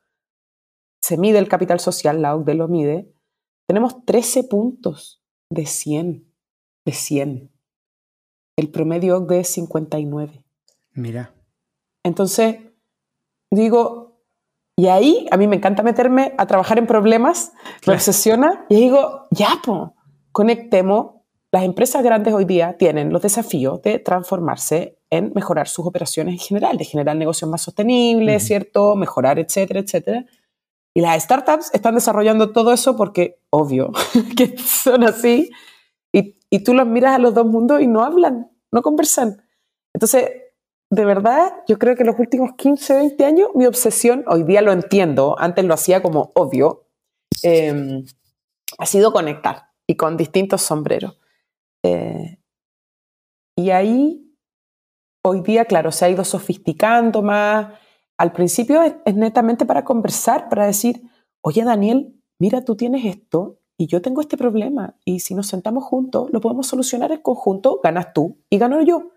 se 1.00 1.16
mide 1.16 1.38
el 1.38 1.48
capital 1.48 1.80
social, 1.80 2.24
la 2.24 2.36
OCDE 2.36 2.56
lo 2.56 2.68
mide. 2.68 3.14
Tenemos 3.68 4.04
13 4.04 4.46
puntos 4.46 5.24
de 5.52 5.68
100. 5.68 6.34
De 6.88 6.92
100. 6.92 7.52
El 8.58 8.72
promedio 8.72 9.16
OCDE 9.16 9.42
es 9.42 9.50
59. 9.50 10.44
Mira. 10.94 11.36
Entonces, 12.04 12.62
digo, 13.54 14.24
y 14.76 14.88
ahí 14.88 15.28
a 15.30 15.38
mí 15.38 15.46
me 15.46 15.58
encanta 15.58 15.84
meterme 15.84 16.34
a 16.40 16.48
trabajar 16.48 16.80
en 16.80 16.88
problemas, 16.88 17.54
me 17.86 17.94
obsesiona, 17.94 18.66
y 18.70 18.78
digo, 18.78 19.28
ya, 19.30 19.50
pues, 19.64 19.92
conectemos. 20.32 21.17
Las 21.52 21.64
empresas 21.64 22.04
grandes 22.04 22.34
hoy 22.34 22.46
día 22.46 22.78
tienen 22.78 23.12
los 23.12 23.22
desafíos 23.22 23.82
de 23.82 24.00
transformarse 24.00 25.00
en 25.10 25.32
mejorar 25.34 25.68
sus 25.68 25.86
operaciones 25.86 26.34
en 26.34 26.40
general, 26.40 26.78
de 26.78 26.86
generar 26.86 27.16
negocios 27.16 27.50
más 27.50 27.62
sostenibles, 27.62 28.46
¿cierto? 28.46 28.96
Mejorar, 28.96 29.40
etcétera, 29.40 29.80
etcétera. 29.80 30.26
Y 30.94 31.02
las 31.02 31.24
startups 31.24 31.74
están 31.74 31.96
desarrollando 31.96 32.52
todo 32.52 32.74
eso 32.74 32.98
porque, 32.98 33.40
obvio, 33.50 33.92
que 34.36 34.58
son 34.58 35.04
así, 35.04 35.52
y 36.50 36.60
tú 36.60 36.74
los 36.74 36.88
miras 36.88 37.16
a 37.16 37.20
los 37.20 37.34
dos 37.34 37.46
mundos 37.46 37.82
y 37.82 37.88
no 37.88 38.04
hablan, 38.04 38.52
no 38.72 38.82
conversan. 38.82 39.44
Entonces, 39.94 40.30
de 40.90 41.06
verdad, 41.06 41.52
yo 41.68 41.78
creo 41.78 41.96
que 41.96 42.06
los 42.06 42.18
últimos 42.18 42.52
15, 42.58 42.96
20 42.96 43.26
años, 43.26 43.50
mi 43.56 43.66
obsesión, 43.66 44.24
hoy 44.28 44.44
día 44.44 44.62
lo 44.62 44.72
entiendo, 44.72 45.36
antes 45.38 45.66
lo 45.66 45.74
hacía 45.74 46.02
como 46.02 46.32
obvio, 46.36 46.88
em, 47.44 48.06
ha 48.78 48.86
sido 48.86 49.12
conectar 49.12 49.72
y 49.86 49.96
con 49.96 50.16
distintos 50.16 50.62
sombreros. 50.62 51.18
Eh, 51.84 52.40
y 53.58 53.70
ahí, 53.72 54.36
hoy 55.24 55.42
día, 55.42 55.66
claro, 55.66 55.92
se 55.92 56.06
ha 56.06 56.10
ido 56.10 56.24
sofisticando 56.24 57.22
más. 57.22 57.74
Al 58.18 58.32
principio 58.34 58.82
es 58.82 59.16
netamente 59.16 59.66
para 59.66 59.84
conversar, 59.84 60.50
para 60.50 60.66
decir, 60.66 61.02
oye 61.42 61.64
Daniel, 61.64 62.22
mira, 62.40 62.64
tú 62.64 62.76
tienes 62.76 63.06
esto 63.06 63.60
y 63.80 63.88
yo 63.88 64.02
tengo 64.02 64.22
este 64.22 64.38
problema 64.38 64.98
y 65.06 65.20
si 65.20 65.36
nos 65.36 65.48
sentamos 65.48 65.84
juntos 65.84 66.30
lo 66.32 66.42
podemos 66.42 66.68
solucionar 66.68 67.12
en 67.12 67.22
conjunto, 67.22 67.80
ganas 67.84 68.14
tú 68.14 68.44
y 68.50 68.58
gano 68.58 68.82
yo. 68.82 69.12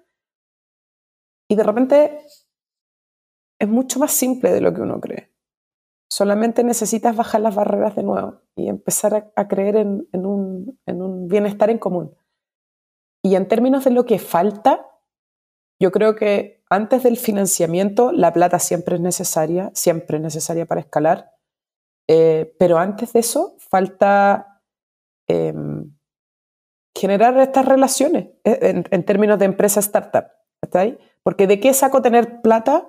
Y 1.48 1.56
de 1.56 1.62
repente 1.62 2.26
es 3.58 3.68
mucho 3.68 3.98
más 3.98 4.12
simple 4.12 4.52
de 4.52 4.61
lo 4.61 4.72
que 4.72 4.82
uno 4.82 5.00
cree. 5.00 5.32
Solamente 6.11 6.64
necesitas 6.64 7.16
bajar 7.16 7.40
las 7.40 7.54
barreras 7.54 7.96
de 7.96 8.02
nuevo 8.02 8.42
y 8.56 8.68
empezar 8.68 9.32
a, 9.34 9.48
creer 9.48 9.76
en, 9.76 10.06
un, 10.12 10.78
en 10.86 11.02
un 11.02 11.28
bienestar 11.28 11.70
en 11.70 11.78
común. 11.78 12.14
Y 13.22 13.34
en 13.34 13.48
términos 13.48 13.84
de 13.84 13.90
lo 13.90 14.04
que 14.04 14.18
falta, 14.18 14.86
yo 15.80 15.90
creo 15.90 16.14
que 16.16 16.62
antes 16.70 17.02
del 17.02 17.16
financiamiento 17.16 18.12
la 18.12 18.32
plata 18.32 18.58
siempre 18.58 18.96
es 18.96 19.00
necesaria, 19.00 19.70
siempre 19.74 20.16
es 20.16 20.22
necesaria 20.22 20.66
para 20.66 20.80
escalar, 20.80 21.32
eh, 22.08 22.54
pero 22.58 22.78
antes 22.78 23.12
de 23.12 23.20
eso 23.20 23.56
falta 23.58 24.50
Em, 25.30 25.92
generar 26.98 27.38
estas 27.38 27.64
relaciones 27.64 28.30
eh, 28.42 28.82
en, 28.90 29.04
términos 29.04 29.38
de 29.38 29.44
empresa 29.44 29.78
startup. 29.78 30.24
¿está? 30.60 30.84
Porque 31.22 31.46
¿de 31.46 31.60
qué 31.60 31.72
saco 31.72 32.02
tener 32.02 32.42
plata? 32.42 32.88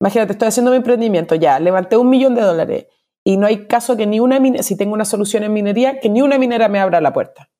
Imagínate, 0.00 0.32
estoy 0.32 0.48
haciendo 0.48 0.70
mi 0.70 0.76
emprendimiento, 0.76 1.34
ya, 1.34 1.58
levanté 1.58 1.96
un 1.96 2.08
millón 2.08 2.36
de 2.36 2.42
dólares 2.42 2.86
y 3.24 3.36
no 3.38 3.46
hay 3.46 3.66
caso 3.66 3.96
que 3.96 4.06
ni 4.06 4.20
una 4.20 4.40
si 4.62 4.76
tengo 4.76 4.94
una 4.94 5.04
solución 5.04 5.42
en 5.42 5.52
minería, 5.52 5.98
que 5.98 6.08
ni 6.08 6.22
una 6.22 6.38
minera 6.38 6.68
me 6.68 6.78
abra 6.78 7.00
la 7.00 7.12
puerta. 7.12 7.50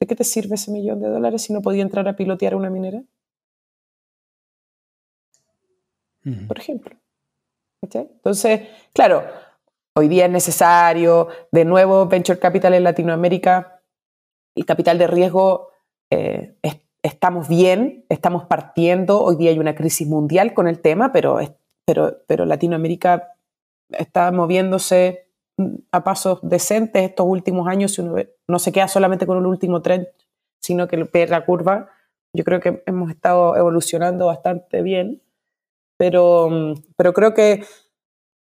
¿De 0.00 0.06
qué 0.06 0.14
te 0.14 0.24
sirve 0.24 0.56
ese 0.56 0.70
millón 0.70 1.00
de 1.00 1.08
dólares 1.08 1.42
si 1.42 1.52
no 1.52 1.62
podía 1.62 1.82
entrar 1.82 2.06
a 2.08 2.16
pilotear 2.16 2.54
una 2.54 2.70
minera? 2.70 3.02
Por 6.48 6.58
ejemplo. 6.58 6.96
Entonces, 7.82 8.68
claro, 8.92 9.22
Hoy 9.98 10.08
día 10.08 10.26
es 10.26 10.30
necesario, 10.30 11.28
de 11.50 11.64
nuevo, 11.64 12.04
Venture 12.04 12.38
Capital 12.38 12.74
en 12.74 12.84
Latinoamérica, 12.84 13.80
el 14.54 14.66
capital 14.66 14.98
de 14.98 15.06
riesgo, 15.06 15.70
eh, 16.10 16.54
estamos 17.02 17.48
bien, 17.48 18.04
estamos 18.10 18.44
partiendo, 18.44 19.22
hoy 19.22 19.36
día 19.36 19.52
hay 19.52 19.58
una 19.58 19.74
crisis 19.74 20.06
mundial 20.06 20.52
con 20.52 20.68
el 20.68 20.82
tema, 20.82 21.12
pero, 21.12 21.38
pero, 21.86 22.18
pero 22.26 22.44
Latinoamérica 22.44 23.32
está 23.88 24.30
moviéndose 24.32 25.25
a 25.90 26.04
pasos 26.04 26.40
decentes 26.42 27.02
estos 27.02 27.26
últimos 27.26 27.66
años, 27.68 27.92
si 27.92 28.02
uno 28.02 28.16
no 28.48 28.58
se 28.58 28.72
queda 28.72 28.88
solamente 28.88 29.26
con 29.26 29.38
un 29.38 29.46
último 29.46 29.82
tren, 29.82 30.08
sino 30.62 30.86
que 30.88 31.04
ve 31.04 31.26
la 31.26 31.44
curva. 31.44 31.90
Yo 32.34 32.44
creo 32.44 32.60
que 32.60 32.82
hemos 32.86 33.10
estado 33.10 33.56
evolucionando 33.56 34.26
bastante 34.26 34.82
bien, 34.82 35.22
pero, 35.98 36.74
pero 36.96 37.14
creo 37.14 37.32
que 37.32 37.64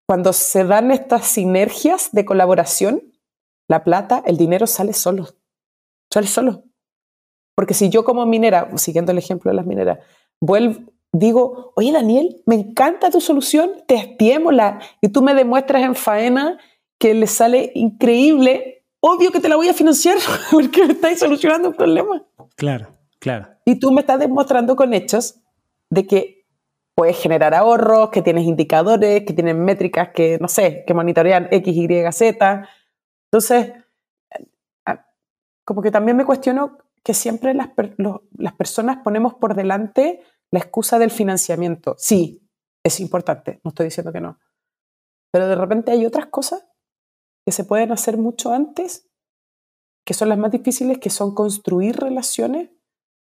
cuando 0.09 0.33
se 0.33 0.65
dan 0.65 0.91
estas 0.91 1.27
sinergias 1.27 2.11
de 2.13 2.25
colaboración, 2.25 3.15
la 3.69 3.85
plata, 3.85 4.23
el 4.27 4.37
dinero 4.37 4.67
sale 4.67 4.93
solo. 4.93 5.29
Sale 6.13 6.27
solo. 6.27 6.65
Porque 7.57 7.75
si 7.75 7.89
yo 7.89 8.05
como 8.05 8.27
minera, 8.27 8.77
siguiendo 8.77 9.13
el 9.13 9.19
ejemplo 9.19 9.51
de 9.51 9.57
las 9.57 9.67
mineras, 9.67 10.01
vuelvo, 10.41 10.93
digo, 11.13 11.73
oye 11.77 11.93
Daniel, 11.93 12.43
me 12.47 12.57
encanta 12.57 13.11
tu 13.11 13.21
solución, 13.21 13.71
testémosla, 13.87 14.81
y 15.01 15.09
tú 15.09 15.23
me 15.23 15.35
demuestras 15.35 15.85
en 15.85 15.95
faena 15.95 16.59
que 17.05 17.13
le 17.13 17.27
sale 17.27 17.71
increíble, 17.75 18.87
obvio 18.99 19.31
que 19.31 19.39
te 19.39 19.51
la 19.51 19.57
voy 19.57 19.69
a 19.69 19.75
financiar 19.75 20.17
porque 20.51 20.87
me 20.87 20.95
estáis 20.95 21.19
solucionando 21.19 21.69
un 21.69 21.75
problema. 21.75 22.25
Claro, 22.57 22.97
claro. 23.19 23.47
Y 23.67 23.79
tú 23.79 23.93
me 23.93 24.01
estás 24.01 24.19
demostrando 24.19 24.75
con 24.75 24.95
hechos 24.95 25.39
de 25.91 26.07
que 26.07 26.47
puedes 26.95 27.19
generar 27.19 27.53
ahorros, 27.55 28.09
que 28.09 28.23
tienes 28.23 28.45
indicadores, 28.47 29.23
que 29.27 29.35
tienen 29.35 29.63
métricas 29.63 30.15
que, 30.15 30.39
no 30.41 30.49
sé, 30.49 30.83
que 30.87 30.95
monitorean 30.95 31.49
X, 31.51 31.77
Y, 31.77 31.89
Z. 32.11 32.69
Entonces, 33.31 33.75
como 35.63 35.83
que 35.83 35.91
también 35.91 36.17
me 36.17 36.25
cuestiono 36.25 36.79
que 37.03 37.13
siempre 37.13 37.53
las, 37.53 37.69
las 38.39 38.55
personas 38.55 39.01
ponemos 39.05 39.35
por 39.35 39.55
delante 39.55 40.23
la 40.51 40.59
excusa 40.59 40.99
del 40.99 41.11
financiamiento. 41.11 41.97
Sí, 41.99 42.49
es 42.83 42.99
importante, 42.99 43.61
no 43.63 43.69
estoy 43.69 43.89
diciendo 43.89 44.11
que 44.11 44.23
no. 44.23 44.39
Pero 45.31 45.49
de 45.49 45.55
repente 45.55 45.93
hay 45.93 46.07
otras 46.07 46.29
cosas 46.29 46.65
que 47.47 47.53
se 47.53 47.65
pueden 47.65 47.93
hacer 47.93 48.17
mucho 48.17 48.53
antes, 48.53 49.09
que 50.07 50.15
son 50.15 50.29
las 50.29 50.39
más 50.39 50.51
difíciles, 50.51 50.99
que 50.99 51.11
son 51.11 51.35
construir 51.35 51.97
relaciones 51.97 52.71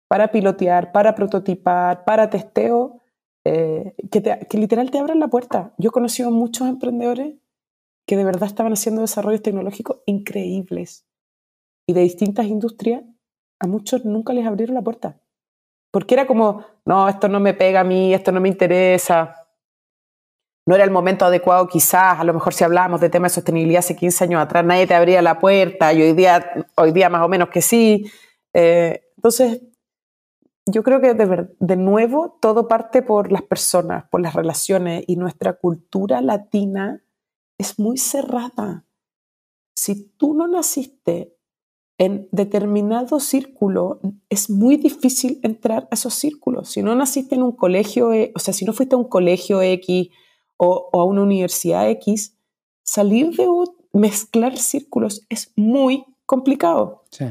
para 0.10 0.32
pilotear, 0.32 0.91
para 0.91 1.16
prototipar, 1.16 2.05
para 2.05 2.30
testeo, 2.30 3.01
eh, 3.45 3.95
que, 4.12 4.58
literal 4.58 4.91
te 4.91 4.99
abran 4.99 5.20
la 5.20 5.28
puerta. 5.28 5.74
Yo 5.78 5.89
he 5.89 5.91
conocido 5.91 6.32
muchos 6.32 6.68
emprendedores 6.68 7.36
que 8.05 8.18
de 8.18 8.26
verdad 8.26 8.47
estaban 8.47 8.74
haciendo 8.74 9.01
desarrollos 9.01 9.41
tecnológicos 9.41 10.01
increíbles 10.05 11.05
y 11.88 11.93
de 11.93 12.01
distintas 12.01 12.47
industrias, 12.47 13.03
a 13.60 13.68
muchos 13.68 14.05
nunca 14.05 14.34
les 14.34 14.45
abrieron 14.45 14.76
la 14.76 14.82
puerta. 14.82 15.22
Porque 15.91 16.16
era 16.16 16.28
como, 16.28 16.66
no, 16.86 17.08
esto 17.10 17.28
no 17.28 17.39
me 17.39 17.53
pega 17.53 17.82
a 17.82 17.86
mí, 17.86 18.14
esto 18.14 18.32
no 18.32 18.41
me 18.41 18.49
interesa. 18.49 19.47
No 20.68 20.76
era 20.76 20.84
el 20.84 20.91
momento 20.91 21.24
adecuado 21.24 21.65
quizás, 21.70 22.20
a 22.20 22.26
lo 22.26 22.34
mejor 22.34 22.53
si 22.53 22.65
hablábamos 22.65 22.99
de 22.99 23.09
temas 23.09 23.32
de 23.32 23.36
sostenibilidad 23.36 23.80
hace 23.80 23.95
15 23.95 24.26
años 24.26 24.41
atrás, 24.41 24.65
nadie 24.65 24.86
te 24.86 24.95
abría 24.95 25.22
la 25.22 25.39
puerta 25.39 25.93
y 25.93 26.01
hoy 26.01 26.11
día, 26.11 26.68
hoy 26.76 26.91
día 26.91 27.07
más 27.09 27.24
o 27.24 27.30
menos 27.30 27.47
que 27.47 27.61
sí. 27.61 28.11
Eh, 28.53 29.01
entonces, 29.15 29.61
yo 30.65 30.84
creo 30.84 30.99
que 30.99 31.13
de, 31.13 31.47
de, 31.57 31.76
nuevo 31.78 32.38
todo 32.41 32.68
parte 32.68 33.01
por 33.01 33.32
las 33.32 33.43
personas, 33.43 34.09
por 34.09 34.20
las 34.20 34.34
relaciones 34.34 35.05
y 35.07 35.15
nuestra 35.15 35.53
cultura 35.53 36.20
latina 36.20 37.01
es 37.57 37.80
muy 37.80 37.97
cerrada. 37.97 38.86
Si 39.74 40.09
tú 40.18 40.34
no 40.34 40.49
naciste 40.49 41.34
en 41.97 42.28
determinado 42.34 43.22
círculo, 43.22 44.01
es 44.30 44.49
muy 44.49 44.76
difícil 44.76 45.39
entrar 45.43 45.88
a 45.91 45.95
esos 45.95 46.13
círculos. 46.13 46.72
Si 46.72 46.84
no 46.84 46.93
naciste 46.93 47.36
en 47.36 47.43
un 47.43 47.53
colegio, 47.53 48.11
eh, 48.11 48.34
o 48.36 48.39
sea, 48.39 48.53
si 48.53 48.65
no 48.65 48.74
fuiste 48.74 48.95
a 48.95 48.99
un 48.99 49.07
colegio 49.07 49.61
X 49.61 50.09
o, 50.58 50.89
o 50.91 51.01
a 51.01 51.05
una 51.05 51.22
universidad 51.22 51.89
X, 51.91 52.38
salir 52.84 53.36
de 53.36 53.47
mezclar 53.93 54.58
círculos 54.58 55.26
es 55.30 55.51
muy 55.55 56.05
complicado. 56.26 57.03
Sí, 57.10 57.26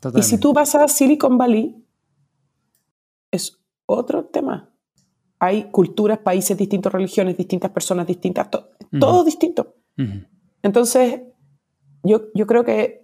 totalmente. 0.00 0.20
Y 0.20 0.22
si 0.22 0.38
tú 0.38 0.52
vas 0.52 0.74
a 0.74 0.88
Silicon 0.88 1.38
Valley, 1.38 1.84
es 3.30 3.58
otro 3.86 4.24
tema. 4.26 4.70
Hay 5.38 5.70
culturas, 5.70 6.18
países 6.18 6.56
distintos, 6.56 6.92
religiones 6.92 7.36
distintas, 7.36 7.70
personas 7.70 8.06
distintas, 8.06 8.48
todo 8.98 9.24
distinto. 9.24 9.76
Entonces, 10.62 11.22
yo, 12.02 12.22
yo 12.34 12.46
creo 12.46 12.64
que, 12.64 13.02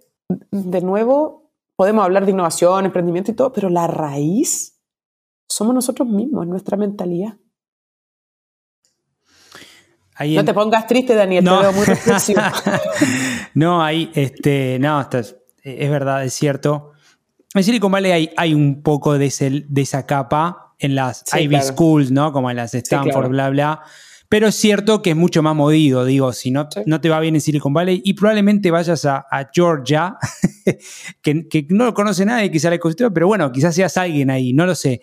de 0.51 0.81
nuevo, 0.81 1.51
podemos 1.75 2.03
hablar 2.03 2.25
de 2.25 2.31
innovación, 2.31 2.85
emprendimiento 2.85 3.31
y 3.31 3.35
todo, 3.35 3.53
pero 3.53 3.69
la 3.69 3.87
raíz 3.87 4.81
somos 5.47 5.73
nosotros 5.73 6.07
mismos, 6.07 6.47
nuestra 6.47 6.75
mentalidad. 6.77 7.37
No 10.19 10.45
te 10.45 10.53
pongas 10.53 10.87
triste, 10.87 11.15
Daniel, 11.15 11.43
no. 11.43 11.57
te 11.57 11.63
veo 11.63 11.73
muy 11.73 11.85
reflexivo. 11.85 12.41
no, 13.53 13.83
ahí, 13.83 14.11
este, 14.15 14.77
no, 14.79 15.07
es, 15.11 15.89
verdad, 15.89 16.23
es 16.23 16.33
cierto. 16.33 16.93
En 17.53 17.63
Silicon 17.63 17.91
Valley 17.91 18.11
hay, 18.11 18.29
hay 18.37 18.53
un 18.53 18.81
poco 18.81 19.17
de, 19.17 19.63
de, 19.67 19.81
esa 19.81 20.05
capa 20.05 20.73
en 20.79 20.95
las 20.95 21.23
Ivy 21.33 21.61
Schools, 21.61 22.11
¿no? 22.11 22.31
Como 22.31 22.49
en 22.49 22.57
las 22.57 22.73
Stanford, 22.73 23.29
bla, 23.29 23.49
bla. 23.49 23.81
Pero 24.27 24.47
es 24.47 24.55
cierto 24.55 25.01
que 25.01 25.11
es 25.11 25.15
mucho 25.15 25.43
más 25.43 25.55
modido, 25.55 26.03
digo, 26.03 26.33
si 26.33 26.49
no, 26.49 26.67
no 26.85 26.99
te 26.99 27.09
va 27.09 27.19
bien 27.19 27.35
en 27.35 27.41
Silicon 27.41 27.73
Valley 27.73 28.01
y 28.03 28.13
probablemente 28.15 28.71
vayas 28.71 29.05
a, 29.05 29.25
Georgia, 29.53 30.17
que, 31.21 31.67
no 31.69 31.85
lo 31.85 31.93
conoce 31.93 32.25
nadie, 32.25 32.49
quizá 32.49 32.69
la 32.69 32.75
ecosistema, 32.75 33.11
pero 33.11 33.27
bueno, 33.27 33.51
quizás 33.51 33.75
seas 33.75 33.95
alguien 33.97 34.31
ahí, 34.31 34.51
no 34.51 34.65
lo 34.65 34.73
sé. 34.73 35.01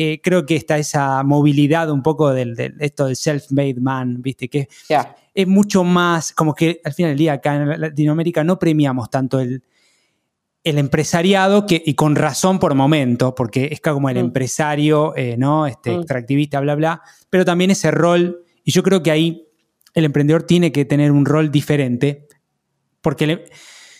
Eh, 0.00 0.20
creo 0.22 0.46
que 0.46 0.54
está 0.54 0.78
esa 0.78 1.24
movilidad 1.24 1.90
un 1.90 2.04
poco 2.04 2.32
del, 2.32 2.54
esto 2.78 3.06
del 3.06 3.16
self-made 3.16 3.80
man, 3.80 4.22
¿viste? 4.22 4.48
Que 4.48 4.68
es 5.34 5.46
mucho 5.48 5.82
más, 5.82 6.32
como 6.32 6.54
que 6.54 6.80
al 6.84 6.92
final 6.92 7.10
del 7.10 7.18
día 7.18 7.32
acá 7.32 7.56
en 7.56 7.80
Latinoamérica 7.80 8.44
no 8.44 8.60
premiamos 8.60 9.10
tanto 9.10 9.40
el, 9.40 9.64
el 10.62 10.78
empresariado, 10.78 11.66
que, 11.66 11.82
y 11.84 11.94
con 11.94 12.14
razón 12.14 12.60
por 12.60 12.76
momento, 12.76 13.34
porque 13.34 13.70
es 13.72 13.80
como 13.80 14.08
el 14.08 14.14
mm. 14.14 14.20
empresario, 14.20 15.16
eh, 15.16 15.34
¿no? 15.36 15.66
Este, 15.66 15.90
mm. 15.90 15.98
extractivista, 15.98 16.60
bla, 16.60 16.76
bla, 16.76 17.02
pero 17.28 17.44
también 17.44 17.72
ese 17.72 17.90
rol, 17.90 18.44
y 18.62 18.70
yo 18.70 18.84
creo 18.84 19.02
que 19.02 19.10
ahí 19.10 19.48
el 19.94 20.04
emprendedor 20.04 20.44
tiene 20.44 20.70
que 20.70 20.84
tener 20.84 21.10
un 21.10 21.26
rol 21.26 21.50
diferente, 21.50 22.28
porque 23.00 23.50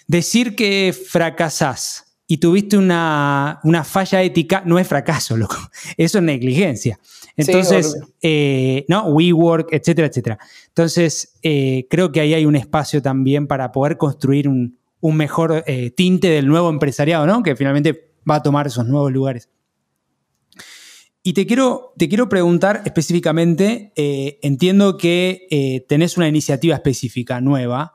decir 0.06 0.54
que 0.54 0.94
fracasás 0.94 2.07
y 2.30 2.36
tuviste 2.36 2.76
una, 2.76 3.58
falla 3.84 4.22
ética, 4.22 4.62
no 4.66 4.78
es 4.78 4.86
fracaso, 4.86 5.34
loco. 5.34 5.56
Eso 5.96 6.18
es 6.18 6.24
negligencia. 6.24 7.00
Entonces, 7.38 7.98
eh, 8.20 8.84
¿no? 8.86 9.06
WeWork, 9.06 9.72
etcétera, 9.72 10.08
etcétera. 10.08 10.38
Entonces, 10.68 11.38
eh, 11.42 11.86
creo 11.88 12.12
que 12.12 12.20
ahí 12.20 12.34
hay 12.34 12.44
un 12.44 12.54
espacio 12.54 13.00
también 13.00 13.46
para 13.46 13.72
poder 13.72 13.96
construir 13.96 14.46
un, 14.46 14.76
mejor 15.00 15.64
eh, 15.66 15.90
tinte 15.90 16.28
del 16.28 16.46
nuevo 16.48 16.68
empresariado, 16.68 17.26
¿no? 17.26 17.42
Que 17.42 17.56
finalmente 17.56 18.12
va 18.30 18.36
a 18.36 18.42
tomar 18.42 18.66
esos 18.66 18.86
nuevos 18.86 19.10
lugares. 19.10 19.48
Y 21.22 21.32
te 21.32 21.46
quiero, 21.46 21.94
te 21.96 22.10
quiero 22.10 22.28
preguntar 22.28 22.82
específicamente, 22.84 23.92
entiendo 24.42 24.96
que 24.96 25.84
tenés 25.88 26.16
una 26.16 26.28
iniciativa 26.28 26.74
específica 26.74 27.40
nueva 27.40 27.94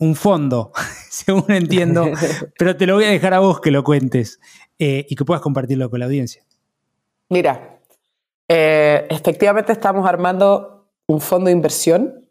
un 0.00 0.16
fondo, 0.16 0.72
según 1.10 1.52
entiendo, 1.52 2.06
pero 2.58 2.76
te 2.76 2.86
lo 2.86 2.94
voy 2.96 3.04
a 3.04 3.10
dejar 3.10 3.34
a 3.34 3.38
vos 3.38 3.60
que 3.60 3.70
lo 3.70 3.84
cuentes 3.84 4.40
eh, 4.78 5.06
y 5.08 5.14
que 5.14 5.24
puedas 5.24 5.42
compartirlo 5.42 5.88
con 5.88 6.00
la 6.00 6.06
audiencia. 6.06 6.44
Mira, 7.28 7.78
eh, 8.48 9.06
efectivamente 9.08 9.72
estamos 9.72 10.08
armando 10.08 10.90
un 11.06 11.20
fondo 11.20 11.46
de 11.46 11.52
inversión 11.52 12.28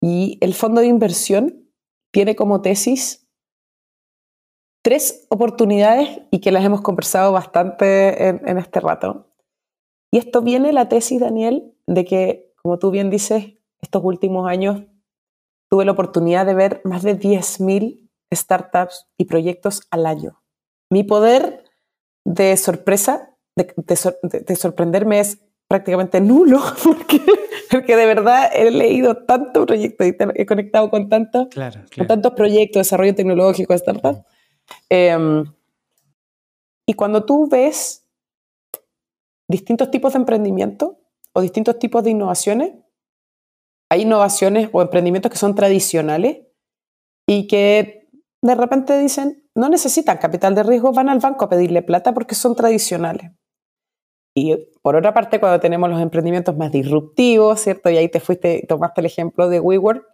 y 0.00 0.38
el 0.40 0.54
fondo 0.54 0.80
de 0.80 0.86
inversión 0.86 1.68
tiene 2.12 2.36
como 2.36 2.60
tesis 2.60 3.26
tres 4.82 5.26
oportunidades 5.30 6.20
y 6.30 6.40
que 6.40 6.52
las 6.52 6.64
hemos 6.64 6.82
conversado 6.82 7.32
bastante 7.32 8.28
en, 8.28 8.42
en 8.46 8.58
este 8.58 8.80
rato. 8.80 9.28
Y 10.10 10.18
esto 10.18 10.42
viene 10.42 10.72
la 10.72 10.88
tesis, 10.88 11.20
Daniel, 11.20 11.72
de 11.86 12.04
que, 12.04 12.52
como 12.62 12.78
tú 12.78 12.90
bien 12.90 13.08
dices, 13.08 13.54
estos 13.80 14.02
últimos 14.04 14.48
años 14.48 14.82
tuve 15.72 15.86
la 15.86 15.92
oportunidad 15.92 16.44
de 16.44 16.52
ver 16.52 16.82
más 16.84 17.02
de 17.02 17.18
10.000 17.18 18.06
startups 18.30 19.06
y 19.16 19.24
proyectos 19.24 19.80
al 19.90 20.04
año. 20.04 20.42
Mi 20.90 21.02
poder 21.02 21.64
de 22.26 22.58
sorpresa, 22.58 23.34
de, 23.56 24.54
sorprenderme 24.54 25.20
es 25.20 25.40
prácticamente 25.68 26.20
nulo, 26.20 26.60
porque, 26.84 27.22
porque, 27.70 27.96
de 27.96 28.04
verdad 28.04 28.50
he 28.52 28.70
leído 28.70 29.24
tanto 29.24 29.64
proyecto 29.64 30.04
y 30.04 30.14
he 30.34 30.44
conectado 30.44 30.90
con, 30.90 31.08
tanto, 31.08 31.48
con 31.96 32.06
tantos 32.06 32.34
proyectos, 32.34 32.74
de 32.74 32.80
desarrollo 32.80 33.14
tecnológico, 33.14 33.74
startups. 33.74 34.20
Em, 34.90 35.42
y 36.86 36.92
cuando 36.92 37.24
tú 37.24 37.48
ves 37.48 38.06
distintos 39.48 39.90
tipos 39.90 40.12
de 40.12 40.18
emprendimiento 40.18 41.00
o 41.32 41.40
distintos 41.40 41.78
tipos 41.78 42.04
de 42.04 42.10
innovaciones, 42.10 42.74
hay 43.92 44.02
innovaciones 44.02 44.70
o 44.72 44.80
emprendimientos 44.80 45.30
que 45.30 45.36
son 45.36 45.54
tradicionales 45.54 46.46
y 47.28 47.46
que 47.46 48.08
de 48.40 48.54
repente 48.54 48.98
dicen, 48.98 49.46
no 49.54 49.68
necesitan 49.68 50.16
capital 50.16 50.54
de 50.54 50.62
riesgo, 50.62 50.94
van 50.94 51.10
al 51.10 51.18
banco 51.18 51.44
a 51.44 51.50
pedirle 51.50 51.82
plata 51.82 52.14
porque 52.14 52.34
son 52.34 52.56
tradicionales. 52.56 53.32
Y 54.34 54.56
por 54.80 54.96
otra 54.96 55.12
parte, 55.12 55.38
cuando 55.38 55.60
tenemos 55.60 55.90
los 55.90 56.00
emprendimientos 56.00 56.56
más 56.56 56.72
disruptivos, 56.72 57.60
¿cierto? 57.60 57.90
Y 57.90 57.98
ahí 57.98 58.08
te 58.08 58.18
fuiste, 58.18 58.64
tomaste 58.66 59.02
el 59.02 59.06
ejemplo 59.08 59.50
de 59.50 59.60
WeWork, 59.60 60.06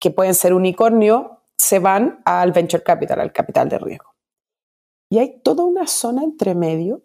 que 0.00 0.12
pueden 0.12 0.34
ser 0.34 0.54
unicornio, 0.54 1.42
se 1.56 1.80
van 1.80 2.22
al 2.24 2.52
venture 2.52 2.84
capital, 2.84 3.18
al 3.18 3.32
capital 3.32 3.68
de 3.68 3.78
riesgo. 3.80 4.14
Y 5.10 5.18
hay 5.18 5.40
toda 5.40 5.64
una 5.64 5.88
zona 5.88 6.22
entre 6.22 6.54
medio 6.54 7.02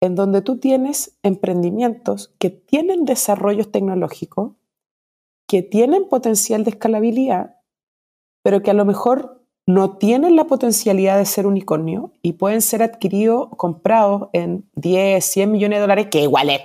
en 0.00 0.14
donde 0.14 0.40
tú 0.40 0.58
tienes 0.58 1.18
emprendimientos 1.22 2.34
que 2.38 2.48
tienen 2.48 3.04
desarrollos 3.04 3.70
tecnológicos, 3.70 4.52
que 5.46 5.62
tienen 5.62 6.08
potencial 6.08 6.64
de 6.64 6.70
escalabilidad, 6.70 7.56
pero 8.42 8.62
que 8.62 8.70
a 8.70 8.74
lo 8.74 8.84
mejor 8.84 9.46
no 9.66 9.98
tienen 9.98 10.36
la 10.36 10.46
potencialidad 10.46 11.18
de 11.18 11.26
ser 11.26 11.46
unicornio 11.46 12.12
y 12.22 12.34
pueden 12.34 12.62
ser 12.62 12.82
adquiridos, 12.82 13.48
comprados 13.56 14.28
en 14.32 14.70
10, 14.74 15.24
100 15.24 15.50
millones 15.50 15.78
de 15.78 15.80
dólares, 15.80 16.06
que 16.10 16.22
igual 16.22 16.50
es 16.50 16.60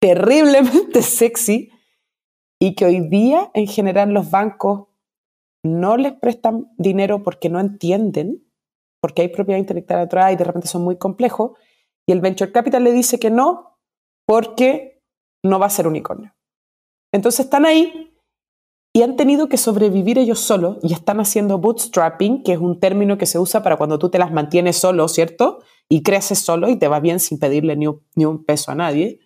terriblemente 0.00 1.02
sexy, 1.02 1.70
y 2.60 2.74
que 2.76 2.86
hoy 2.86 3.00
día 3.08 3.50
en 3.52 3.66
general 3.66 4.10
los 4.12 4.30
bancos 4.30 4.86
no 5.64 5.96
les 5.96 6.12
prestan 6.12 6.72
dinero 6.78 7.22
porque 7.22 7.48
no 7.50 7.58
entienden, 7.58 8.46
porque 9.00 9.22
hay 9.22 9.28
propiedad 9.28 9.58
intelectual 9.58 10.00
atrás 10.00 10.32
y 10.32 10.36
de 10.36 10.44
repente 10.44 10.68
son 10.68 10.82
muy 10.82 10.96
complejos, 10.96 11.58
y 12.06 12.12
el 12.12 12.20
venture 12.20 12.52
capital 12.52 12.84
le 12.84 12.92
dice 12.92 13.18
que 13.18 13.30
no 13.30 13.78
porque 14.26 15.02
no 15.42 15.58
va 15.58 15.66
a 15.66 15.70
ser 15.70 15.86
unicornio. 15.86 16.34
Entonces 17.12 17.44
están 17.44 17.66
ahí 17.66 18.13
y 18.96 19.02
han 19.02 19.16
tenido 19.16 19.48
que 19.48 19.56
sobrevivir 19.56 20.18
ellos 20.18 20.38
solos 20.38 20.78
y 20.80 20.92
están 20.92 21.18
haciendo 21.18 21.58
bootstrapping, 21.58 22.44
que 22.44 22.52
es 22.52 22.60
un 22.60 22.78
término 22.78 23.18
que 23.18 23.26
se 23.26 23.40
usa 23.40 23.60
para 23.64 23.76
cuando 23.76 23.98
tú 23.98 24.08
te 24.08 24.20
las 24.20 24.30
mantienes 24.30 24.76
solo, 24.76 25.08
¿cierto? 25.08 25.58
Y 25.88 26.04
creces 26.04 26.38
solo 26.38 26.68
y 26.68 26.76
te 26.76 26.86
va 26.86 27.00
bien 27.00 27.18
sin 27.18 27.40
pedirle 27.40 27.76
ni 27.76 28.24
un, 28.24 28.44
peso 28.44 28.70
a 28.70 28.76
nadie, 28.76 29.18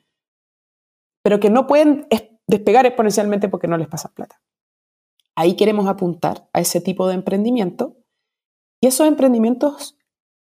pero 1.22 1.38
que 1.38 1.50
no 1.50 1.66
pueden 1.66 2.08
despegar 2.46 2.86
exponencialmente 2.86 3.50
porque 3.50 3.68
no 3.68 3.76
les 3.76 3.88
pasa 3.88 4.08
plata. 4.14 4.40
Ahí 5.36 5.54
queremos 5.54 5.86
apuntar 5.86 6.48
a 6.54 6.60
ese 6.60 6.80
tipo 6.80 7.06
de 7.06 7.14
emprendimiento 7.14 7.98
y 8.80 8.86
esos 8.86 9.06
emprendimientos 9.06 9.98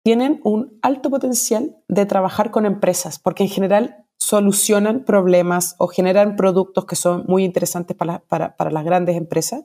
tienen 0.03 0.41
un 0.43 0.79
alto 0.81 1.11
potencial 1.11 1.77
de 1.87 2.07
trabajar 2.07 2.49
con 2.49 2.65
empresas, 2.65 3.19
porque 3.19 3.43
en 3.43 3.49
general 3.49 4.07
solucionan 4.21 5.03
problemas 5.03 5.75
o 5.79 5.87
generan 5.87 6.35
productos 6.35 6.85
que 6.85 6.95
son 6.95 7.25
muy 7.27 7.43
interesantes 7.43 7.97
para, 7.97 8.23
las 8.69 8.85
grandes 8.85 9.17
empresas. 9.17 9.63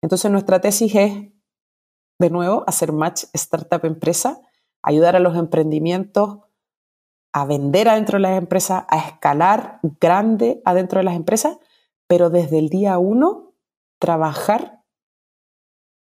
Entonces 0.00 0.30
nuestra 0.30 0.62
tesis 0.62 0.94
es, 0.94 1.12
de 2.18 2.30
nuevo, 2.30 2.64
hacer 2.66 2.92
match 2.92 3.24
startup-empresa, 3.34 4.40
ayudar 4.82 5.16
a 5.16 5.20
los 5.20 5.36
emprendimientos 5.36 6.38
a 7.34 7.44
vender 7.44 7.90
adentro 7.90 8.16
de 8.16 8.22
las 8.22 8.38
empresas, 8.38 8.84
a 8.88 9.06
escalar 9.06 9.80
grande 10.00 10.62
adentro 10.64 11.00
de 11.00 11.04
las 11.04 11.16
empresas, 11.16 11.58
pero 12.06 12.30
desde 12.30 12.58
el 12.60 12.70
día 12.70 12.96
uno 12.96 13.52
trabajar 13.98 14.82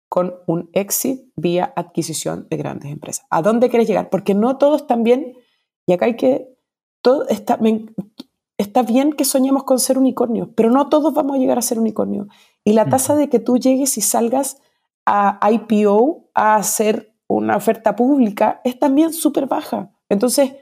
con 0.09 0.35
un 0.45 0.69
exit 0.73 1.31
vía 1.37 1.71
adquisición 1.77 2.47
de 2.49 2.57
grandes 2.57 2.91
empresas. 2.91 3.25
¿A 3.29 3.41
dónde 3.41 3.69
quieres 3.69 3.87
llegar? 3.87 4.09
Porque 4.09 4.33
no 4.33 4.57
todos 4.57 4.87
también, 4.87 5.37
y 5.85 5.93
acá 5.93 6.07
hay 6.07 6.17
que 6.17 6.50
todo 7.01 7.27
está, 7.27 7.59
está 8.57 8.83
bien 8.83 9.13
que 9.13 9.25
soñemos 9.25 9.63
con 9.63 9.79
ser 9.79 9.97
unicornios, 9.97 10.49
pero 10.55 10.69
no 10.69 10.89
todos 10.89 11.13
vamos 11.13 11.35
a 11.35 11.39
llegar 11.39 11.57
a 11.57 11.63
ser 11.63 11.79
unicornios. 11.79 12.27
Y 12.63 12.73
la 12.73 12.85
tasa 12.85 13.15
de 13.15 13.29
que 13.29 13.39
tú 13.39 13.57
llegues 13.57 13.97
y 13.97 14.01
salgas 14.01 14.61
a 15.05 15.39
IPO, 15.51 16.29
a 16.33 16.55
hacer 16.55 17.13
una 17.27 17.57
oferta 17.57 17.95
pública, 17.95 18.61
es 18.63 18.77
también 18.77 19.13
súper 19.13 19.47
baja. 19.47 19.91
Entonces, 20.09 20.53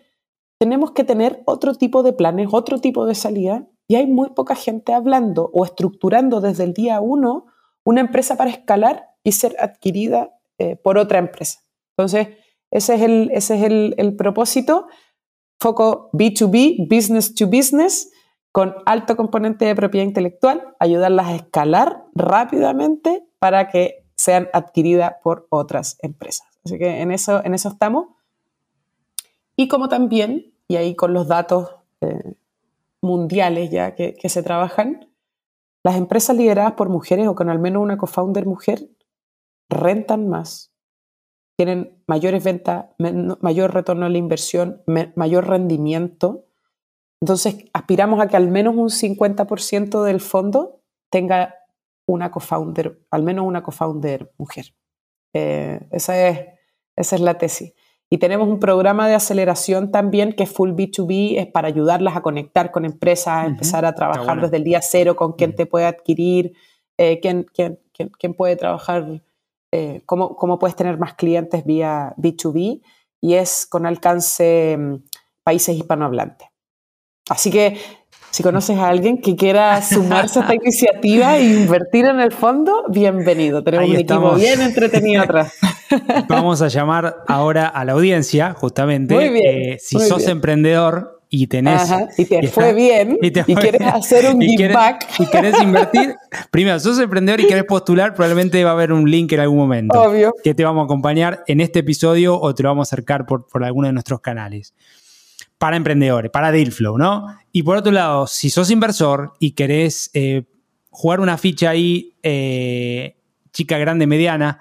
tenemos 0.59 0.91
que 0.91 1.03
tener 1.03 1.41
otro 1.45 1.73
tipo 1.75 2.03
de 2.03 2.13
planes, 2.13 2.49
otro 2.51 2.79
tipo 2.79 3.05
de 3.05 3.15
salida, 3.15 3.67
y 3.87 3.95
hay 3.95 4.07
muy 4.07 4.29
poca 4.29 4.55
gente 4.55 4.93
hablando 4.93 5.49
o 5.53 5.65
estructurando 5.65 6.41
desde 6.41 6.63
el 6.63 6.73
día 6.73 7.01
uno 7.01 7.47
una 7.83 8.01
empresa 8.01 8.37
para 8.37 8.51
escalar 8.51 9.09
y 9.23 9.31
ser 9.31 9.55
adquirida 9.59 10.37
eh, 10.59 10.75
por 10.75 10.97
otra 10.97 11.17
empresa. 11.17 11.61
Entonces, 11.97 12.27
ese 12.71 12.95
es 12.95 13.01
el, 13.01 13.31
ese 13.33 13.55
es 13.55 13.63
el, 13.63 13.95
el 13.97 14.15
propósito 14.15 14.87
foco 15.59 16.09
B2B, 16.13 16.87
business 16.89 17.33
to 17.35 17.47
business, 17.47 18.11
con 18.51 18.75
alto 18.85 19.15
componente 19.15 19.65
de 19.65 19.75
propiedad 19.75 20.05
intelectual, 20.05 20.75
ayudarlas 20.79 21.27
a 21.27 21.35
escalar 21.35 22.05
rápidamente 22.15 23.23
para 23.39 23.69
que 23.69 24.05
sean 24.15 24.49
adquiridas 24.53 25.13
por 25.23 25.47
otras 25.49 25.97
empresas. 26.01 26.47
Así 26.65 26.77
que 26.77 27.01
en 27.01 27.11
eso, 27.11 27.43
en 27.43 27.53
eso 27.53 27.69
estamos. 27.69 28.07
y 29.55 29.67
como 29.67 29.89
también, 29.89 30.53
y 30.67 30.77
ahí 30.77 30.95
con 30.95 31.13
los 31.13 31.27
datos 31.27 31.75
eh, 32.01 32.35
mundiales 33.01 33.71
ya 33.71 33.95
que, 33.95 34.13
que 34.13 34.29
se 34.29 34.43
trabajan, 34.43 35.09
las 35.83 35.95
empresas 35.95 36.35
lideradas 36.35 36.73
por 36.73 36.89
mujeres 36.89 37.27
o 37.27 37.35
con 37.35 37.49
al 37.49 37.59
menos 37.59 37.81
una 37.81 37.97
co-founder 37.97 38.45
mujer 38.45 38.89
rentan 39.69 40.27
más, 40.27 40.71
tienen 41.59 42.01
mayores 42.07 42.41
ventas, 42.41 42.85
mayor 43.41 43.73
retorno 43.73 44.05
a 44.05 44.09
la 44.09 44.17
inversión, 44.17 44.81
mayor 45.15 45.45
rendimiento. 45.45 46.45
Entonces, 47.21 47.65
aspiramos 47.73 48.21
a 48.21 48.29
que 48.29 48.37
al 48.37 48.47
menos 48.47 48.75
un 48.77 48.87
50% 48.87 50.01
del 50.05 50.21
fondo 50.21 50.79
tenga 51.09 51.55
una 52.07 52.31
co-founder, 52.31 53.01
al 53.11 53.23
menos 53.23 53.45
una 53.45 53.61
co-founder 53.61 54.31
mujer. 54.37 54.73
Eh, 55.33 55.81
esa, 55.91 56.29
es, 56.29 56.45
esa 56.95 57.15
es 57.17 57.21
la 57.21 57.37
tesis. 57.37 57.73
Y 58.09 58.19
tenemos 58.19 58.47
un 58.47 58.61
programa 58.61 59.09
de 59.09 59.15
aceleración 59.15 59.91
también 59.91 60.31
que 60.31 60.43
es 60.43 60.49
full 60.49 60.71
B2B, 60.71 61.39
es 61.39 61.47
para 61.47 61.67
ayudarlas 61.67 62.15
a 62.15 62.21
conectar 62.21 62.71
con 62.71 62.85
empresas, 62.85 63.35
a 63.35 63.45
empezar 63.47 63.83
a 63.83 63.95
trabajar 63.95 64.39
desde 64.39 64.55
el 64.55 64.63
día 64.63 64.81
cero 64.81 65.17
con 65.17 65.33
quién 65.33 65.53
te 65.53 65.65
puede 65.65 65.87
adquirir, 65.87 66.53
eh, 66.97 67.19
quién, 67.19 67.47
quién, 67.53 67.81
quién, 67.91 68.33
puede 68.33 68.55
trabajar, 68.55 69.21
eh, 69.71 70.01
cómo, 70.05 70.35
cómo, 70.35 70.59
puedes 70.59 70.75
tener 70.75 70.97
más 70.97 71.13
clientes 71.13 71.65
vía 71.65 72.13
B2B 72.17 72.81
y 73.21 73.33
es 73.33 73.65
con 73.65 73.85
alcance 73.85 74.77
mm, 74.77 74.95
países 75.43 75.75
hispanohablantes. 75.75 76.47
Así 77.29 77.51
que 77.51 77.77
si 78.31 78.43
conoces 78.43 78.77
a 78.77 78.87
alguien 78.87 79.21
que 79.21 79.35
quiera 79.35 79.81
sumarse 79.81 80.39
a 80.39 80.41
esta 80.43 80.55
iniciativa 80.61 81.37
e 81.37 81.45
invertir 81.61 82.05
en 82.05 82.19
el 82.19 82.31
fondo, 82.31 82.85
bienvenido. 82.89 83.63
Tenemos 83.63 83.89
un 83.89 83.95
equipo 83.95 84.35
bien 84.35 84.61
entretenido 84.61 85.23
atrás. 85.23 85.53
Vamos 86.27 86.61
a 86.61 86.67
llamar 86.67 87.23
ahora 87.27 87.67
a 87.67 87.85
la 87.85 87.93
audiencia, 87.93 88.53
justamente. 88.53 89.15
Muy 89.15 89.29
bien, 89.29 89.73
eh, 89.73 89.77
si 89.79 89.99
sos 89.99 90.27
emprendedor 90.27 91.18
y 91.29 91.47
tenés. 91.47 91.89
y 92.17 92.25
te 92.25 92.47
fue 92.47 92.73
bien 92.73 93.17
y, 93.21 93.31
quieres 93.31 93.81
hacer 93.81 94.33
un 94.33 94.41
give 94.57 94.73
back. 94.73 95.07
Y 95.19 95.25
querés 95.27 95.61
invertir. 95.61 96.15
primero, 96.51 96.79
sos 96.79 96.99
emprendedor 96.99 97.39
y 97.39 97.47
querés 97.47 97.65
postular, 97.65 98.13
probablemente 98.13 98.63
va 98.63 98.71
a 98.71 98.73
haber 98.73 98.91
un 98.91 99.09
link 99.09 99.31
en 99.33 99.41
algún 99.41 99.57
momento. 99.57 100.01
Obvio. 100.01 100.33
Que 100.43 100.53
te 100.55 100.63
vamos 100.63 100.81
a 100.81 100.85
acompañar 100.85 101.43
en 101.47 101.61
este 101.61 101.79
episodio 101.79 102.39
o 102.39 102.55
te 102.55 102.63
lo 102.63 102.69
vamos 102.69 102.87
a 102.87 102.95
acercar 102.95 103.25
por, 103.25 103.47
por 103.47 103.63
alguno 103.63 103.87
de 103.87 103.93
nuestros 103.93 104.21
canales 104.21 104.73
para 105.59 105.75
emprendedores, 105.75 106.31
para 106.31 106.51
Dealflow, 106.51 106.97
¿no? 106.97 107.37
Y 107.51 107.63
por 107.63 107.77
otro 107.77 107.91
lado, 107.91 108.27
si 108.27 108.49
sos 108.49 108.71
inversor 108.71 109.33
y 109.39 109.51
querés 109.51 110.09
eh, 110.13 110.45
jugar 110.89 111.19
una 111.19 111.37
ficha 111.37 111.69
ahí, 111.69 112.15
eh, 112.23 113.17
chica, 113.51 113.77
grande, 113.77 114.07
mediana, 114.07 114.59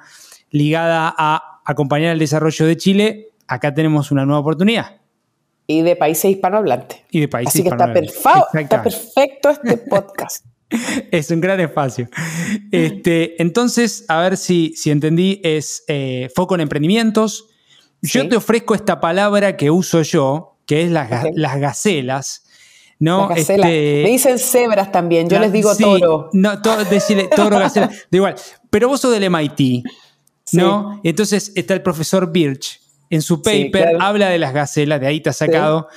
ligada 0.51 1.15
a 1.17 1.61
acompañar 1.65 2.13
el 2.13 2.19
desarrollo 2.19 2.67
de 2.67 2.77
Chile, 2.77 3.29
acá 3.47 3.73
tenemos 3.73 4.11
una 4.11 4.27
nueva 4.27 4.41
oportunidad. 4.41 5.01
Y 5.71 5.83
de 5.83 5.97
países 5.97 6.31
hispanohablantes. 6.31 7.01
Y 7.11 7.21
de 7.21 7.29
países 7.29 7.55
Así 7.55 7.63
que 7.63 7.69
está, 7.69 7.93
está 8.59 8.83
perfecto 8.83 9.51
este 9.51 9.77
podcast. 9.91 10.47
es 11.11 11.31
un 11.31 11.43
gran 11.43 11.61
espacio. 11.61 12.09
Este, 12.73 13.41
entonces, 13.41 14.07
a 14.09 14.21
ver 14.21 14.39
si, 14.39 14.73
si 14.77 14.91
entendí, 14.91 15.41
es 15.45 15.85
eh, 15.87 16.31
foco 16.35 16.55
en 16.55 16.63
emprendimientos. 16.63 17.51
Yo 18.01 18.27
te 18.29 18.37
ofrezco 18.37 18.75
esta 18.75 18.99
palabra 18.99 19.57
que 19.57 19.71
uso 19.71 20.01
yo, 20.01 20.57
que 20.65 20.85
es 20.85 20.91
las, 20.91 21.27
las 21.35 21.59
gacelas. 21.59 22.45
¿no? 22.99 23.31
Este, 23.31 23.59
Me 23.59 24.11
dicen 24.11 24.39
cebras 24.39 24.91
también, 24.91 25.29
yo 25.29 25.39
les 25.39 25.53
digo 25.53 25.77
toro. 25.77 26.31
No, 26.33 26.57
decirle 26.91 27.29
toro, 27.29 27.59
gacela, 27.59 27.89
da 27.89 28.17
igual. 28.17 28.35
Pero 28.71 28.89
vos 28.89 29.01
sos 29.01 29.13
del 29.13 29.31
MIT, 29.31 29.85
¿no? 30.53 31.01
Entonces 31.05 31.53
está 31.55 31.75
el 31.75 31.83
profesor 31.83 32.33
Birch. 32.33 32.81
En 33.11 33.23
su 33.23 33.43
paper 33.43 33.97
habla 34.01 34.29
de 34.29 34.39
las 34.39 34.53
gacelas, 34.53 35.01
de 35.01 35.07
ahí 35.07 35.21
te 35.21 35.31
ha 35.31 35.33
sacado. 35.33 35.89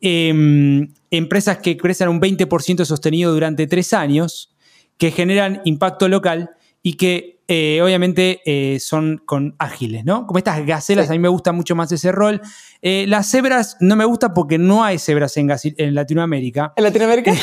Em, 0.00 0.92
empresas 1.10 1.58
que 1.58 1.76
crecen 1.76 2.08
un 2.08 2.20
20% 2.20 2.84
sostenido 2.84 3.32
durante 3.32 3.66
tres 3.66 3.92
años, 3.92 4.54
que 4.98 5.10
generan 5.10 5.60
impacto 5.64 6.08
local 6.08 6.50
y 6.82 6.94
que 6.94 7.34
eh, 7.46 7.80
obviamente 7.82 8.40
eh, 8.46 8.80
son 8.80 9.20
con 9.24 9.54
ágiles, 9.58 10.04
¿no? 10.04 10.26
Como 10.26 10.38
estas 10.38 10.64
gacelas, 10.64 11.10
a 11.10 11.12
mí 11.12 11.18
me 11.18 11.28
gusta 11.28 11.52
mucho 11.52 11.74
más 11.74 11.92
ese 11.92 12.10
rol. 12.10 12.40
Eh, 12.80 13.04
las 13.06 13.30
cebras 13.30 13.76
no 13.80 13.96
me 13.96 14.04
gusta 14.04 14.32
porque 14.32 14.56
no 14.56 14.82
hay 14.82 14.98
cebras 14.98 15.36
en, 15.36 15.50
en 15.62 15.94
Latinoamérica. 15.94 16.72
¿En 16.76 16.84
Latinoamérica? 16.84 17.34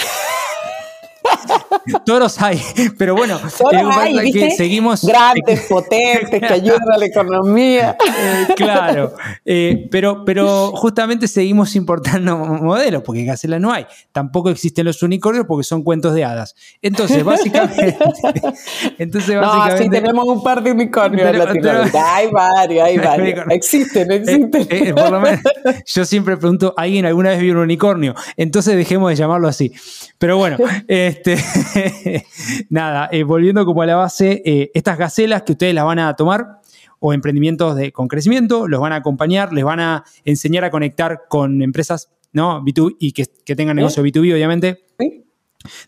Toros 2.05 2.41
hay, 2.41 2.61
pero 2.97 3.15
bueno, 3.15 3.39
hay, 3.71 4.31
que 4.31 4.51
seguimos. 4.51 5.03
Grandes, 5.03 5.61
potentes, 5.67 6.39
que 6.39 6.53
ayudan 6.53 6.91
a 6.93 6.97
la 6.97 7.05
economía. 7.05 7.97
Eh, 7.99 8.47
claro, 8.55 9.13
eh, 9.45 9.87
pero, 9.89 10.23
pero 10.25 10.71
justamente 10.75 11.27
seguimos 11.27 11.75
importando 11.75 12.37
modelos, 12.37 13.03
porque 13.03 13.23
gacela 13.25 13.59
no 13.59 13.71
hay. 13.71 13.85
Tampoco 14.11 14.49
existen 14.49 14.85
los 14.85 15.01
unicornios 15.03 15.45
porque 15.47 15.63
son 15.63 15.83
cuentos 15.83 16.13
de 16.13 16.23
hadas. 16.23 16.55
Entonces, 16.81 17.23
básicamente. 17.23 17.97
entonces, 18.97 19.39
básicamente 19.39 19.71
no, 19.71 19.77
sí 19.77 19.89
tenemos 19.89 20.25
un 20.25 20.43
par 20.43 20.61
de 20.63 20.71
unicornios 20.71 21.27
en 21.27 21.37
Latinoamérica. 21.37 22.15
hay 22.15 22.29
varios, 22.29 22.85
hay 22.85 22.97
varios. 22.99 23.45
Existen, 23.49 24.11
eh, 24.11 24.15
existen. 24.15 24.95
por 24.95 25.11
lo 25.11 25.19
menos, 25.19 25.41
yo 25.85 26.05
siempre 26.05 26.37
pregunto: 26.37 26.73
¿alguien 26.77 27.05
alguna 27.05 27.29
vez 27.29 27.41
vio 27.41 27.53
un 27.53 27.59
unicornio? 27.59 28.15
Entonces 28.37 28.75
dejemos 28.75 29.09
de 29.09 29.15
llamarlo 29.15 29.47
así. 29.47 29.73
Pero 30.17 30.37
bueno, 30.37 30.57
este. 30.87 31.37
nada, 32.69 33.09
eh, 33.11 33.23
volviendo 33.23 33.65
como 33.65 33.81
a 33.81 33.85
la 33.85 33.95
base, 33.95 34.41
eh, 34.45 34.71
estas 34.73 34.97
gacelas 34.97 35.43
que 35.43 35.53
ustedes 35.53 35.73
las 35.73 35.85
van 35.85 35.99
a 35.99 36.15
tomar 36.15 36.59
o 36.99 37.13
emprendimientos 37.13 37.75
de, 37.75 37.91
con 37.91 38.07
crecimiento, 38.07 38.67
los 38.67 38.79
van 38.79 38.93
a 38.93 38.97
acompañar, 38.97 39.53
les 39.53 39.63
van 39.63 39.79
a 39.79 40.03
enseñar 40.23 40.63
a 40.63 40.71
conectar 40.71 41.23
con 41.29 41.61
empresas 41.61 42.11
¿no? 42.33 42.63
B2, 42.63 42.95
y 42.99 43.11
que, 43.11 43.25
tengan 43.55 43.75
negocio 43.75 44.03
B2B, 44.03 44.33
obviamente, 44.33 44.85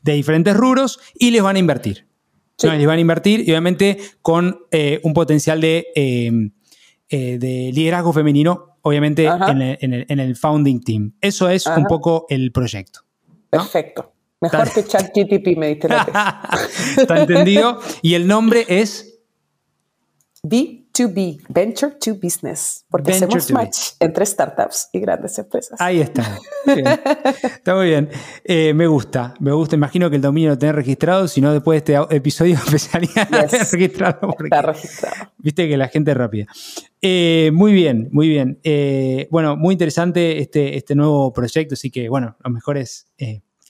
de 0.01 0.13
diferentes 0.13 0.55
rubros, 0.55 0.99
y 1.13 1.31
les 1.31 1.41
van 1.41 1.55
a 1.55 1.59
invertir. 1.59 2.07
Les 2.61 2.85
van 2.85 2.97
a 2.97 3.01
invertir, 3.01 3.41
y 3.41 3.51
obviamente, 3.51 3.97
con 4.21 4.59
eh, 4.71 4.99
un 5.03 5.13
potencial 5.13 5.61
de, 5.61 5.85
de, 7.09 7.71
liderazgo 7.73 8.11
femenino, 8.11 8.77
obviamente, 8.81 9.25
en 9.25 10.19
el, 10.19 10.35
founding 10.35 10.81
team. 10.81 11.13
Eso 11.21 11.47
es 11.47 11.67
un 11.67 11.85
poco 11.85 12.25
el 12.29 12.51
proyecto. 12.51 13.01
Perfecto. 13.49 14.12
Mejor 14.43 14.69
que 14.71 14.83
ChatGTP, 14.83 15.57
me 15.57 15.69
diste 15.69 15.87
la 15.87 16.41
Está 16.97 17.17
entendido. 17.21 17.79
Y 18.01 18.15
el 18.15 18.27
nombre 18.27 18.65
es 18.67 19.21
B2B, 20.45 21.43
Venture 21.47 21.93
to 21.93 22.15
Business, 22.21 22.83
porque 22.89 23.13
hacemos 23.13 23.49
match 23.51 23.91
entre 24.01 24.25
startups 24.25 24.89
y 24.91 24.99
grandes 24.99 25.39
empresas. 25.39 25.79
Ahí 25.79 26.01
está. 26.01 26.37
está 26.65 27.75
muy 27.75 27.87
bien. 27.87 28.09
Eh, 28.43 28.73
me 28.73 28.85
gusta, 28.87 29.33
me 29.39 29.53
gusta. 29.53 29.77
Imagino 29.77 30.09
que 30.09 30.17
el 30.17 30.21
dominio 30.21 30.49
lo 30.49 30.57
tenés 30.57 30.75
registrado, 30.75 31.29
si 31.29 31.39
no 31.39 31.53
después 31.53 31.81
de 31.85 31.93
este 31.93 32.15
episodio 32.17 32.57
empezaría 32.65 33.23
a 33.31 33.47
registrarlo. 33.47 34.35
Está 34.43 34.61
registrado. 34.61 35.31
Viste 35.37 35.69
que 35.69 35.77
la 35.77 35.87
gente 35.87 36.11
es 36.11 36.17
rápida. 36.17 36.47
Eh, 37.01 37.51
muy 37.53 37.71
bien, 37.71 38.09
muy 38.11 38.27
bien. 38.27 38.59
Eh, 38.63 39.29
bueno, 39.31 39.55
muy 39.55 39.71
interesante 39.71 40.39
este, 40.39 40.75
este 40.75 40.95
nuevo 40.95 41.31
proyecto, 41.31 41.75
así 41.75 41.89
que 41.89 42.09
bueno, 42.09 42.35
los 42.43 42.51
mejores 42.51 43.07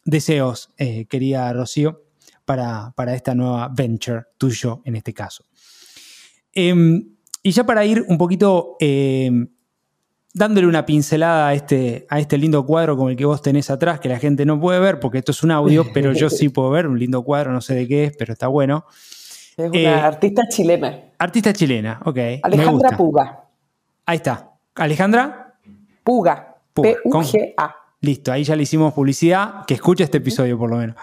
deseos, 0.06 0.74
eh, 0.78 1.06
querida 1.06 1.52
Rocío, 1.54 2.04
para, 2.46 2.94
para, 2.96 3.14
esta 3.16 3.34
nueva 3.34 3.70
venture 3.70 4.24
tuyo 4.38 4.82
en 4.86 4.96
este 4.96 5.14
caso. 5.14 5.46
Em, 6.54 7.16
y 7.42 7.52
ya 7.52 7.66
para 7.66 7.86
ir 7.86 8.06
un 8.08 8.18
poquito 8.18 8.76
em, 8.80 9.48
dándole 10.34 10.68
una 10.68 10.86
pincelada 10.86 11.50
a 11.50 11.54
este, 11.54 12.06
a 12.10 12.20
este 12.20 12.38
lindo 12.38 12.66
cuadro 12.66 12.98
como 12.98 13.10
el 13.10 13.16
que 13.16 13.26
vos 13.26 13.42
tenés 13.42 13.70
atrás, 13.70 14.00
que 14.00 14.10
la 14.10 14.20
gente 14.20 14.46
no 14.46 14.60
puede 14.60 14.80
ver 14.80 15.00
porque 15.00 15.20
esto 15.20 15.32
es 15.32 15.44
un 15.44 15.52
audio, 15.52 15.86
pero 15.94 16.14
yo 16.14 16.30
sí 16.30 16.50
puedo 16.50 16.70
ver 16.70 16.88
un 16.88 17.00
lindo 17.00 17.24
cuadro, 17.24 17.52
no 17.52 17.62
sé 17.62 17.76
de 17.76 17.88
qué 17.88 18.06
es, 18.06 18.18
pero 18.18 18.34
está 18.34 18.48
bueno. 18.48 18.86
Es 19.56 19.70
una 19.70 19.80
eh, 19.80 19.88
artista 19.88 20.44
chilena. 20.50 21.00
Artista 21.18 21.54
chilena, 21.54 22.02
ok. 22.06 22.18
Alejandra 22.42 22.98
Puga. 22.98 23.44
Ahí 24.06 24.18
está. 24.18 24.52
Alejandra 24.76 25.56
Puga. 26.04 26.50
P-U-G-A. 26.74 27.83
Listo, 28.04 28.34
ahí 28.34 28.44
ya 28.44 28.58
le 28.58 28.64
hicimos 28.64 28.94
publicidad. 28.94 29.64
Que 29.66 29.76
escuche 29.76 30.04
este 30.04 30.18
episodio, 30.18 30.58
por 30.58 30.70
lo 30.70 30.76
menos. 30.76 30.98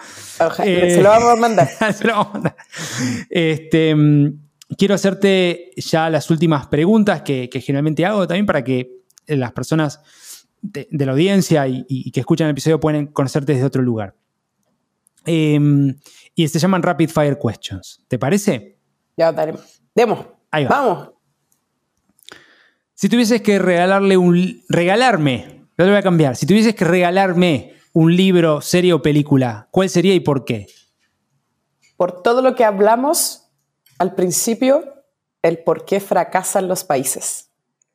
Eh, 0.63 0.93
se 0.93 1.01
lo 1.01 1.09
vamos 1.09 1.29
a 1.29 1.35
mandar. 1.35 1.67
se 1.95 2.05
lo 2.05 2.13
vamos 2.13 2.27
a 2.27 2.33
mandar. 2.33 2.55
Este, 3.27 3.95
mm, 3.95 4.39
quiero 4.77 4.93
hacerte 4.93 5.71
ya 5.77 6.11
las 6.11 6.29
últimas 6.29 6.67
preguntas 6.67 7.23
que, 7.23 7.49
generalmente 7.53 8.05
hago 8.05 8.27
también 8.27 8.45
para 8.45 8.63
que 8.63 9.01
las 9.25 9.51
personas 9.51 9.99
de, 10.61 10.87
la 10.91 11.13
audiencia 11.13 11.67
y, 11.67 12.11
que 12.11 12.19
escuchan 12.19 12.45
el 12.45 12.51
episodio 12.51 12.79
puedan 12.79 13.07
conocerte 13.07 13.53
desde 13.53 13.65
otro 13.65 13.81
lugar. 13.81 14.13
Em, 15.25 15.95
y 16.35 16.47
se 16.47 16.59
llaman 16.59 16.83
Rapid 16.83 17.09
Fire 17.09 17.39
Questions. 17.39 18.05
¿Te 18.07 18.19
parece? 18.19 18.77
Ya, 19.17 19.31
daremos. 19.31 19.81
Demos. 19.95 20.19
Ahí 20.51 20.65
va. 20.65 20.69
Vamos. 20.69 21.09
Si 22.93 23.09
tuvieses 23.09 23.41
que 23.41 23.57
regalarle 23.57 24.17
un. 24.17 24.61
regalarme 24.69 25.60
yo 25.81 25.87
lo 25.87 25.93
voy 25.93 25.99
a 25.99 26.03
cambiar. 26.03 26.35
Si 26.35 26.45
tuvieses 26.45 26.75
que 26.75 26.85
regalarme 26.85 27.73
un 27.93 28.15
libro, 28.15 28.61
serie 28.61 28.93
o 28.93 29.01
película, 29.01 29.67
¿cuál 29.71 29.89
sería 29.89 30.13
y 30.13 30.19
por 30.19 30.45
qué? 30.45 30.67
Por 31.97 32.21
todo 32.21 32.41
lo 32.41 32.55
que 32.55 32.63
hablamos 32.63 33.49
al 33.99 34.15
principio, 34.15 34.83
el 35.41 35.59
por 35.59 35.85
qué 35.85 35.99
fracasan 35.99 36.67
los 36.67 36.83
países. 36.83 37.51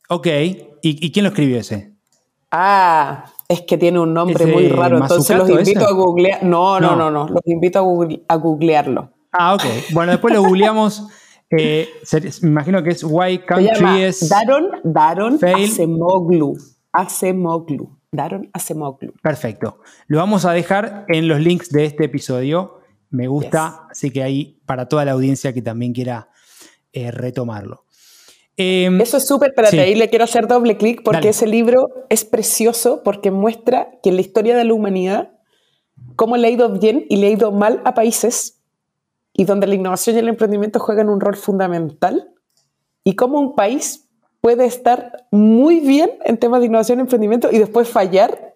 Ok. 0.09 0.27
¿Y, 0.83 1.11
quién 1.11 1.25
lo 1.25 1.31
escribió 1.31 1.59
ese? 1.59 1.95
Ah, 2.51 3.25
es 3.49 3.63
que 3.63 3.77
tiene 3.77 3.99
un 3.99 4.15
nombre 4.15 4.47
muy 4.47 4.69
raro, 4.69 4.99
entonces 4.99 5.37
los 5.37 5.51
invito 5.51 5.87
a 5.87 5.93
googlear. 5.93 6.43
No, 6.45 6.79
no, 6.79 6.95
no, 6.95 7.11
no, 7.11 7.27
los 7.29 7.41
invito 7.47 7.81
a, 8.29 8.37
googlearlo. 8.37 9.11
Ah, 9.33 9.55
ok. 9.55 9.65
Bueno, 9.93 10.13
después 10.13 10.35
lo 10.35 10.43
googleamos. 10.43 11.07
Eh, 11.49 11.89
me 12.43 12.49
imagino 12.49 12.83
que 12.83 12.91
es 12.91 13.05
Why 13.05 13.39
Country 13.39 14.03
es. 14.03 14.29
Daron, 14.29 14.67
Daron 14.83 15.39
Acemoglu. 15.41 16.57
Acemoglu. 16.97 17.99
Daron 18.11 18.49
Acemoglu. 18.53 19.13
Perfecto. 19.23 19.81
Lo 20.07 20.19
vamos 20.19 20.45
a 20.45 20.53
dejar 20.53 21.05
en 21.09 21.29
los 21.29 21.41
links 21.41 21.71
de 21.71 21.85
este 21.85 22.05
episodio. 22.05 22.81
Me 23.11 23.29
gusta, 23.29 23.87
así 23.91 24.11
que 24.11 24.23
ahí 24.23 24.61
para 24.67 24.89
toda 24.89 25.05
la 25.05 25.13
audiencia 25.13 25.53
que 25.53 25.63
también 25.63 25.93
quiera 25.93 26.31
eh, 26.93 27.11
retomarlo. 27.11 27.85
Em, 28.57 29.01
Eso 29.01 29.19
es 29.19 29.27
súper, 29.27 29.51
espérate, 29.51 29.81
ahí 29.81 29.95
le 29.95 30.09
quiero 30.09 30.25
hacer 30.25 30.49
doble 30.49 30.79
clic 30.79 31.03
porque 31.05 31.29
ese 31.29 31.47
libro 31.47 32.07
es 32.09 32.25
precioso 32.25 33.03
porque 33.03 33.31
muestra 33.31 33.91
que 34.03 34.09
en 34.09 34.17
la 34.17 34.23
historia 34.23 34.57
de 34.57 34.65
la 34.65 34.73
humanidad, 34.73 35.33
cómo 36.17 36.39
le 36.39 36.49
ha 36.49 36.51
ido 36.51 36.71
bien 36.71 37.05
y 37.11 37.17
le 37.17 37.27
ha 37.27 37.31
ido 37.31 37.53
mal 37.53 37.83
a 37.85 37.93
países 37.93 38.63
y 39.35 39.45
donde 39.45 39.67
la 39.67 39.75
innovación 39.75 40.17
y 40.17 40.21
el 40.21 40.29
emprendimiento 40.29 40.81
juegan 40.81 41.11
un 41.11 41.21
rol 41.21 41.37
fundamental 41.37 42.31
y 43.05 43.15
cómo 43.15 43.39
un 43.39 43.55
país 43.55 44.06
puede 44.41 44.65
estar 44.67 45.27
muy 45.31 45.81
bien 45.81 46.11
en 46.25 46.39
temas 46.39 46.61
de 46.61 46.67
innovación 46.67 46.99
y 46.99 47.03
emprendimiento 47.03 47.49
y 47.51 47.59
después 47.59 47.89
fallar 47.89 48.55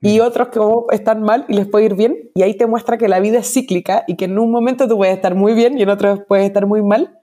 y 0.00 0.20
otros 0.20 0.48
que 0.48 0.60
están 0.94 1.22
mal 1.22 1.44
y 1.48 1.54
les 1.54 1.66
puede 1.66 1.86
ir 1.86 1.94
bien. 1.94 2.30
Y 2.34 2.42
ahí 2.42 2.54
te 2.54 2.66
muestra 2.66 2.98
que 2.98 3.08
la 3.08 3.20
vida 3.20 3.38
es 3.38 3.52
cíclica 3.52 4.04
y 4.06 4.16
que 4.16 4.26
en 4.26 4.38
un 4.38 4.50
momento 4.50 4.86
tú 4.88 4.96
puedes 4.96 5.14
estar 5.14 5.34
muy 5.34 5.54
bien 5.54 5.78
y 5.78 5.82
en 5.82 5.88
otro 5.88 6.24
puedes 6.26 6.46
estar 6.46 6.66
muy 6.66 6.82
mal. 6.82 7.18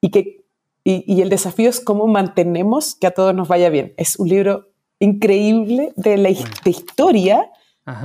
Y 0.00 0.10
que 0.10 0.46
y, 0.88 1.20
el 1.20 1.28
desafío 1.30 1.68
es 1.68 1.80
cómo 1.80 2.06
mantenemos 2.06 2.94
que 2.94 3.08
a 3.08 3.10
todos 3.10 3.34
nos 3.34 3.48
vaya 3.48 3.70
bien. 3.70 3.92
Es 3.96 4.20
un 4.20 4.28
libro 4.28 4.68
increíble 5.00 5.92
de 5.96 6.16
la 6.16 6.30
historia, 6.30 7.50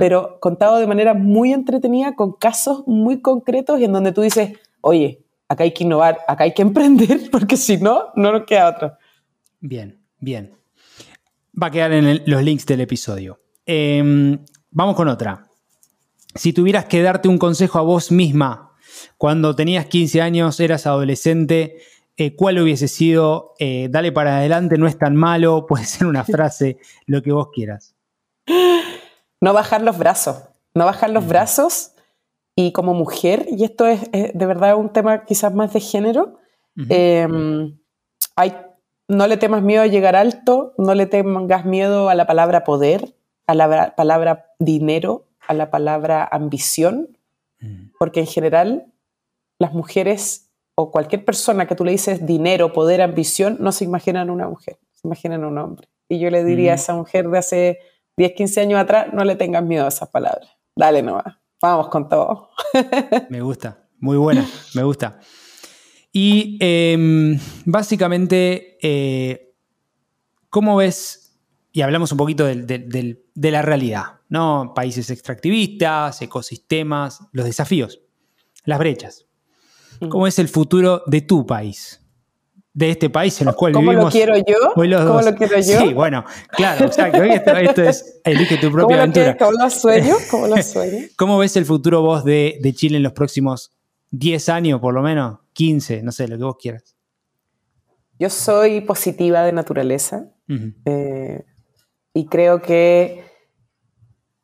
pero 0.00 0.40
contado 0.40 0.78
de 0.78 0.88
manera 0.88 1.14
muy 1.14 1.52
entretenida, 1.52 2.16
con 2.16 2.32
casos 2.32 2.82
muy 2.88 3.20
concretos 3.20 3.78
y 3.78 3.84
en 3.84 3.92
donde 3.92 4.10
tú 4.10 4.22
dices, 4.22 4.58
oye, 4.80 5.24
acá 5.48 5.62
hay 5.62 5.72
que 5.72 5.84
innovar, 5.84 6.18
acá 6.26 6.42
hay 6.42 6.54
que 6.54 6.62
emprender, 6.68 7.30
porque 7.30 7.56
si 7.56 7.76
no, 7.76 8.06
no 8.16 8.32
nos 8.32 8.46
queda 8.46 8.70
otro. 8.70 8.92
Bien, 9.62 10.04
bien. 10.18 10.54
Va 11.60 11.68
a 11.68 11.70
quedar 11.70 11.92
en 11.92 12.22
los 12.26 12.42
links 12.42 12.66
del 12.66 12.82
episodio. 12.82 13.40
Em, 13.64 14.38
vamos 14.70 14.94
con 14.94 15.08
otra. 15.08 15.48
Si 16.34 16.52
tuvieras 16.52 16.84
que 16.84 17.00
darte 17.00 17.28
un 17.28 17.38
consejo 17.38 17.78
a 17.78 17.82
vos 17.82 18.12
misma 18.12 18.72
cuando 19.16 19.56
tenías 19.56 19.86
15 19.86 20.20
años, 20.20 20.60
eras 20.60 20.86
adolescente 20.86 21.78
eh, 22.16 22.36
¿cuál 22.36 22.58
hubiese 22.58 22.88
sido? 22.88 23.54
Eh, 23.58 23.88
dale 23.90 24.12
para 24.12 24.36
adelante, 24.36 24.76
no 24.76 24.86
es 24.86 24.98
tan 24.98 25.16
malo, 25.16 25.66
puede 25.68 25.84
ser 25.84 26.06
una 26.06 26.24
frase, 26.24 26.78
lo 27.06 27.22
que 27.22 27.32
vos 27.32 27.48
quieras. 27.52 27.94
No 29.40 29.52
bajar 29.52 29.82
los 29.82 29.98
brazos, 29.98 30.44
no 30.74 30.84
bajar 30.84 31.10
los 31.10 31.26
brazos 31.26 31.92
y 32.54 32.72
como 32.72 32.94
mujer, 32.94 33.46
y 33.48 33.64
esto 33.64 33.86
es, 33.86 34.10
de 34.12 34.46
verdad 34.46 34.76
un 34.76 34.92
tema 34.92 35.24
quizás 35.24 35.54
más 35.54 35.72
de 35.72 35.80
género, 35.80 36.38
em, 36.88 37.78
hay, 38.36 38.54
no 39.12 39.26
le 39.26 39.36
temas 39.36 39.62
miedo 39.62 39.82
a 39.82 39.86
llegar 39.86 40.16
alto, 40.16 40.74
no 40.78 40.94
le 40.94 41.06
tengas 41.06 41.66
miedo 41.66 42.08
a 42.08 42.14
la 42.14 42.26
palabra 42.26 42.64
poder, 42.64 43.14
a 43.46 43.54
la 43.54 43.94
palabra 43.94 44.54
dinero, 44.58 45.28
a 45.46 45.52
la 45.52 45.70
palabra 45.70 46.26
ambición, 46.30 47.18
porque 47.98 48.20
en 48.20 48.26
general 48.26 48.86
las 49.58 49.72
mujeres 49.72 50.50
o 50.74 50.90
cualquier 50.90 51.24
persona 51.24 51.66
que 51.66 51.74
tú 51.74 51.84
le 51.84 51.92
dices 51.92 52.26
dinero, 52.26 52.72
poder, 52.72 53.02
ambición, 53.02 53.58
no 53.60 53.70
se 53.70 53.84
imaginan 53.84 54.30
una 54.30 54.48
mujer, 54.48 54.78
se 54.92 55.06
imaginan 55.06 55.44
un 55.44 55.58
hombre. 55.58 55.88
Y 56.08 56.18
yo 56.18 56.30
le 56.30 56.42
diría 56.42 56.72
a 56.72 56.76
esa 56.76 56.94
mujer 56.94 57.28
de 57.28 57.38
hace 57.38 57.78
10, 58.16 58.32
15 58.32 58.60
años 58.62 58.80
atrás, 58.80 59.08
no 59.12 59.24
le 59.24 59.36
tengas 59.36 59.62
miedo 59.62 59.84
a 59.84 59.88
esas 59.88 60.08
palabras. 60.08 60.50
Dale 60.74 61.02
nomás, 61.02 61.36
vamos 61.60 61.88
con 61.88 62.08
todo. 62.08 62.48
me 63.28 63.42
gusta, 63.42 63.88
muy 63.98 64.16
buena, 64.16 64.44
me 64.74 64.82
gusta. 64.82 65.20
Y 66.12 66.58
em, 66.60 67.38
básicamente, 67.64 68.78
eh, 68.82 69.54
¿cómo 70.50 70.76
ves? 70.76 71.38
Y 71.72 71.80
hablamos 71.80 72.12
un 72.12 72.18
poquito 72.18 72.44
de 72.46 73.50
la 73.50 73.62
realidad, 73.62 74.20
¿no? 74.28 74.72
Países 74.74 75.08
extractivistas, 75.10 76.20
ecosistemas, 76.20 77.20
los 77.32 77.46
desafíos, 77.46 78.02
las 78.64 78.78
brechas. 78.78 79.26
¿Cómo 80.08 80.26
es 80.26 80.38
el 80.38 80.48
futuro 80.48 81.02
de 81.06 81.20
tu 81.22 81.46
país? 81.46 82.00
De 82.74 82.90
este 82.90 83.10
país 83.10 83.38
en 83.42 83.48
el 83.48 83.54
cual 83.54 83.72
vivimos. 83.72 83.94
¿Cómo 83.94 84.06
lo 84.06 84.10
quiero 84.10 84.36
yo? 84.38 84.72
¿Cómo 84.74 85.20
lo 85.20 85.34
quiero 85.34 85.56
yo? 85.56 85.80
Sí, 85.80 85.92
bueno, 85.92 86.24
claro, 86.48 86.86
exacto. 86.86 87.22
Esto, 87.22 87.82
es 87.82 88.20
elige 88.24 88.56
tu 88.56 88.72
propia 88.72 88.96
aventura. 88.96 89.36
¿Cómo 89.36 89.52
lo 89.52 89.68
sueño? 89.68 90.16
¿Cómo 90.30 90.46
lo 90.46 90.62
sueño? 90.62 91.06
¿Cómo 91.16 91.38
ves 91.38 91.56
el 91.56 91.66
futuro 91.66 92.00
vos 92.00 92.24
de, 92.24 92.58
Chile 92.74 92.96
en 92.96 93.02
los 93.02 93.12
próximos 93.12 93.72
10 94.10 94.48
años, 94.48 94.80
por 94.80 94.94
lo 94.94 95.02
menos? 95.02 95.41
15, 95.52 96.02
no 96.02 96.12
sé, 96.12 96.28
lo 96.28 96.36
que 96.38 96.44
vos 96.44 96.56
quieras. 96.60 96.96
Yo 98.18 98.30
soy 98.30 98.80
positiva 98.82 99.42
de 99.42 99.52
naturaleza 99.52 100.30
eh, 100.84 101.44
y 102.14 102.26
creo 102.26 102.62
que 102.62 103.24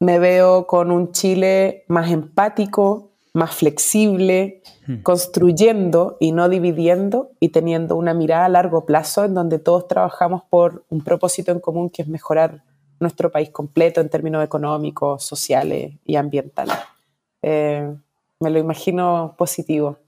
me 0.00 0.18
veo 0.18 0.66
con 0.66 0.90
un 0.90 1.12
Chile 1.12 1.84
más 1.88 2.10
empático, 2.10 3.12
más 3.34 3.54
flexible, 3.54 4.62
construyendo 5.02 6.16
y 6.18 6.32
no 6.32 6.48
dividiendo 6.48 7.30
y 7.40 7.50
teniendo 7.50 7.94
una 7.96 8.14
mirada 8.14 8.46
a 8.46 8.48
largo 8.48 8.86
plazo 8.86 9.24
en 9.24 9.34
donde 9.34 9.58
todos 9.58 9.86
trabajamos 9.86 10.42
por 10.48 10.84
un 10.88 11.02
propósito 11.02 11.52
en 11.52 11.60
común 11.60 11.90
que 11.90 12.02
es 12.02 12.08
mejorar 12.08 12.64
nuestro 13.00 13.30
país 13.30 13.50
completo 13.50 14.00
en 14.00 14.08
términos 14.08 14.44
económicos, 14.44 15.24
sociales 15.24 15.94
y 16.04 16.16
ambientales. 16.16 16.76
Eh, 17.42 17.94
me 18.40 18.50
lo 18.50 18.58
imagino 18.58 19.34
positivo. 19.36 19.98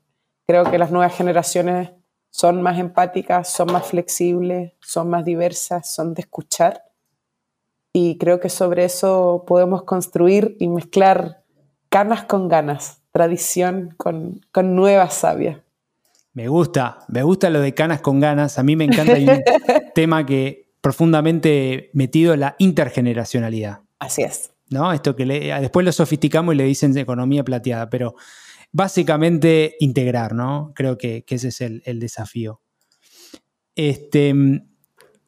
Creo 0.51 0.68
que 0.68 0.78
las 0.78 0.90
nuevas 0.90 1.16
generaciones 1.16 1.90
son 2.28 2.61
más 2.61 2.76
empáticas, 2.80 3.53
son 3.53 3.70
más 3.70 3.86
flexibles, 3.86 4.72
son 4.80 5.09
más 5.09 5.24
diversas, 5.24 5.94
son 5.94 6.12
de 6.12 6.22
escuchar. 6.22 6.82
Y 7.92 8.18
creo 8.18 8.40
que 8.40 8.48
sobre 8.48 8.84
eso 8.84 9.44
podemos 9.46 9.84
construir 9.84 10.57
y 10.59 10.66
mezclar 10.66 11.44
canas 11.88 12.24
con 12.24 12.48
ganas 12.48 13.01
tradición 13.12 13.94
con, 13.96 14.44
con 14.51 14.74
nueva 14.74 15.09
savia. 15.11 15.62
Me 16.32 16.48
gusta, 16.48 16.98
me 17.07 17.22
gusta 17.22 17.48
lo 17.48 17.61
de 17.61 17.72
canas 17.72 18.01
con 18.01 18.18
ganas. 18.18 18.59
A 18.59 18.64
mí 18.64 18.74
me 18.74 18.86
encanta 18.86 19.12
hay 19.12 19.28
un 19.28 19.42
tema 19.94 20.26
que 20.26 20.72
profundamente 20.80 21.90
metido 21.92 22.34
en 22.34 22.40
la 22.40 22.57
intergeneracionalidad. 22.59 23.82
Así 24.01 24.22
es. 24.22 24.51
¿No? 24.68 24.92
Esto 24.92 25.14
que 25.14 25.26
después 25.26 25.86
lo 25.86 25.92
sofisticamos 25.92 26.57
y 26.57 26.59
le 26.59 26.64
dicen 26.64 26.98
economía 26.98 27.44
plateada, 27.44 27.88
pero 27.88 28.16
básicamente 28.72 29.76
integrar, 29.80 30.34
¿no? 30.34 30.72
Creo 30.74 30.96
que, 30.96 31.24
ese 31.28 31.48
es 31.48 31.60
el, 31.60 32.00
desafío. 32.00 32.60
Este, 33.74 34.34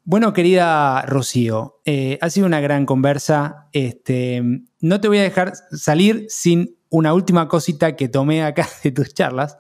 bueno, 0.05 0.33
querida 0.33 1.03
Rocío, 1.03 1.81
eh, 1.85 2.19
ha 2.21 2.31
sido 2.31 2.47
una 2.47 2.61
gran 2.61 2.87
conversa. 2.87 3.69
Este, 3.73 4.43
no 4.81 5.01
te 5.01 5.09
voy 5.09 5.19
a 5.19 5.23
dejar 5.23 5.53
salir 5.73 6.27
sin 6.29 6.77
una 6.91 7.15
última 7.15 7.49
cosita 7.49 7.97
que 7.97 8.09
tomé 8.09 8.43
acá 8.43 8.69
de 8.85 8.93
tus 8.93 9.15
charlas, 9.15 9.59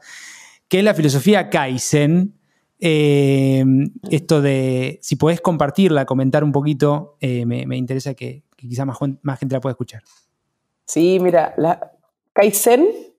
que 0.68 0.78
es 0.78 0.84
la 0.84 0.94
filosofía 0.94 1.50
Kaizen. 1.50 2.38
Eh, 2.84 3.64
esto 4.10 4.42
de, 4.42 4.98
si 5.02 5.14
podés 5.14 5.40
compartirla, 5.40 6.04
comentar 6.04 6.42
un 6.42 6.50
poquito, 6.50 7.16
eh, 7.20 7.46
me, 7.46 7.76
interesa 7.76 8.14
que, 8.14 8.42
quizá 8.56 8.84
más, 8.84 8.98
más, 9.22 9.38
gente 9.38 9.54
la 9.54 9.60
pueda 9.60 9.72
escuchar. 9.72 10.02
Sí, 10.84 11.18
mira, 11.20 11.54
la 11.56 11.92
Kaizen 12.32 13.11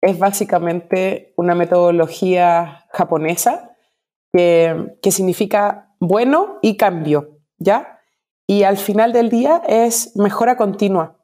es 0.00 0.18
básicamente 0.18 1.32
una 1.36 1.54
metodología 1.54 2.86
japonesa 2.92 3.76
que, 4.32 4.96
que 5.02 5.10
significa 5.10 5.94
bueno 6.00 6.58
y 6.62 6.76
cambio, 6.76 7.38
¿ya? 7.58 8.00
Y 8.46 8.62
al 8.62 8.76
final 8.76 9.12
del 9.12 9.28
día 9.28 9.62
es 9.66 10.16
mejora 10.16 10.56
continua. 10.56 11.16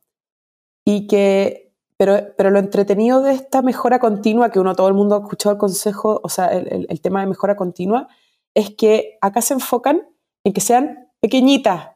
Y 0.84 1.06
que 1.06 1.64
pero, 1.96 2.34
pero 2.36 2.50
lo 2.50 2.58
entretenido 2.58 3.22
de 3.22 3.32
esta 3.32 3.62
mejora 3.62 3.98
continua, 3.98 4.50
que 4.50 4.58
uno 4.58 4.74
todo 4.74 4.88
el 4.88 4.94
mundo 4.94 5.14
ha 5.14 5.18
escuchado 5.20 5.52
el 5.54 5.58
consejo, 5.58 6.20
o 6.22 6.28
sea, 6.28 6.48
el, 6.48 6.86
el, 6.88 7.00
tema 7.00 7.20
de 7.20 7.26
mejora 7.26 7.56
continua, 7.56 8.08
es 8.54 8.70
que 8.74 9.16
acá 9.20 9.40
se 9.40 9.54
enfocan 9.54 10.02
en 10.44 10.52
que 10.52 10.60
sean 10.60 11.12
pequeñitas, 11.20 11.90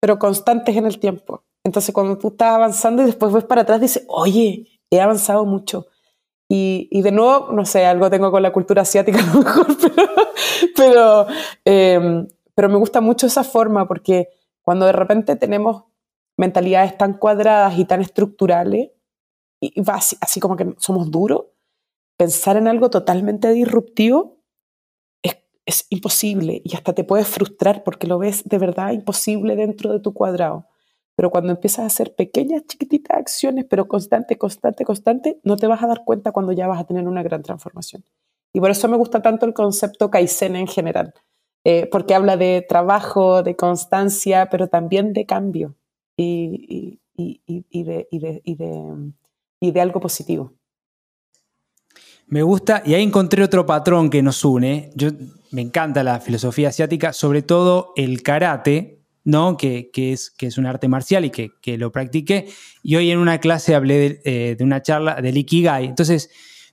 pero 0.00 0.18
constantes 0.18 0.76
en 0.76 0.86
el 0.86 0.98
tiempo. 0.98 1.44
Entonces, 1.64 1.94
cuando 1.94 2.18
tú 2.18 2.28
estás 2.28 2.54
avanzando 2.54 3.02
y 3.02 3.06
después 3.06 3.32
ves 3.32 3.44
para 3.44 3.62
atrás, 3.62 3.80
dices, 3.80 4.04
oye, 4.08 4.66
he 4.90 5.00
avanzado 5.00 5.44
mucho. 5.44 5.86
Y, 6.54 6.86
y 6.90 7.00
de 7.00 7.12
nuevo, 7.12 7.50
no 7.50 7.64
sé, 7.64 7.86
algo 7.86 8.10
tengo 8.10 8.30
con 8.30 8.42
la 8.42 8.52
cultura 8.52 8.82
asiática 8.82 9.20
a 9.22 9.34
lo 9.34 9.40
mejor, 9.40 9.68
pero, 9.80 10.12
pero, 10.76 11.26
em, 11.64 12.28
pero 12.54 12.68
me 12.68 12.76
gusta 12.76 13.00
mucho 13.00 13.26
esa 13.26 13.42
forma 13.42 13.88
porque 13.88 14.28
cuando 14.60 14.84
de 14.84 14.92
repente 14.92 15.34
tenemos 15.36 15.84
mentalidades 16.36 16.98
tan 16.98 17.14
cuadradas 17.14 17.78
y 17.78 17.86
tan 17.86 18.02
estructurales, 18.02 18.90
y 19.60 19.80
va 19.80 19.94
así, 19.94 20.40
como 20.40 20.56
que 20.56 20.74
somos 20.76 21.10
duros, 21.10 21.46
pensar 22.18 22.58
en 22.58 22.68
algo 22.68 22.90
totalmente 22.90 23.50
disruptivo 23.50 24.44
es, 25.22 25.38
es, 25.64 25.86
imposible 25.88 26.60
y 26.62 26.76
hasta 26.76 26.92
te 26.92 27.04
puedes 27.04 27.28
frustrar 27.28 27.82
porque 27.82 28.06
lo 28.06 28.18
ves 28.18 28.44
de 28.44 28.58
verdad 28.58 28.92
imposible 28.92 29.56
dentro 29.56 29.90
de 29.90 30.00
tu 30.00 30.12
cuadrado. 30.12 30.66
Pero 31.14 31.30
cuando 31.30 31.52
empiezas 31.52 31.80
a 31.80 31.86
hacer 31.86 32.14
pequeñas, 32.14 32.64
chiquititas 32.66 33.18
acciones, 33.18 33.66
pero 33.68 33.86
constante, 33.86 34.38
constante, 34.38 34.84
constante, 34.84 35.40
no 35.44 35.56
te 35.56 35.66
vas 35.66 35.82
a 35.82 35.86
dar 35.86 36.04
cuenta 36.04 36.32
cuando 36.32 36.52
ya 36.52 36.66
vas 36.66 36.80
a 36.80 36.84
tener 36.84 37.06
una 37.06 37.22
gran 37.22 37.42
transformación. 37.42 38.04
Y 38.52 38.60
por 38.60 38.70
eso 38.70 38.88
me 38.88 38.96
gusta 38.96 39.22
tanto 39.22 39.46
el 39.46 39.54
concepto 39.54 40.10
Kaizen 40.10 40.56
en 40.56 40.66
general, 40.66 41.14
eh, 41.64 41.88
porque 41.90 42.14
habla 42.14 42.36
de 42.36 42.64
trabajo, 42.66 43.42
de 43.42 43.56
constancia, 43.56 44.48
pero 44.50 44.68
también 44.68 45.12
de 45.12 45.26
cambio 45.26 45.76
y, 46.16 46.98
de, 47.16 48.08
de 49.60 49.80
algo 49.80 50.00
positivo. 50.00 50.54
Me 52.26 52.42
gusta, 52.42 52.82
y 52.84 52.94
ahí 52.94 53.02
encontré 53.02 53.42
otro 53.42 53.66
patrón 53.66 54.08
que 54.08 54.22
nos 54.22 54.44
une. 54.44 54.90
Yo, 54.94 55.10
me 55.50 55.60
encanta 55.60 56.02
la 56.02 56.18
filosofía 56.18 56.70
asiática, 56.70 57.12
sobre 57.12 57.42
todo 57.42 57.92
el 57.94 58.22
karate, 58.22 59.01
¿no? 59.24 59.56
Que, 59.56 59.90
es, 59.94 60.30
que 60.30 60.46
es 60.46 60.58
un 60.58 60.66
arte 60.66 60.88
marcial 60.88 61.24
y 61.24 61.30
que, 61.30 61.78
lo 61.78 61.92
practiqué. 61.92 62.48
Y 62.82 62.96
hoy 62.96 63.10
en 63.10 63.18
una 63.18 63.38
clase 63.38 63.74
hablé 63.74 63.98
de, 63.98 64.20
eh, 64.24 64.56
de, 64.56 64.64
una 64.64 64.82
charla 64.82 65.20
del 65.20 65.36
Ikigai. 65.36 65.86
Entonces, 65.86 66.30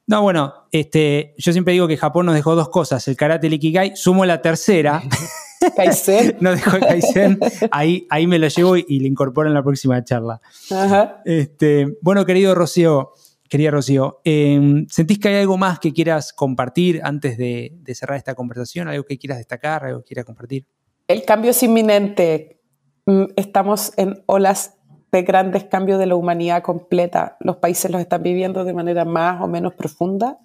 no, 0.08 0.22
bueno, 0.22 0.54
este, 0.72 1.36
yo 1.38 1.52
siempre 1.52 1.74
digo 1.74 1.88
que 1.88 1.97
Japón 1.97 2.26
nos 2.26 2.36
dejó 2.36 2.56
dos 2.56 2.70
cosas, 2.70 3.08
el 3.08 3.16
karate 3.16 3.47
y 3.47 3.50
el 3.50 3.54
Ikigai. 3.56 3.95
Sumo 3.95 4.26
la 4.26 4.41
tercera. 4.41 5.04
Kaizen. 5.76 6.38
no 6.41 6.52
dejó 6.52 6.78
el 6.78 6.82
Kaizen. 6.82 7.39
Ahí, 7.72 8.08
ahí 8.10 8.28
me 8.28 8.39
lo 8.39 8.47
llevo 8.47 8.78
y, 8.78 8.86
y, 8.88 9.00
le 9.02 9.08
incorporo 9.08 9.47
en 9.47 9.54
la 9.54 9.64
próxima 9.64 10.04
charla. 10.04 10.41
Ajá. 10.72 11.22
Este, 11.26 11.97
bueno, 12.02 12.26
querido 12.26 12.56
Rocío, 12.56 13.14
querida 13.50 13.72
Rocío, 13.72 14.22
em, 14.24 14.88
¿sentís 14.89 15.20
que 15.20 15.28
hay 15.28 15.36
algo 15.41 15.58
más 15.58 15.80
que 15.80 15.91
quieras 15.91 16.32
compartir 16.34 17.02
antes 17.04 17.38
de, 17.38 17.74
cerrar 17.93 18.18
esta 18.18 18.36
conversación? 18.36 18.88
¿Algo 18.88 19.04
que 19.04 19.18
quieras 19.18 19.39
destacar? 19.39 19.84
¿Algo 19.84 20.02
que 20.02 20.08
quieras 20.10 20.26
compartir? 20.26 20.66
El 21.10 21.26
cambio 21.26 21.49
es 21.49 21.64
inminente. 21.64 22.62
Mm, 23.07 23.24
estamos 23.36 23.93
en 23.97 24.24
olas 24.28 24.78
de 25.12 25.24
grandes 25.24 25.64
cambios 25.64 25.97
de 25.97 26.05
la 26.05 26.16
humanidad 26.16 26.62
completa. 26.62 27.36
Los 27.39 27.57
países 27.57 27.89
los 27.89 27.99
están 27.99 28.22
viviendo 28.22 28.64
de 28.64 28.76
manera 28.76 29.05
más 29.05 29.41
o 29.41 29.47
menos 29.47 29.74
profunda, 29.74 30.38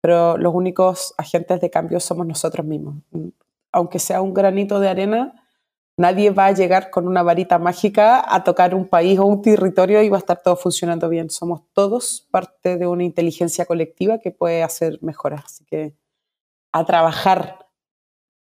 pero 0.00 0.38
los 0.38 0.54
únicos 0.54 1.14
agentes 1.18 1.60
de 1.60 1.68
cambio 1.68 1.98
somos 1.98 2.28
nosotros 2.28 2.64
mismos. 2.64 2.94
Mm, 3.10 3.30
aunque 3.72 3.98
sea 3.98 4.22
un 4.22 4.32
granito 4.32 4.78
de 4.78 4.88
arena, 4.88 5.34
Nadie 5.96 6.30
va 6.30 6.46
a 6.46 6.52
llegar 6.52 6.90
con 6.90 7.06
una 7.06 7.22
varita 7.22 7.60
mágica 7.60 8.24
a 8.26 8.42
tocar 8.42 8.74
un 8.74 8.88
país 8.88 9.16
o 9.20 9.26
un 9.26 9.42
territorio 9.42 10.02
y 10.02 10.08
va 10.08 10.16
a 10.16 10.18
estar 10.18 10.42
todo 10.42 10.56
funcionando 10.56 11.08
bien. 11.08 11.30
Somos 11.30 11.62
todos 11.72 12.26
parte 12.32 12.78
de 12.78 12.88
una 12.88 13.04
inteligencia 13.04 13.64
colectiva 13.64 14.18
que 14.18 14.32
puede 14.32 14.64
hacer 14.64 14.98
mejoras. 15.02 15.44
Así 15.44 15.64
que 15.64 15.94
a 16.72 16.84
trabajar 16.84 17.68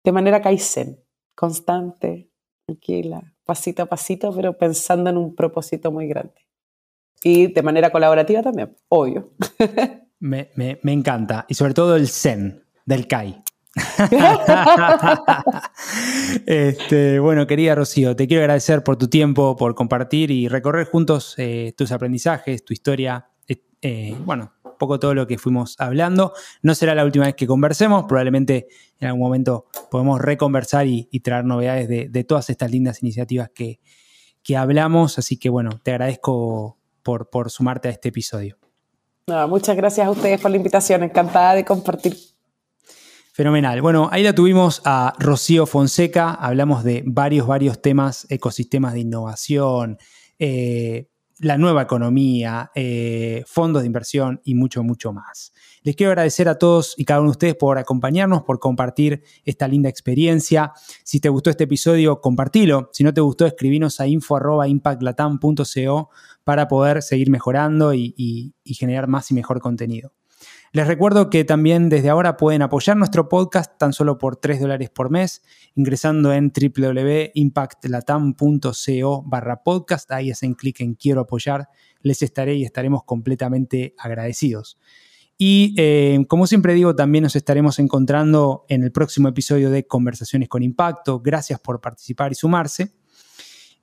de 0.03 0.11
manera 0.11 0.43
kaizen, 0.43 1.03
constante, 1.39 2.29
tranquila, 2.65 3.33
pasito 3.45 3.83
a 3.83 3.85
pasito, 3.85 4.35
pero 4.35 4.57
pensando 4.57 5.09
en 5.09 5.15
un 5.15 5.35
propósito 5.35 5.89
muy 5.89 6.05
grande. 6.05 6.33
Y 7.23 7.53
de 7.53 7.63
manera 7.63 7.91
colaborativa 7.91 8.43
también, 8.43 8.75
obvio. 8.89 9.31
Me, 10.21 10.51
me 10.55 10.91
encanta. 10.91 11.45
Y 11.47 11.53
sobre 11.53 11.73
todo 11.73 11.95
el 11.95 12.09
zen 12.09 12.65
del 12.85 13.07
Kai. 13.07 13.41
este, 16.45 17.19
bueno, 17.19 17.47
querida 17.47 17.73
Rocío, 17.73 18.17
te 18.17 18.27
quiero 18.27 18.43
agradecer 18.43 18.83
por 18.83 18.97
tu 18.97 19.07
tiempo, 19.07 19.55
por 19.55 19.75
compartir 19.75 20.29
y 20.31 20.49
recorrer 20.49 20.87
juntos 20.87 21.35
eh, 21.37 21.73
tus 21.77 21.93
aprendizajes, 21.93 22.65
tu 22.65 22.73
historia, 22.73 23.29
eh, 23.47 23.63
eh, 23.81 24.17
bueno, 24.25 24.51
poco 24.80 24.99
todo 24.99 25.13
lo 25.13 25.27
que 25.27 25.38
fuimos 25.38 25.75
hablando. 25.77 26.34
No 26.63 26.73
será 26.73 26.95
la 26.95 27.05
última 27.05 27.25
vez 27.25 27.36
que 27.36 27.45
conversemos, 27.45 28.05
probablemente 28.05 28.67
en 28.99 29.09
algún 29.09 29.21
momento 29.21 29.67
podemos 29.91 30.19
reconversar 30.19 30.88
y, 30.88 31.07
traer 31.19 31.45
novedades 31.45 31.88
de, 31.88 32.23
todas 32.23 32.49
estas 32.49 32.71
lindas 32.71 33.03
iniciativas 33.03 33.51
que, 33.53 33.80
hablamos, 34.57 35.19
así 35.19 35.38
que 35.38 35.47
bueno, 35.49 35.80
te 35.84 35.91
agradezco 35.91 36.80
por, 37.03 37.30
por 37.30 37.51
sumarte 37.51 37.88
a 37.89 37.91
este 37.91 38.09
episodio. 38.09 38.57
muchas 39.47 39.77
gracias 39.77 40.07
a 40.07 40.09
ustedes 40.09 40.41
por 40.41 40.49
la 40.49 40.57
invitación, 40.57 41.03
encantada 41.03 41.53
de 41.53 41.63
compartir 41.63 42.17
Fenomenal. 43.39 43.82
Bueno, 43.82 44.09
ahí 44.11 44.21
la 44.21 44.36
tuvimos 44.36 44.82
a 44.84 45.13
Rocío 45.17 45.65
Fonseca. 45.65 46.34
Hablamos 46.34 46.84
de 46.84 47.03
varios, 47.05 47.47
varios 47.47 47.82
temas, 47.82 48.27
ecosistemas 48.30 48.91
de 48.91 48.99
innovación, 48.99 49.97
eh, 50.39 51.07
la 51.39 51.57
nueva 51.57 51.81
economía, 51.81 52.71
eh, 52.75 53.43
fondos 53.47 53.81
de 53.81 53.87
inversión 53.87 54.39
y 54.43 54.53
mucho, 54.55 54.83
mucho 54.83 55.13
más. 55.13 55.53
Les 55.83 55.95
quiero 55.95 56.11
agradecer 56.11 56.49
a 56.49 56.59
todos 56.59 56.93
y 56.97 57.05
cada 57.05 57.21
uno 57.21 57.29
de 57.29 57.31
ustedes 57.31 57.55
por 57.55 57.77
acompañarnos, 57.77 58.43
por 58.43 58.59
compartir 58.59 59.23
esta 59.45 59.65
linda 59.67 59.89
experiencia. 59.89 60.73
Si 61.03 61.19
te 61.19 61.29
gustó 61.29 61.49
este 61.49 61.63
episodio, 61.63 62.21
compartilo. 62.21 62.89
Si 62.93 63.03
no 63.03 63.13
te 63.13 63.21
gustó, 63.21 63.45
escribinos 63.45 63.99
a 63.99 64.07
info.impactlatam.co 64.07 66.09
para 66.43 66.67
poder 66.67 67.01
seguir 67.01 67.29
mejorando 67.29 67.93
y 67.93 68.53
generar 68.65 69.07
más 69.07 69.31
y 69.31 69.33
mejor 69.33 69.61
contenido. 69.61 70.11
Les 70.72 70.86
recuerdo 70.86 71.32
que 71.32 71.43
también 71.43 71.89
desde 71.89 72.09
ahora 72.09 72.38
pueden 72.38 72.61
apoyar 72.61 72.95
nuestro 72.95 73.28
podcast 73.28 73.76
tan 73.80 73.91
solo 73.91 74.20
por 74.20 74.36
3 74.36 74.59
dólares 74.59 74.91
por 74.91 75.09
mes, 75.09 75.41
ingresando 75.76 76.32
en 76.32 76.53
www.impactlatam.co 76.53 79.24
barra 79.26 79.63
podcast. 79.63 80.11
Ahí 80.11 80.30
hacen 80.30 80.53
clic 80.53 80.82
en 80.82 80.93
quiero 80.93 81.22
apoyar. 81.22 81.70
Les 82.01 82.22
estaré 82.22 82.53
y 82.55 82.65
estaremos 82.65 83.03
completamente 83.03 83.95
agradecidos. 83.97 84.78
Y 85.41 85.74
eh, 85.78 86.26
como 86.28 86.47
siempre 86.47 86.74
digo, 86.74 86.95
también 86.95 87.24
nos 87.24 87.36
estaremos 87.36 87.80
encontrando 87.80 88.65
en 88.67 88.84
el 88.84 88.91
próximo 88.91 89.30
episodio 89.30 89.72
de 89.72 89.88
Conversaciones 89.88 90.49
con 90.49 90.63
Impacto. 90.63 91.22
Gracias 91.22 91.59
por 91.59 91.82
participar 91.82 92.34
y 92.34 92.36
sumarse. 92.36 92.93